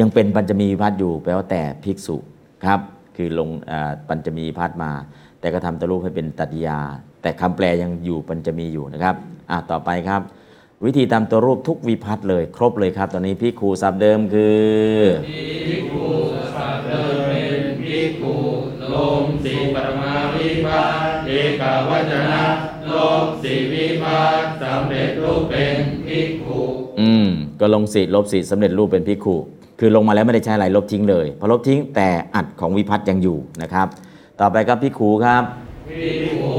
[0.01, 2.17] ยังเป็นปัญจมีวิพัฒน์อยู่แปลว่าแต่ภิกษุ
[2.65, 2.81] ครับ
[3.17, 3.73] คือลงอ
[4.09, 4.93] ปัญจมีวิพัฒน์มา
[5.41, 6.79] แต่ก็ทำตัวรูปให้เป็นตัตติยา
[7.23, 9.17] แต่คำแปลยังอยู่ปัญจมีอยู่นะครับ
[9.51, 10.23] อะต่อไปครับ
[10.85, 14.49] วิธีทำตัวรูปทุกวิพัฒน์เลยครบเลยครับ ตอนนี้พิกขูศัพท์เดิมคื
[14.97, 16.07] อภิกขุ
[16.55, 18.37] สัตว์เดิมเป็นภิกขุ
[18.93, 22.43] ลงสีปรมาวิภัตเอกาวจนะ
[22.91, 22.95] ล
[23.25, 25.77] บสีวิภัตสำเร็จรูปเป็น
[26.07, 26.61] ภิกขุ
[27.01, 27.29] อืม
[27.61, 29.37] ก็ลงสีลบสีสำเร็จรูปเป็นพิกขุ
[29.81, 33.87] คือลงมาแล้วไม่ได้ใช้อะไรลบทิ้งเลยพอลบทิ้งแต่อัดของวิพัฒน์ยังอยู่นะครับ
[34.41, 35.43] ต่อไปครับพิกขูครับ
[35.89, 36.57] ภภิกขุ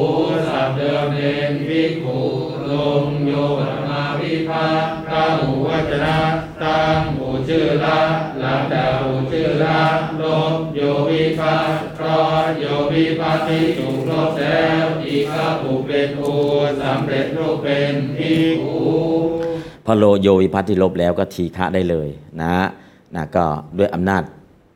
[0.47, 2.19] สัพเดิมเป็นภิกขุ
[2.58, 2.58] ล
[3.01, 6.17] งโยปมาวิภัตพระหูวจนะ
[6.63, 7.99] ตังหูชื่อละ
[8.39, 9.79] หลังจาหูชื่อละ
[10.21, 10.23] ล
[10.53, 16.23] บโยวิภัตเพราะโยวิภัตที่ถูกลบแล้วอีกข้าผูเป็นโอ
[16.81, 18.79] สำเร็จรูปเป็นภิกขุ
[19.85, 22.09] พอโลโยวิพัตที่ลบแล้วก็ทีฆะได้เลย
[22.41, 22.53] นะ
[23.15, 23.45] นะก็
[23.77, 24.23] ด้วยอำนาจ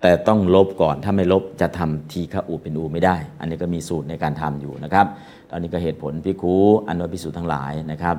[0.01, 5.05] แต่ต้องลบก่อนถ้าไม่ลบจะทำทีฆะอูเป็นอูไม่ได้ อันนี้ก็มีสูตรในการทำอยู่นะครับ
[5.53, 6.55] อันนี้ก็เหตุผลพิคู
[6.87, 8.15] อันวพิสูจทั้งหลายนะครับ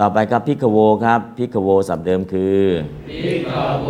[0.00, 2.62] ต่อไปครับพิกโวครับพิกโวสับเดิมคือ
[3.08, 3.50] ภิก
[3.80, 3.86] โว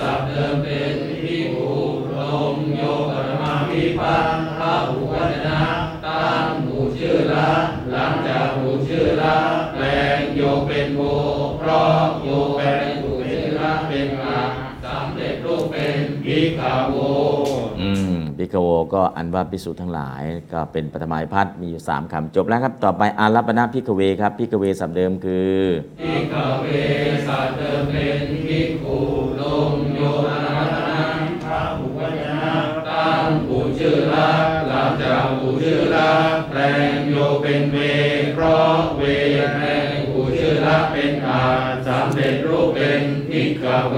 [0.00, 1.72] สัพเดิมเป็นภิกขุ
[2.16, 2.18] ล
[2.52, 5.60] งโยปรมาภิพันธ์พระหูวจนะ
[6.06, 7.50] ตั้งหูชื่อละ
[7.92, 9.36] หลังจากหูชื่อละ
[9.74, 9.84] แปล
[10.16, 11.02] งโยเป็นโว
[11.58, 14.40] เพราะโยแปลงหูชื่อละเป็นอา
[14.84, 16.60] สำเร็จรูปเป็นภิก
[16.90, 16.96] โว
[18.38, 20.22] พิกโวก็อันว่าพิสูจน์ทั้งหลาย
[20.52, 25.58] ก็เป็นปฐมายพัฒนมีอยู่3คำจบแล้วครับ ต่อไปอารัปนาพิกเวครับพิกเวสับเดิมคือ
[26.00, 26.66] ภิกเว
[27.26, 28.98] สัตเดิมเป็นภิกขุ
[29.40, 32.54] ลงโยนารัตนังพระหูวจนะ
[32.88, 34.30] ตั้งหูชื่อละ
[34.68, 36.10] หลังจากหูชื่อละ
[36.48, 36.60] แปล
[36.90, 37.76] งโยเป็นเว
[38.34, 39.02] เพราะเว
[39.54, 39.95] แปลง
[40.66, 41.42] ละเป็นอา
[41.86, 43.96] สำเร็จรูปเป็นภิกขเว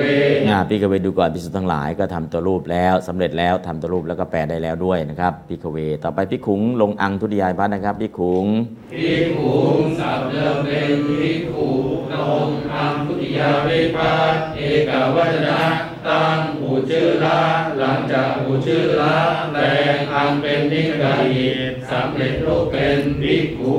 [0.49, 8.47] อ่าพิกเวดูก่อนพิสูจน์ทั้งหลายก็ทำตัวรูปแล้วสำเร็จแล้วทำตัวรูปแล้วก็แปลได้แล้วด้วยนะครับพิกเว ต่อไปพิขุงลงอังทุติยายพัฒน์นะครับพิขุง
[8.93, 9.57] ภิกขุ
[9.99, 11.69] สัพเดิมเป็นภิกขุ
[12.13, 12.15] ล
[12.47, 15.61] งอัมพุติยาวิภัตเอกวัจนะ
[16.07, 17.41] ตั้งหูชื่อละ
[17.79, 19.17] หลังจากหูชื่อละ
[19.53, 19.63] แปล
[19.95, 23.77] งอังเป็นนิกายิตสำเร็จรูปเป็นภิกขุ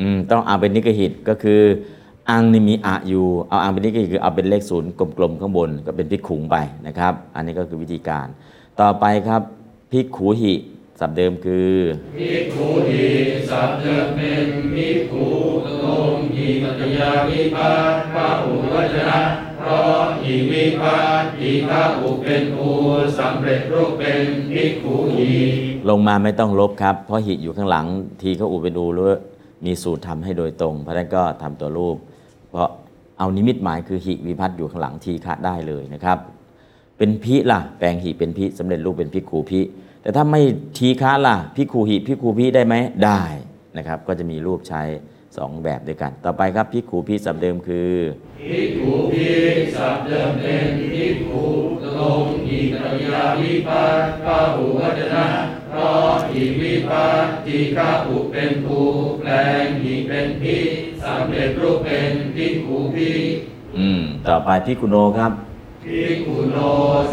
[0.00, 1.62] อืมต้องเอาเป็นนิกหิตก็คือ
[2.30, 6.56] อังนี่มีอะอยู่เอาอังเป็นนิกหิตคือเอาเป็นเลขศูนย์กลมๆข้างบนก็เป็นพิกขุงไป
[6.86, 8.26] นะครับ อันนี้ก็คือวิธีการ
[8.80, 9.42] ต่อไปครับ
[9.90, 10.54] พิกขูหิ
[11.00, 11.72] สับเดิมคือ
[12.16, 13.06] ภิกขุหี
[13.50, 15.26] สัพเดิมเป็นภิกขุ
[15.84, 19.22] ลงหิปัตยาวิภัตพระหูวจนะ
[19.58, 22.70] เพราะหิวิภัตหิพระอุเป็นอู
[23.18, 24.22] สำเร็จรูปเป็น
[24.52, 25.32] ภิกขุหี
[25.88, 27.86] ลงมาไม่ต้องลบครับ เพราะหิอยู่ข้างหลัง
[28.22, 29.14] ทีเขาอุเป็นอูหรือ
[29.64, 31.96] มีสูตรทำให้โดยตรง เพราะฉะนั้นก็ทำตัวรูป
[32.54, 32.70] เพราะ
[33.18, 36.18] เอานิมิตหมายคือหิวิพัฒน์อยู่ข้างหลังทีคะได้เลยนะครับ
[36.98, 39.60] เป็นพิล่ะ แปลงหิเป็นพิสำเร็จรูปเป็นพิขูพิ
[40.02, 40.42] แต่ถ้าไม่
[40.78, 42.74] ทีคะล่ะพิขูหิพิขูพิได้ไหม
[43.04, 43.22] ได้
[43.76, 44.82] นะครับ ก็จะมีรูปใช้
[45.36, 47.92] สองแบบด้วยกัน ต่อไปครับพิขูพิสับเดิมคือ
[48.40, 49.30] ภิกขุภิ
[49.76, 51.44] สัพเดิมเป็นภิกขุ
[51.98, 55.26] ลงอิกรยาวิปัสพระหูวัจนะ
[55.70, 58.80] เพราะอิวิปัสทีฆาอุเป็นภู
[59.18, 59.30] แปล
[59.62, 60.58] งอิเป็นพิ
[61.04, 63.10] สำเร็จรูปเป็นภิกขุภิ
[63.78, 65.32] อืม ต่อไปพิกุโนครับ
[65.84, 66.56] ภิกขุโน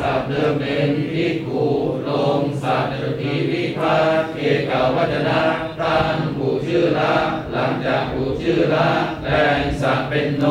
[0.02, 1.66] สัพเดิมเป็นภิกขุ
[2.08, 2.86] ลงสัต
[3.20, 5.42] ติวิภัตเอกวัจนะ
[5.82, 7.14] ตั้งผูชื่อละ
[7.52, 8.88] หลังจากผูชื่อละ
[9.24, 10.46] แปลงสัตเป็นโน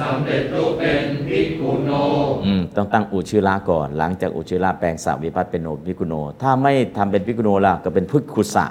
[0.00, 1.90] สำเร็จรูปเป็นภิกขุโน
[2.44, 8.66] อืม ต้องตั้งอุชื่อละก่อน หลังจากอุชื่อละแปลงสาวิพัฒน์เป็นโนพิกุโน ถ้าไม่ทำเป็นพิกุโนล่ะก็เป็นพุทธคุสะ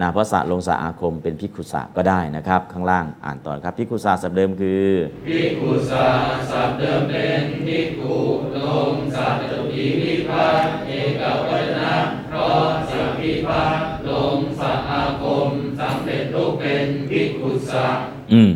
[0.00, 4.86] นะเพราะสะลงสะอาคมเป็นพิกุสะก็ได้นะครับ ข้างล่างอ่านต่อครับพิกุสะสับเดิมคือ
[5.26, 6.06] ภิกขุสา
[6.50, 8.16] สัพเดิมเป็นภิกขุ
[8.56, 8.58] ล
[8.90, 9.58] งสัตติ
[10.02, 10.90] วิภัตเอ
[11.20, 11.94] กวัจนะ
[12.28, 17.86] เพราะสัพพิภัตลงสัตอาคมสำเร็จรูปเป็นภิกขุสา
[18.34, 18.52] อืม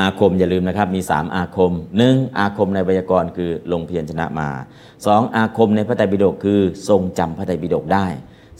[0.00, 1.72] อาคมอย่าลืมนะครับมี 3 อาคม
[2.04, 2.38] 1.
[2.38, 4.48] อาคมในไวยากรณ์คือลงเพียรชนะมา
[4.92, 5.36] 2.
[5.36, 8.06] อาคมในพระไตรปิฎกคือทรงจำพระไตรปิฎกได้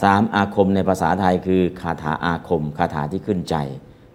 [0.03, 0.35] 3.
[0.35, 3.57] อาคมในภาษาไทยคือคาถาอาคม คาถาที่ขึ้นใจ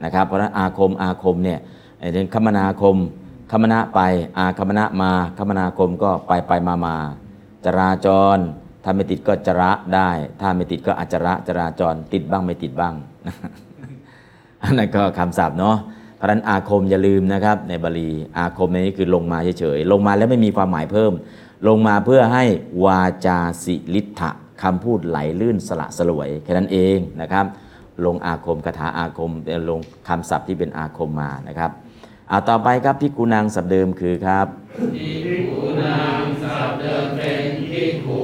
[0.03, 1.59] นะครับ เพราะฉะนั้นอาคมอาคมเนี่ย
[2.13, 2.95] เช่นคมนาคม
[3.51, 3.99] คมนะไป
[4.39, 6.95] อาคมนะมาคมนาคมก็ไปไปมามา
[7.65, 8.37] จราจร
[8.83, 10.09] ถ้าไม่ติดก็จระได้
[10.41, 12.93] ถ้าไม่ติดก็อาจระจราจรติดบ้างไม่ติดบ้าง
[14.63, 15.77] อันนั้นก็คำศัพท์เนาะ
[16.15, 21.11] เพราะฉะนั้นอาคมอย่าลืมนะครับในบาลีอาคมในนี้คือลงมาเฉยๆลงมาแล้วไม่มีความหมายเพิ่ม
[21.67, 22.43] ลงมาเพื่อให้
[22.85, 24.31] วาจาสิลิทธะ
[24.63, 27.45] คำพูดไหลลื่นสละสลวยแค่นั้นเองนะครับ
[28.05, 29.31] ลงอาคมคาถาอาคม
[29.69, 31.71] ลงคำศัพท์ที่เป็นอาคมมานะครับ
[32.29, 34.47] เอาต่อไปครับพิกุนังสับเดิมคือครับ
[34.95, 35.09] ภิ
[35.51, 38.21] กุนางสัพเดิมเป็นภิกุ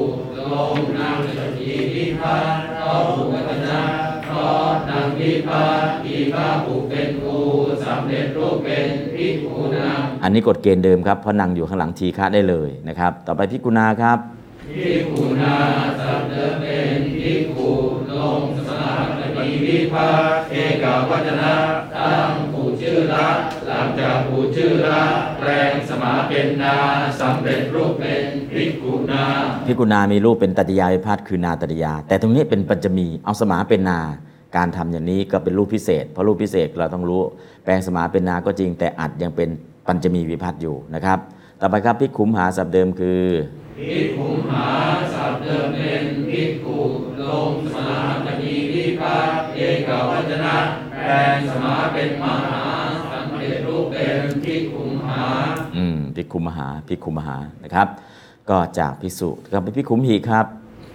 [0.52, 3.80] ลงนางสติวิภัตเพราะอุวัจนะ
[4.28, 7.36] เพราะนางวิภัตอีพระอุเป็นภู
[7.86, 14.20] สำเร็จรูปเป็นภิกุนางอันนี้กฎเกณฑ์เดิมครับเพราะนางอยู่ข้างหลังทีฆะได้เลยนะครับ ต่อไปพิกุณาครับ
[14.74, 15.58] ภิกขุนา
[16.00, 17.72] สัพเดิมเป็นภิกขุ
[18.12, 18.94] ลงสมา
[19.38, 21.54] ธิวิภัตเอกวัจนะ
[21.96, 23.28] ตั้งผู้ชื่อละ
[23.68, 25.02] หลังจากผู้ชื่อละ
[25.40, 26.76] แปลงสมาเป็นนา
[27.20, 29.24] สำเร็จรูปเป็นภิกขุนา
[29.68, 34.00] พิกุณามีรูปเป็นตัตยาวิพัฒน์คือนาตัตยา แต่ตรงนี้เป็นปัญจมีเอาสมาเป็นนา
[34.58, 37.22] การทำอย่างนี้ก็เป็นรูปพิเศษ เพราะรูปพิเศษเราต้องรู้
[37.64, 39.50] แปลงสมาเป็นนาก็จริงแต่อัดยังเป็น
[39.88, 41.20] ปัญจมีวิพัฒน์อยู่นะครับ
[41.62, 43.22] ต่อไปครับพิกขุมหาสับเดิมคือ
[43.78, 44.70] ภิกขุมหา
[45.14, 46.80] สัพเดิมเป็นภิกขุ
[47.22, 50.58] ลงสมาจะมีวิภัตเอกวัจนะ
[51.04, 52.66] แปลงสมาเป็นมหา
[53.12, 55.24] สังเกตรูปเป็นภิกขุมหา
[55.78, 57.88] อืมพิกขุมหาพิกขุมหานะครับ
[58.50, 60.46] ก็จากพิสุก็เป็นพิกขุมหีครับ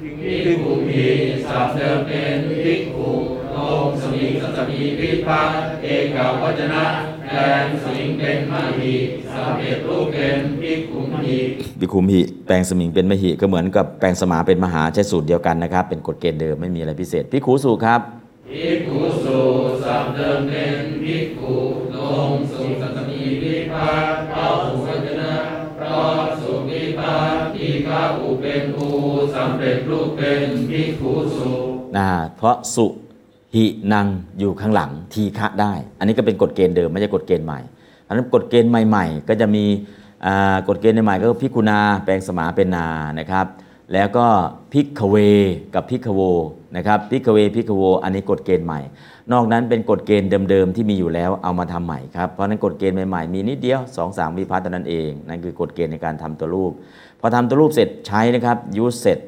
[0.03, 0.11] ภิ
[0.45, 1.07] กขุมี
[1.49, 3.11] สัพเดิมเป็นภิกขุ
[3.57, 5.51] ลงสมิงสมีวิภัต
[5.83, 6.85] เอกาวัจนะ
[7.29, 8.95] แปลงสมิงเป็นมหี
[9.35, 11.39] สังเกตรูปเป็นภิกขุมหี
[11.81, 18.01] พิกขุมหีแปลงสมิงเป็นมหิก็เหมือนกับแปลงสมาเป็นมหาใช้สูตรเดียวกันนะครับ เป็นกฎเกณฑ์เดิมไม่มีอะไรพิเศษพิกขุสูครับ
[18.49, 19.41] ภิกขุสู
[19.85, 21.57] สัพเดิมเป็นภิกขุ
[21.97, 21.99] ล
[22.29, 24.80] งสุสัตมีวิภัตพระอุวั
[27.81, 28.87] ที่ข้าอุเป็นภู
[29.37, 31.51] สำเร็จรูปเป็นภิกขุสู
[31.97, 34.07] นะเพราะสุนังหิ
[34.39, 37.61] อยู่ข้างหลังทีฆะได้ อันนี้ก็เป็นกฎเกณฑ์เดิมไม่ใช่กฎเกณฑ์ใหม่
[38.07, 39.65] อันนั้นกฎเกณฑ์ใหม่ๆ ก็จะมี
[40.69, 42.87] กฎเกณฑ์ใหม่ก็ภิกขุนาแปลงสมาเป็นนา
[43.19, 43.47] นะครับ
[43.93, 44.27] แล้วก็
[44.73, 45.17] ภิกขเว
[45.75, 46.21] กับภิกขโว
[46.77, 48.81] นะครับภิกขเวภิกขโว อันนี้กฎเกณฑ์ใหม่
[49.33, 56.73] นอกนั้นเป็นกฎเกณฑ์เดิมๆที่มีอยู่แล้วเอามาทำใหม่ครับเพราะนั้นกฎเกณฑ์ใหม่ๆมีนิดเดียว2อสามวิพัฒน์เท่านั้นเองนั่นคือกฎเกณฑ์ในการทำตัวรูป
[57.21, 59.19] พอทำตัวรูปเสร็จใช้นะครับ use เสร็จ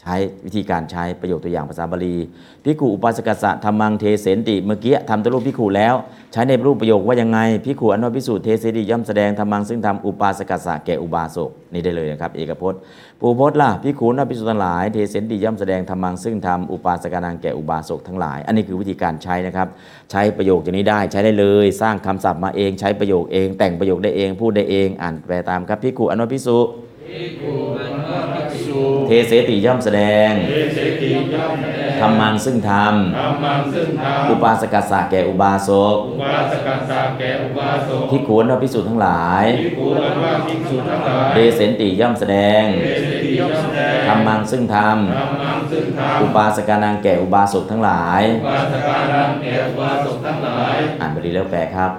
[0.00, 0.14] ใช้
[0.44, 2.16] วิธีการใช้ประโยคตัวอย่างภาษาบาลี
[2.64, 5.94] ภิกขุอุปาสกัสสะธัมมังเทเสติเมื่อกี้ทำตัวรูปภิกขุแล้ว
[6.32, 12.78] ใช้ในรูปประโยคว่ายังไงภิกขุอันว่าภิกษุเทเสติย่อมแสดงธัมมังซึ่งธรรมอุปาสกัสสะแก่อุบาสกนี่ได้เลยนะครับ เอกพจน์
[13.20, 19.68] พหูพจน์ล่ะภิกขูอันว่าภิกษุทั้งหลายเทเสนติย่อมแสดงธัมมังซึ่งธรรมอุปาสกานังแก่อุบาสกทั้งหลาย อันนี้คือวิธีการใช้นะครับ
[20.10, 26.70] ใช้ประโยคอย่างนี้ได้ใช้ได้เลย สร้างคำศัพท์มาเองใช้ประโยคเอง แต่งประโยคได้เองพูดได้เอง อ่านแปลตามครับภิกขุอันว่าภิกษุ
[27.08, 51.92] ภิกขุอันว่าภิกษุเทเสติย่อมแสดงเทเสติย่อมแสดงธรรมังซึ่งทำธรรมังซึ่งธรรม อุปาสกัสสะแก่อุบาสกอุบาสกัสสะแก่อุบาสกพิกขุนวพิสุทธ์ทั้งหลายภิกขุอันว่าภิกษุทั้งหลายเดเสนติย่อมแสดงเทเสติย่อมแสดง ธรรมังซึ่งธรรมธรรมังซึ่งธรรมอุปาสกานังแก่อุบาสกทั้งหลายอุบาสกานังแก่อุบาสกทั้งหลาย อ่านบาลีแล้วแปลครับ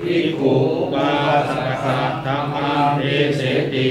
[0.00, 1.12] ภิกขุอุบา
[1.48, 3.04] สกสะธรรมังเท
[3.36, 3.42] เส
[3.74, 3.86] ติ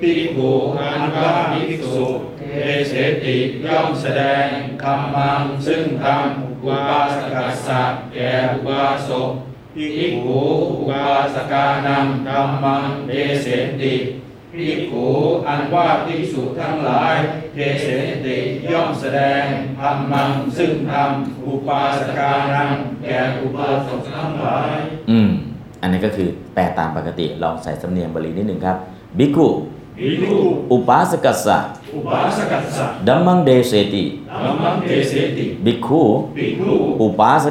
[0.00, 2.06] ภิกขุอันว่าภิกษุ
[2.38, 2.56] เท
[2.88, 2.94] เส
[3.24, 4.46] ติย่อมแสดง
[4.82, 6.84] ธรรมังซึ่งธรรมอุบา
[7.14, 7.36] สก
[7.66, 7.82] สะ
[8.14, 9.30] แก่อุบาสก
[9.74, 10.40] ภิกขุ
[10.72, 13.10] อุบาสกานังธรรมังเท
[13.42, 13.46] เส
[13.82, 13.94] ติ
[14.52, 15.06] ภิกขุ
[15.46, 17.16] อันว่าภิกษุทั้งหลาย
[17.54, 17.88] เทเส
[18.26, 18.36] ติ
[18.72, 19.44] ย่อมแสดง
[19.78, 21.10] ธรรมังซึ่งธรรม
[21.46, 22.70] อุปาสกานัง
[23.04, 24.72] แก่อุบาสกทั้งหลาย
[25.10, 25.30] อืม
[25.82, 28.76] อันนี้ก็คือแปลตามปกติลองใส่สำเนียงบาลีนิดหนึ่งครับ
[29.18, 29.38] บิก
[35.86, 36.02] ขุ
[36.36, 37.46] ภิกขุอุปาส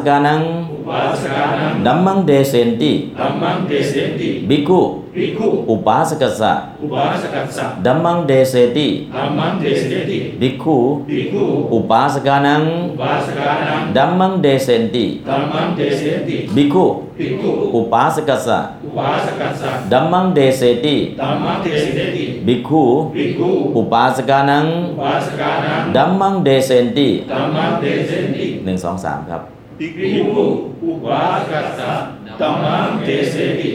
[5.15, 10.77] กัสสะอุปาสกัสสะดัมมังเดเสติธัมมังเทเสติบิกขุ
[11.09, 11.43] ภิกขุ
[11.73, 12.61] อุปาสกานัง
[12.91, 16.85] อุปาสกานังดัมมังเดเสนติธัมมังเทเสติบิกขุ
[17.17, 21.85] ภิกขุอุปาสกัสสะอุปาสกัสสะดัมมังเดเสติธัมมังเทเส
[22.15, 22.83] ติบิกขุ
[23.15, 29.41] ภิกขุอุปาสกานังอุปาสกานังดัมมังเดเสนติธัมมังเทเสติบิกขุภิกขุอุปาสกัสสะอุปาสกัสสะดัมมังเดเสติธัมมังเทเสติบิกขุภิกขุอุปาสกานังอุปาสกานังดัมมังเดเสนติธัมมังเทเสติหนึ่งสองสามครับ
[29.79, 30.45] ภิกขุ
[30.85, 31.91] อุปาสกัสสะ
[32.39, 33.71] ธัมมังเทเสติ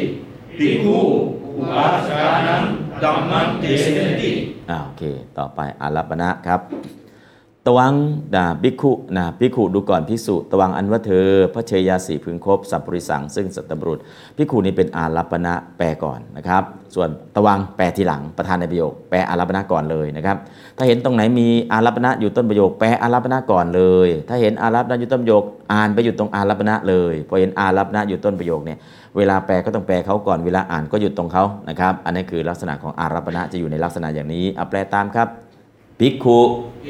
[0.60, 0.98] ภิกขุ
[1.56, 2.62] อุปาสกานัง
[3.02, 3.84] ธัมมังเทเส
[4.20, 4.30] ติ
[4.70, 5.02] อ่าโอเค
[5.38, 6.60] ต่อไปอารัปนะครับ
[7.66, 7.94] ตวัง
[8.34, 13.98] นะบิกขุนะบิกขุดูก่อนพิสุตวังอันว่าเธอ พระเชยาสีพึงครบสัพปริสังซึ่งสัตตบุรุษ
[14.36, 16.62] พิกขุนี่เป็นอารัปณะแปลก่อนนะครับ
[16.94, 20.36] ส่วนตวังแปลทีหลังประธานในประโยค แปลอารัปณะก่อนเลยนะครับ
[20.76, 28.78] ถ้าเห็นตรงไหนมีอารัปณะอยู่ต้นประโยค แปลอารัปณะก่อนเลย ถ้าเห็นอารัปณะอยู่ต้นประโยค อ่านไปอยู่ตรงอารัปณะเลยพอเห็นอารัปณะอยู่ต้นประโยคเนี่ย
[29.16, 35.28] เวลาแปลก็ต้องแปลเขาก่อนเวลาอ่านก็หยุดตรงเขานะครับ อันนี้คือลักษณะของอารัปณะจะอยู่ในลักษณะอย่างนี้เอาแปลตามครับ
[36.00, 36.40] ภิกขุ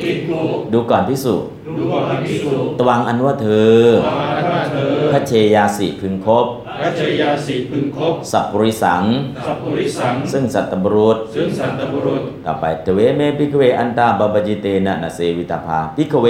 [0.03, 0.41] ภิกขุ
[0.73, 1.35] ดูก่อนพิสุ
[1.79, 4.15] ดูก่อนภิกษุตวังอันว่าเธอวา
[4.53, 9.05] ว่าเธอพระเชยาสิพึงครบพ ระชยาสีพึงครบสัพปริสัง
[9.47, 16.27] สัพพุริสัง ซึ่งสัตตบรุษ ซึ่งสันตบุรุษ ต่อไปเทเวเมพิกเวอันตาบาบจิเตนะนะเสวิตาภาพิกเว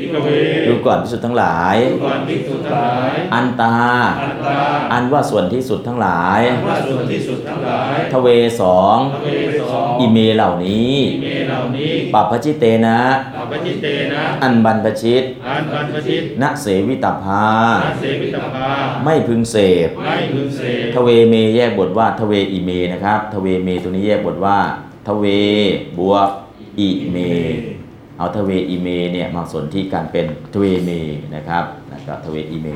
[0.00, 0.28] ภิกขเว
[0.68, 3.76] ดูก่อนพิสุทั้งหลายดูก่อนภิกษุทั้งหลายอันตา
[4.22, 4.58] อันตา
[4.92, 8.28] อันว่าส่วนที่สุดทั้งหลายว่าส่วนที่สุดทั้งหลายทเว
[8.60, 9.28] สองพระเว
[9.62, 13.00] สองอิเมเหล่านี้อิเมเหล่านี้ ปัปพจิเตนะ
[13.38, 17.44] อั ปจิเตนะอันบันปชิตอันบันปชิตณเสวิตาภา
[17.82, 18.68] นาเสวิตภา
[19.04, 19.56] ไม่พึงเส
[19.86, 24.58] พไม่พึงเสพทเวเมแยกบทว่าทเวอิเมนะครับทเวเมตัวนี้แยกบทว่า
[25.06, 25.24] ทเว
[25.98, 26.30] บวก
[26.80, 27.16] อิเม
[28.18, 30.90] เอาทเวอิเมเนี่ยมาสนธิกันเป็นทเวเม
[31.34, 32.68] นะครับแล้วก็ทเวอิเม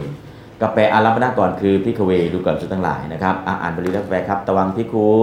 [0.60, 5.14] ก็แปลอาลปนะก่อนคือ ภิกขเวดูก่อนภิกษุทั้งหลายนะครับอะอ่านบาลีแล้วแปลครับ ตวัง ภิกขุ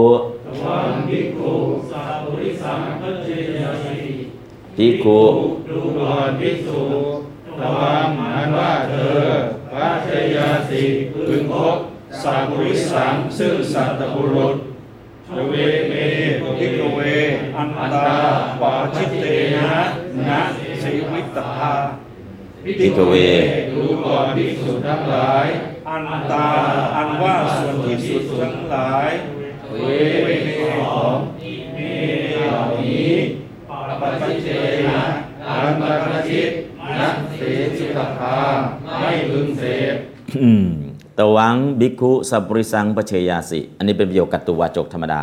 [0.48, 1.54] ตวังภิกขุ
[1.92, 3.28] สัปปุริสัง ภเช
[3.62, 3.96] ยยาสิ
[4.78, 5.22] ภิกขุ
[5.70, 6.82] ดูก่อนภิกษุ
[7.60, 9.22] ตวังอันว่าเธอ
[9.72, 10.84] ภเชยยาสิ
[11.28, 11.78] พึงคบ
[12.22, 14.56] สาปุริสังซึ่งสัตบุรุษ
[15.28, 15.54] ชเว
[15.90, 15.94] เม
[16.58, 17.00] ภิกเว
[17.58, 18.20] อันตา
[18.62, 19.26] ปาชิตเต
[19.56, 19.82] นะ
[20.30, 20.40] นะ
[20.82, 21.74] สิวิตภา
[22.64, 23.14] พิกเว
[23.74, 25.46] ดูก่อนภิกษุทั้งหลาย
[25.90, 26.48] อันตา
[26.96, 29.10] อันว่าส่วนที่สุดทั้งหลาย
[29.80, 29.88] เว
[30.24, 30.28] เว
[30.60, 31.16] ของ
[31.74, 31.78] เม
[32.50, 33.14] เหล่านี้
[34.02, 34.50] ปฏิเจ
[34.90, 35.04] นะ
[35.48, 36.52] อันปรชิต
[37.00, 37.42] นักเส
[37.78, 38.36] สิตัพพา
[39.00, 39.64] ไม่พึงเส
[39.94, 39.96] พ
[41.20, 45.22] ตวัง ภิกขุสัปปุริสัง ภเชยยาสิ อันนี้เป็นประโยคกัตตุวาจกธรรมดา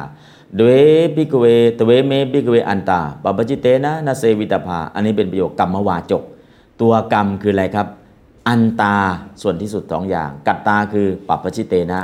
[0.59, 0.71] ทเว
[1.17, 1.45] ภิกขเว
[1.79, 6.23] ทเวเม ภิกขเวอันตาปัพพชิเตนะนะ เสวิตัพพา อันนี้เป็นประโยคกรรมวาจก
[6.81, 7.87] ตัวกรรมคืออะไรครับ
[8.49, 8.97] อันตา
[9.43, 12.01] ส่วนที่สุดสองอย่าง กัตตาคือปัพพชิเตนะ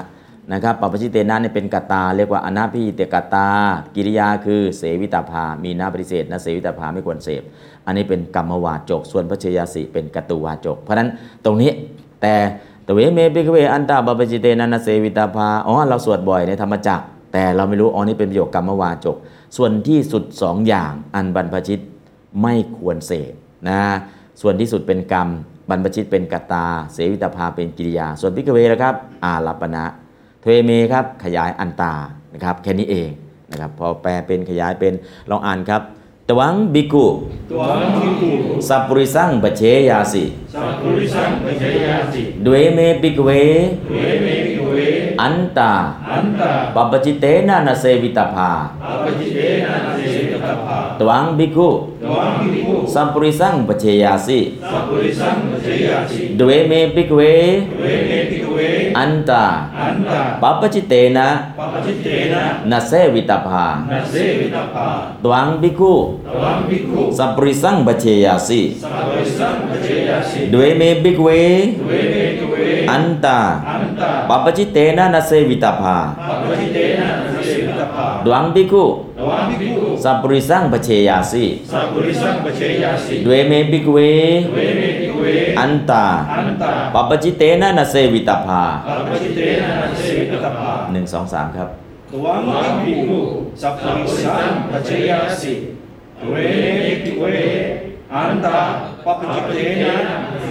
[0.53, 3.49] นะครับปัพพชิเตนะเนี่ยเป็นกัตตา เรียกว่าอนภิหิตกัตตา
[3.95, 7.43] กิริยาคือเสวิตัพพา มีนะ ปฏิเสธนะเสวิตัพพาไม่ควรเสพ
[7.87, 11.09] อันนี้เป็นกรรมวาจก ส่วน ภเชยยาสิเป็นกัตตุวาจก เพราะฉะนั้น
[11.45, 11.71] ตรงนี้
[12.23, 12.35] แต่
[12.87, 19.17] ทเวเม ภิกขเวอันตา ปัพพชิเตนะ นะ เสวิตัพพา อ๋อเราสวดบ่อยในธรรมจักร แต่เราไม่รู้อ๋อนี่เป็นประโยคกรรมวาจก
[19.57, 21.81] ส่วนที่สุดสองอย่างอันบรรพชิต
[22.43, 23.33] ไม่ควรเสพ
[23.69, 23.81] นะ
[24.41, 25.29] ส่วนที่สุดเป็นกรรม
[25.69, 28.95] บรรพชิตเป็นกัตตา เสวิตัพพาเป็นกิริยา ส่วน ภิกขเวนะครับ
[29.25, 29.85] อาลปนะ ท
[30.47, 31.95] เวเมครับขยายอันตา
[32.35, 33.11] นะครับแค่นี้เอง
[33.51, 34.93] นะครับพอแปลเป็นขยายเป็น
[35.31, 35.83] ลองอ่านครับ
[36.29, 37.07] ตวัง ภิกขุ
[37.51, 37.63] ตวัง
[37.97, 38.31] ภิกขุ
[38.69, 43.31] สัปปุริสัง ภเชยยาสิสัปปุริสัง ภเชยยาสิ ทเวเม ภิกขเว ท
[43.91, 44.79] เวเมภิกขเว
[45.23, 45.73] อันตา
[46.13, 48.51] อันตาปัพพชิเตนะ นะ เสวิตัพพา
[48.83, 50.51] ปปจิเตนะเสสิตภา
[50.99, 51.69] ตวัง ภิกขุ
[66.35, 71.31] ตวัง ภิกขุสัปปุริสัง ภเชยาสิสัปปุริสัง ภเชยยาสิ ทเวเมปิกขเว ท
[71.91, 72.21] เวเม
[79.61, 91.69] ภิก ขุเวอันตาอันตาปปจิเตนะปปจิเตนะนเสวิตาภานาเสวิตาภาตวังบิกุตวังภิกขุสัพปปุริสังปเชยยาสิสัปปุริสัง ภเชยยาสิ ทเวเม ภิกขเว ทเวเมภิกขุเวอันตาอันตาปปจิเตนะ นะ เสวิตาภาปปจิเตนะนาเสวิตาภาตวังบิกุตวังภิกขุสัพปริสังปเชยาสิสัพพุริสังปเจยาสิดเวเมปิกเวเวเมภิกขเว ทเวเม ภิกขเวอันตาอันตาปัพพชิเตนะ นะ เสวิตัพพาปัพพชิเตนะนะ เสวิตัพพาหนึ่งสองสามครับ
[92.13, 92.41] ตวัง
[92.83, 93.21] ภิกขุ
[93.63, 95.53] สัปปุริสัง ภเชยยาสิ ท
[96.31, 97.37] เวเมภิกขเว
[98.15, 98.57] อันตา
[99.05, 99.95] ปัพพชิเตนะ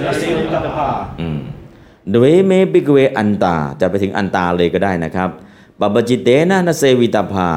[0.04, 0.90] นะ เสวิตัพพา
[1.22, 1.40] อืม
[2.12, 5.30] ทเวเม ภิกขเวอันตาจะไปถึงอันตาเลยก็ได้นะครับ
[5.80, 7.50] ปัพพชิเตนะ นะ เสวิตัพพา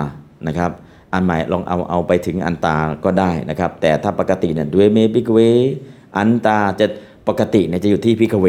[0.47, 0.71] นะครับ
[1.13, 5.39] อันใหม่ลองเอาเอาไปถึงอันตาก็ได้นะครับ แต่ถ้าปกติเนี่ย ทเวเม ภิกขเว
[6.17, 6.87] อันตาจะ
[7.29, 8.47] ปกติเนี่ยจะอยู่ที่ ภิกขเว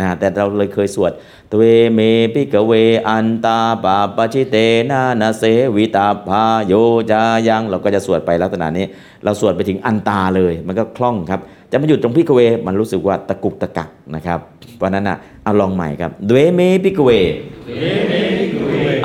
[0.00, 1.12] นะแต่เราเลยเคยสวด
[1.50, 1.62] ทเว
[1.94, 2.00] เม
[2.34, 2.72] ภิกขเว
[3.08, 4.56] อันตาปัพพชิเต
[4.90, 5.44] นะนะ เส
[5.76, 6.72] วิตัพพาโย
[7.10, 8.86] จายังเราก็จะสวดไปลักษณะนี้
[9.24, 14.38] เราสวดไปถึงอันตาเลย มันก็คล่องครับ จะมาหยุดตรง ภิกขเว มันรู้สึกว่าตะกุกตะกักนะครับ
[14.76, 17.10] เพราะนั้นอนะเอาลองใหม่ครับ ทเวเม ภิกขเว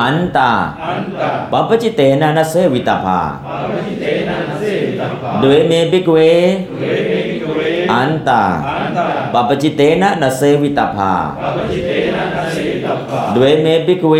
[0.03, 0.51] อันตา
[0.85, 6.17] อันตาปัพพชิเตนะนะ เสวิตัพพาปัพพชิเตนะนะ เสวิตัพพา ทเวเมภิกขเว
[6.79, 7.61] ทเวเมภิกขเว
[7.93, 14.15] อันตาอันตาปัพพชิเตนะนะ เสวิตัพพาปัพพชิเตนะนะ เสวิตัพพา ทเวเม ภิกขเว ท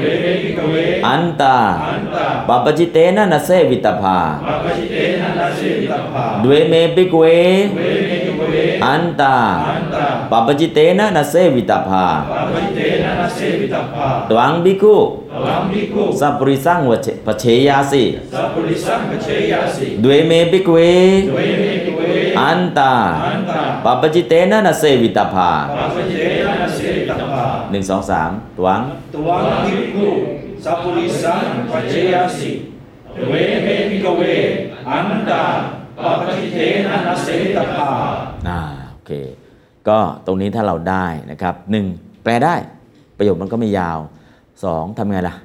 [0.00, 0.76] เวเมภิกขเว
[1.06, 1.56] อันตา
[1.88, 7.26] อันตาปัพพชิเตนะนะ เสวิตัพพาปัพพชิเตนะนะ เสวิตัพพาดเวเมปิกเวเว
[7.76, 8.19] เมภิกขุเว
[8.86, 9.36] อันตา
[9.68, 14.96] อันตาปัพพชิเตนะนะ เสวิตัพพาปัพพชิเตนะนะ เสวิตัพพาตวัง ภิกขุ
[15.32, 22.02] ตวังภิกขุสัปปุริสัง ภเช ภเชยยาสิสัปปุริสัง ภเชยยาสิ ทเวเมภิกขเว ทเวเม ภิกขเว
[22.40, 22.94] อันตา
[23.26, 28.82] อันตาปัพพชิเตนะนะ เสวิตัพพาปัพพชิเตนะนะ เสวิตัพพาหนึ่งสองสามตวัง
[29.14, 30.08] ตวังภิกขุ
[30.64, 32.50] สัปปุริสัง ภเชยยาสิ ท
[33.28, 34.22] เวเมภิกขเว
[34.90, 35.44] อันตา
[36.02, 36.58] ปัพพชิเต
[36.88, 37.88] นะ นะ เสวิตัพพา
[38.48, 38.60] อ่า
[38.90, 39.12] โอเค
[39.88, 41.86] ก็ตรงนี้ถ้าเราได้นะครับหนึ่ง
[42.22, 42.54] แปลได้
[43.16, 43.98] ประโยคมันก็ไม่ยาว
[44.64, 45.36] สองทำไงล่ะ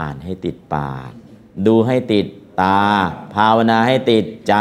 [0.00, 1.10] อ่านให้ติดปาก
[1.66, 2.26] ดูให้ติด
[2.62, 2.80] ตา
[3.34, 4.54] ภาวนาให้ติดใจ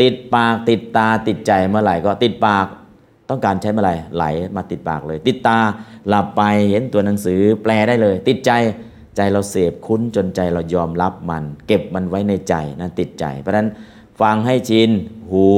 [0.00, 2.66] ติดปากติดตาติดใจเมื่อไหร่ก็ติดปาก
[3.28, 4.24] ต้องการใช้เมื่อไหร่ไหล
[4.56, 5.58] มาติดปากเลย ติดตา
[6.08, 8.52] หลับไปเห็นตัวหนังสือแปลได้เลย ติดใจ
[9.16, 13.68] ใจเราเสพคุ้นจนใจเรายอมรับมัน เก็บมันไว้ในใจนั่นติดใจ เพราะฉะนั้น
[14.22, 14.90] ฟังให้ชิน
[15.32, 15.48] หู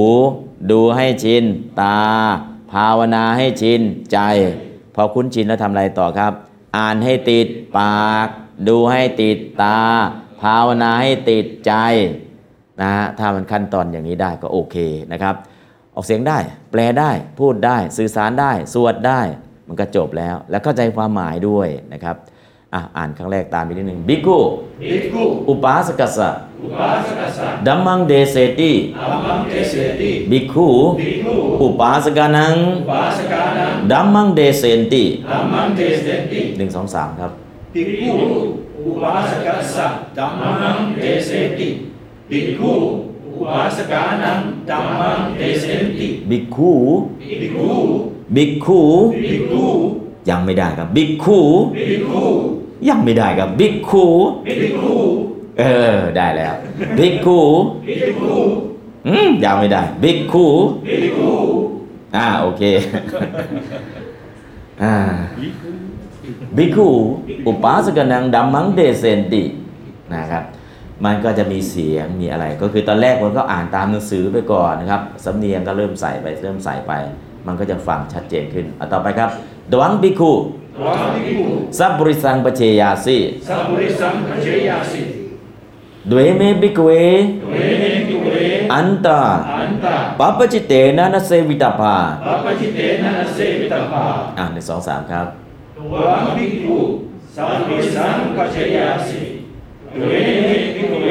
[0.71, 1.45] ดูให้ชิน
[1.81, 1.99] ตา
[2.73, 3.81] ภาวนาให้ชิน
[4.13, 4.19] ใจ
[4.95, 6.33] พอคุ้นชินแล้วทำอะไรต่อครับ
[6.77, 7.47] อ่านให้ติด
[7.79, 8.29] ปาก
[8.69, 9.79] ดูให้ติดตา
[10.43, 11.73] ภาวนาให้ติดใจ
[12.83, 14.77] นะฮะถ้ามันขั้นตอนอย่างนี้ได้ก็โอเค
[15.13, 15.35] นะครับ
[15.95, 16.39] ออกเสียงได้
[16.71, 17.11] แปลได้
[17.41, 19.21] พูดได้ สื่อสารได้ สวดได้
[19.69, 22.17] มันก็จบแล้ว แล้วเข้าใจความหมายด้วยนะครับ
[22.75, 24.39] อะอ่านครั้งแรกตามไปนิดนึงบิกุ
[24.83, 26.31] ภิกขุอุปาสกัสสะ
[26.63, 30.69] อุปาสกสะดัมมังเดเสติธัมมังเทเสติบิกขุ
[31.01, 37.31] ภิกขุอุปาสกานังอุปาสกานังดัมมังเดเสนติธัมมังเทเสติหนึ่งสองสามครับ
[37.75, 38.13] ภิกขุ
[38.87, 39.87] อุปาสกสะ
[40.17, 41.69] ธัมมังเทเสติ
[42.31, 42.73] ภิกขุ
[43.27, 44.39] อุปาสกานัง
[44.69, 45.65] ธัมมังเทเส
[45.99, 46.73] ติบิกขุ
[47.23, 47.73] ภิกขุ
[48.37, 48.81] บิกขุ
[49.25, 49.67] ภิกขุ
[50.29, 51.41] ยังไม่ได้ครับบิกขุ
[51.77, 52.25] ภิกขุ
[52.89, 54.07] ยังไม่ได้ครับบิกขุ
[54.47, 54.97] ภิกขุ
[55.59, 56.55] เออได้แล้ว
[56.99, 57.41] บิกขุ
[57.87, 58.37] ภิกขุ
[59.07, 60.47] อืมยังไม่ได้บิกขุ
[60.87, 61.33] ภิกขุ
[62.17, 62.63] อ่าโอเค
[64.83, 64.95] อ่า
[66.57, 66.89] บิกขุ
[67.47, 69.43] อุปาสกานังดัมมังเดเสนติ
[70.15, 70.45] นะครับ
[71.05, 76.93] มันก็จะมีเสียงมีอะไร ก็คือตอนแรกมันก็อ่านตามหนังสือไปก่อนนะครับสำเนียงก็เริ่มใส่ไปเริ่มใส่ไป
[77.47, 79.31] มันก็จะฟังชัดเจนขึ้นเอาต่อไปครับ
[79.73, 80.64] ตวัง ภิกขุ ตวะภิกขุ
[81.79, 83.19] สัปปุริสัง ภเชยยาสิ
[83.49, 85.03] สัปปุริสัง ภเชยยาสิ
[86.11, 86.91] ทเวเม ภิกขเว ทเว
[87.51, 88.29] เม ภิกขเว
[88.73, 89.21] อันตา
[89.59, 91.97] อันตาปัพพชิเตนะ นะ เสวิตัพพา
[92.27, 94.05] ปัพพชิเตนะ นะเสวิตัพพา
[94.39, 95.27] อ่าหนึ่งสองสามครับ ต
[95.93, 96.79] วัง ภิกขุ
[97.35, 99.21] สัปปุริสัง ภเชยยาสิ ท
[100.09, 100.13] เว
[100.45, 101.07] เม ภิกขเว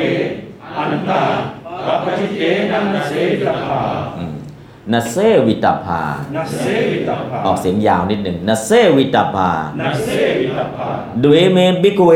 [0.77, 1.21] อันตา
[1.85, 2.41] ปัพพชิเตนะ
[2.71, 3.81] นะเสวิตัพพา
[4.87, 5.15] อืม นะ เส
[5.47, 6.01] วิตัพพา
[6.35, 9.49] นะเสวิตัพพาออกเสียงยาวนิดหนึ่ง นะ เสวิตัพพา
[9.79, 12.11] นะเสวิตัพพา ทเวเม ภิกขเว ทเว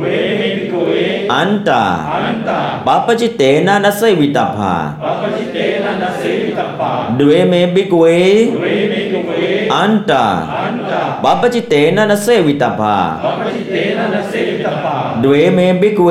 [0.00, 0.06] เม
[0.38, 0.90] ภิกขเว
[1.32, 8.04] อันตาอันตาปัพพชิเตนะ นะ เสวิตัพพาปัพพชิเตนะ นะเสวิตัพพาทเวเม ภิกขเว ท
[8.60, 9.30] เวเม ภิกขเว
[9.74, 10.26] อันตา
[10.58, 14.94] อันตาปัพพชิเตนะ นะ เสวิตัพพาปัพพชิเตนะ นะเสวิตัพพา
[15.24, 16.10] ทเวเม ภิกขเว ทเว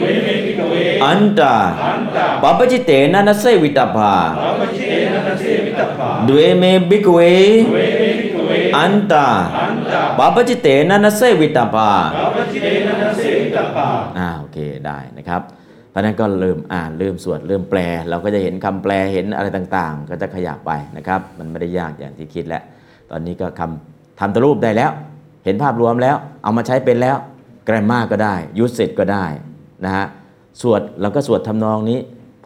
[0.00, 0.74] เมภิกขเว
[1.04, 1.54] อันตา
[1.84, 2.05] อันตา
[2.42, 4.12] ปัพพชิเตนะ นะ เสวิตัพพา
[4.46, 7.18] ปัพพชิเตนะ นะเสวิตัพพา ทเวเม ภิกขเว ทเว
[7.72, 11.90] เม ภิกขเวอันตาอันตาปัพพชิเตนะ นะ เสวิตัพพา
[12.24, 13.86] ปัพพชิเตนะ นะเสวิตัพพา
[14.18, 15.42] อ่าโอเคได้นะครับ
[15.90, 22.62] เพราะฉะนั้นก็เริ่มอ่านเริ่มสวดเริ่มแปล เราก็จะเห็นคำแปลเห็นอะไรต่างๆ ก็จะขยับไปนะครับ มันไม่ได้ยากอย่างที่คิดแล้ว
[23.10, 24.90] ตอนนี้ก็คำทำตรูปได้แล้ว
[25.44, 27.16] เห็นภาพรวมแล้ว เอามาใช้เป็นแล้ว
[27.66, 29.26] แกรมมาก็ได้ ยูสเซตก็ได้
[29.84, 30.06] นะฮะ
[30.62, 31.98] สวดเราก็สวดทำนองนี้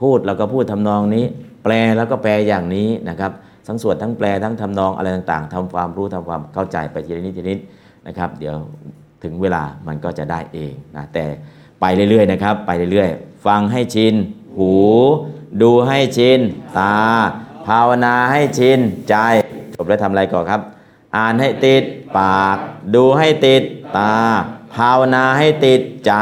[0.03, 1.25] พูดเราก็พูดทำนองนี้
[1.65, 3.33] แปลแล้วก็แปลอย่างนี้นะครับ
[3.67, 7.59] ทั้งสวดทั้งแปลทั้งทำนองอะไรต่างๆทำความรู้ทำความเข้าใจไปทีละนิดทีนิด
[8.07, 8.55] นะครับ เดี๋ยว
[9.23, 11.25] ถึงเวลามันก็จะได้เองนะแต่
[11.81, 14.15] ไปเรื่อยๆนะครับ ไปเรื่อยๆ ฟังให้ชิน
[14.57, 14.75] หู
[15.63, 16.41] ดูให้ชิน
[16.79, 16.97] ตา
[17.67, 18.79] ภาวนาให้ชิน
[19.09, 19.17] ใจ
[19.75, 20.61] จบแล้วทำอะไรก่อนครับ
[21.17, 21.83] อ่านให้ติด
[22.19, 22.59] ปาก
[22.95, 23.63] ดูให้ติด
[23.99, 24.15] ตา
[24.75, 26.15] ภาวนาให้ติด ใจ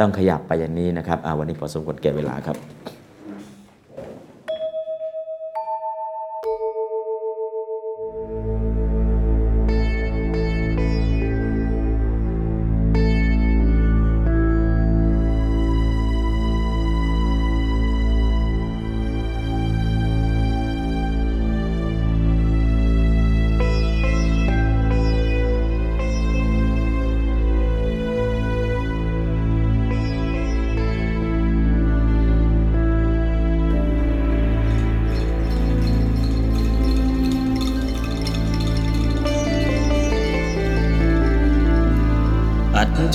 [0.00, 2.56] ต้องขยับไปอย่างนี้นะครับอ่าวันนี้พอสมควรแก่เวลาครับ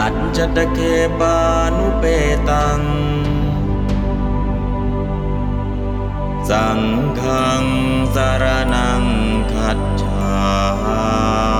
[0.00, 0.78] อัจจตเค
[1.20, 1.38] ปา
[1.76, 2.04] นุเป
[2.48, 2.80] ตัง
[6.50, 6.80] สัง
[7.20, 7.64] ฆัง
[8.14, 8.44] สาร
[8.74, 9.02] นัง
[9.52, 11.59] ขัดฉา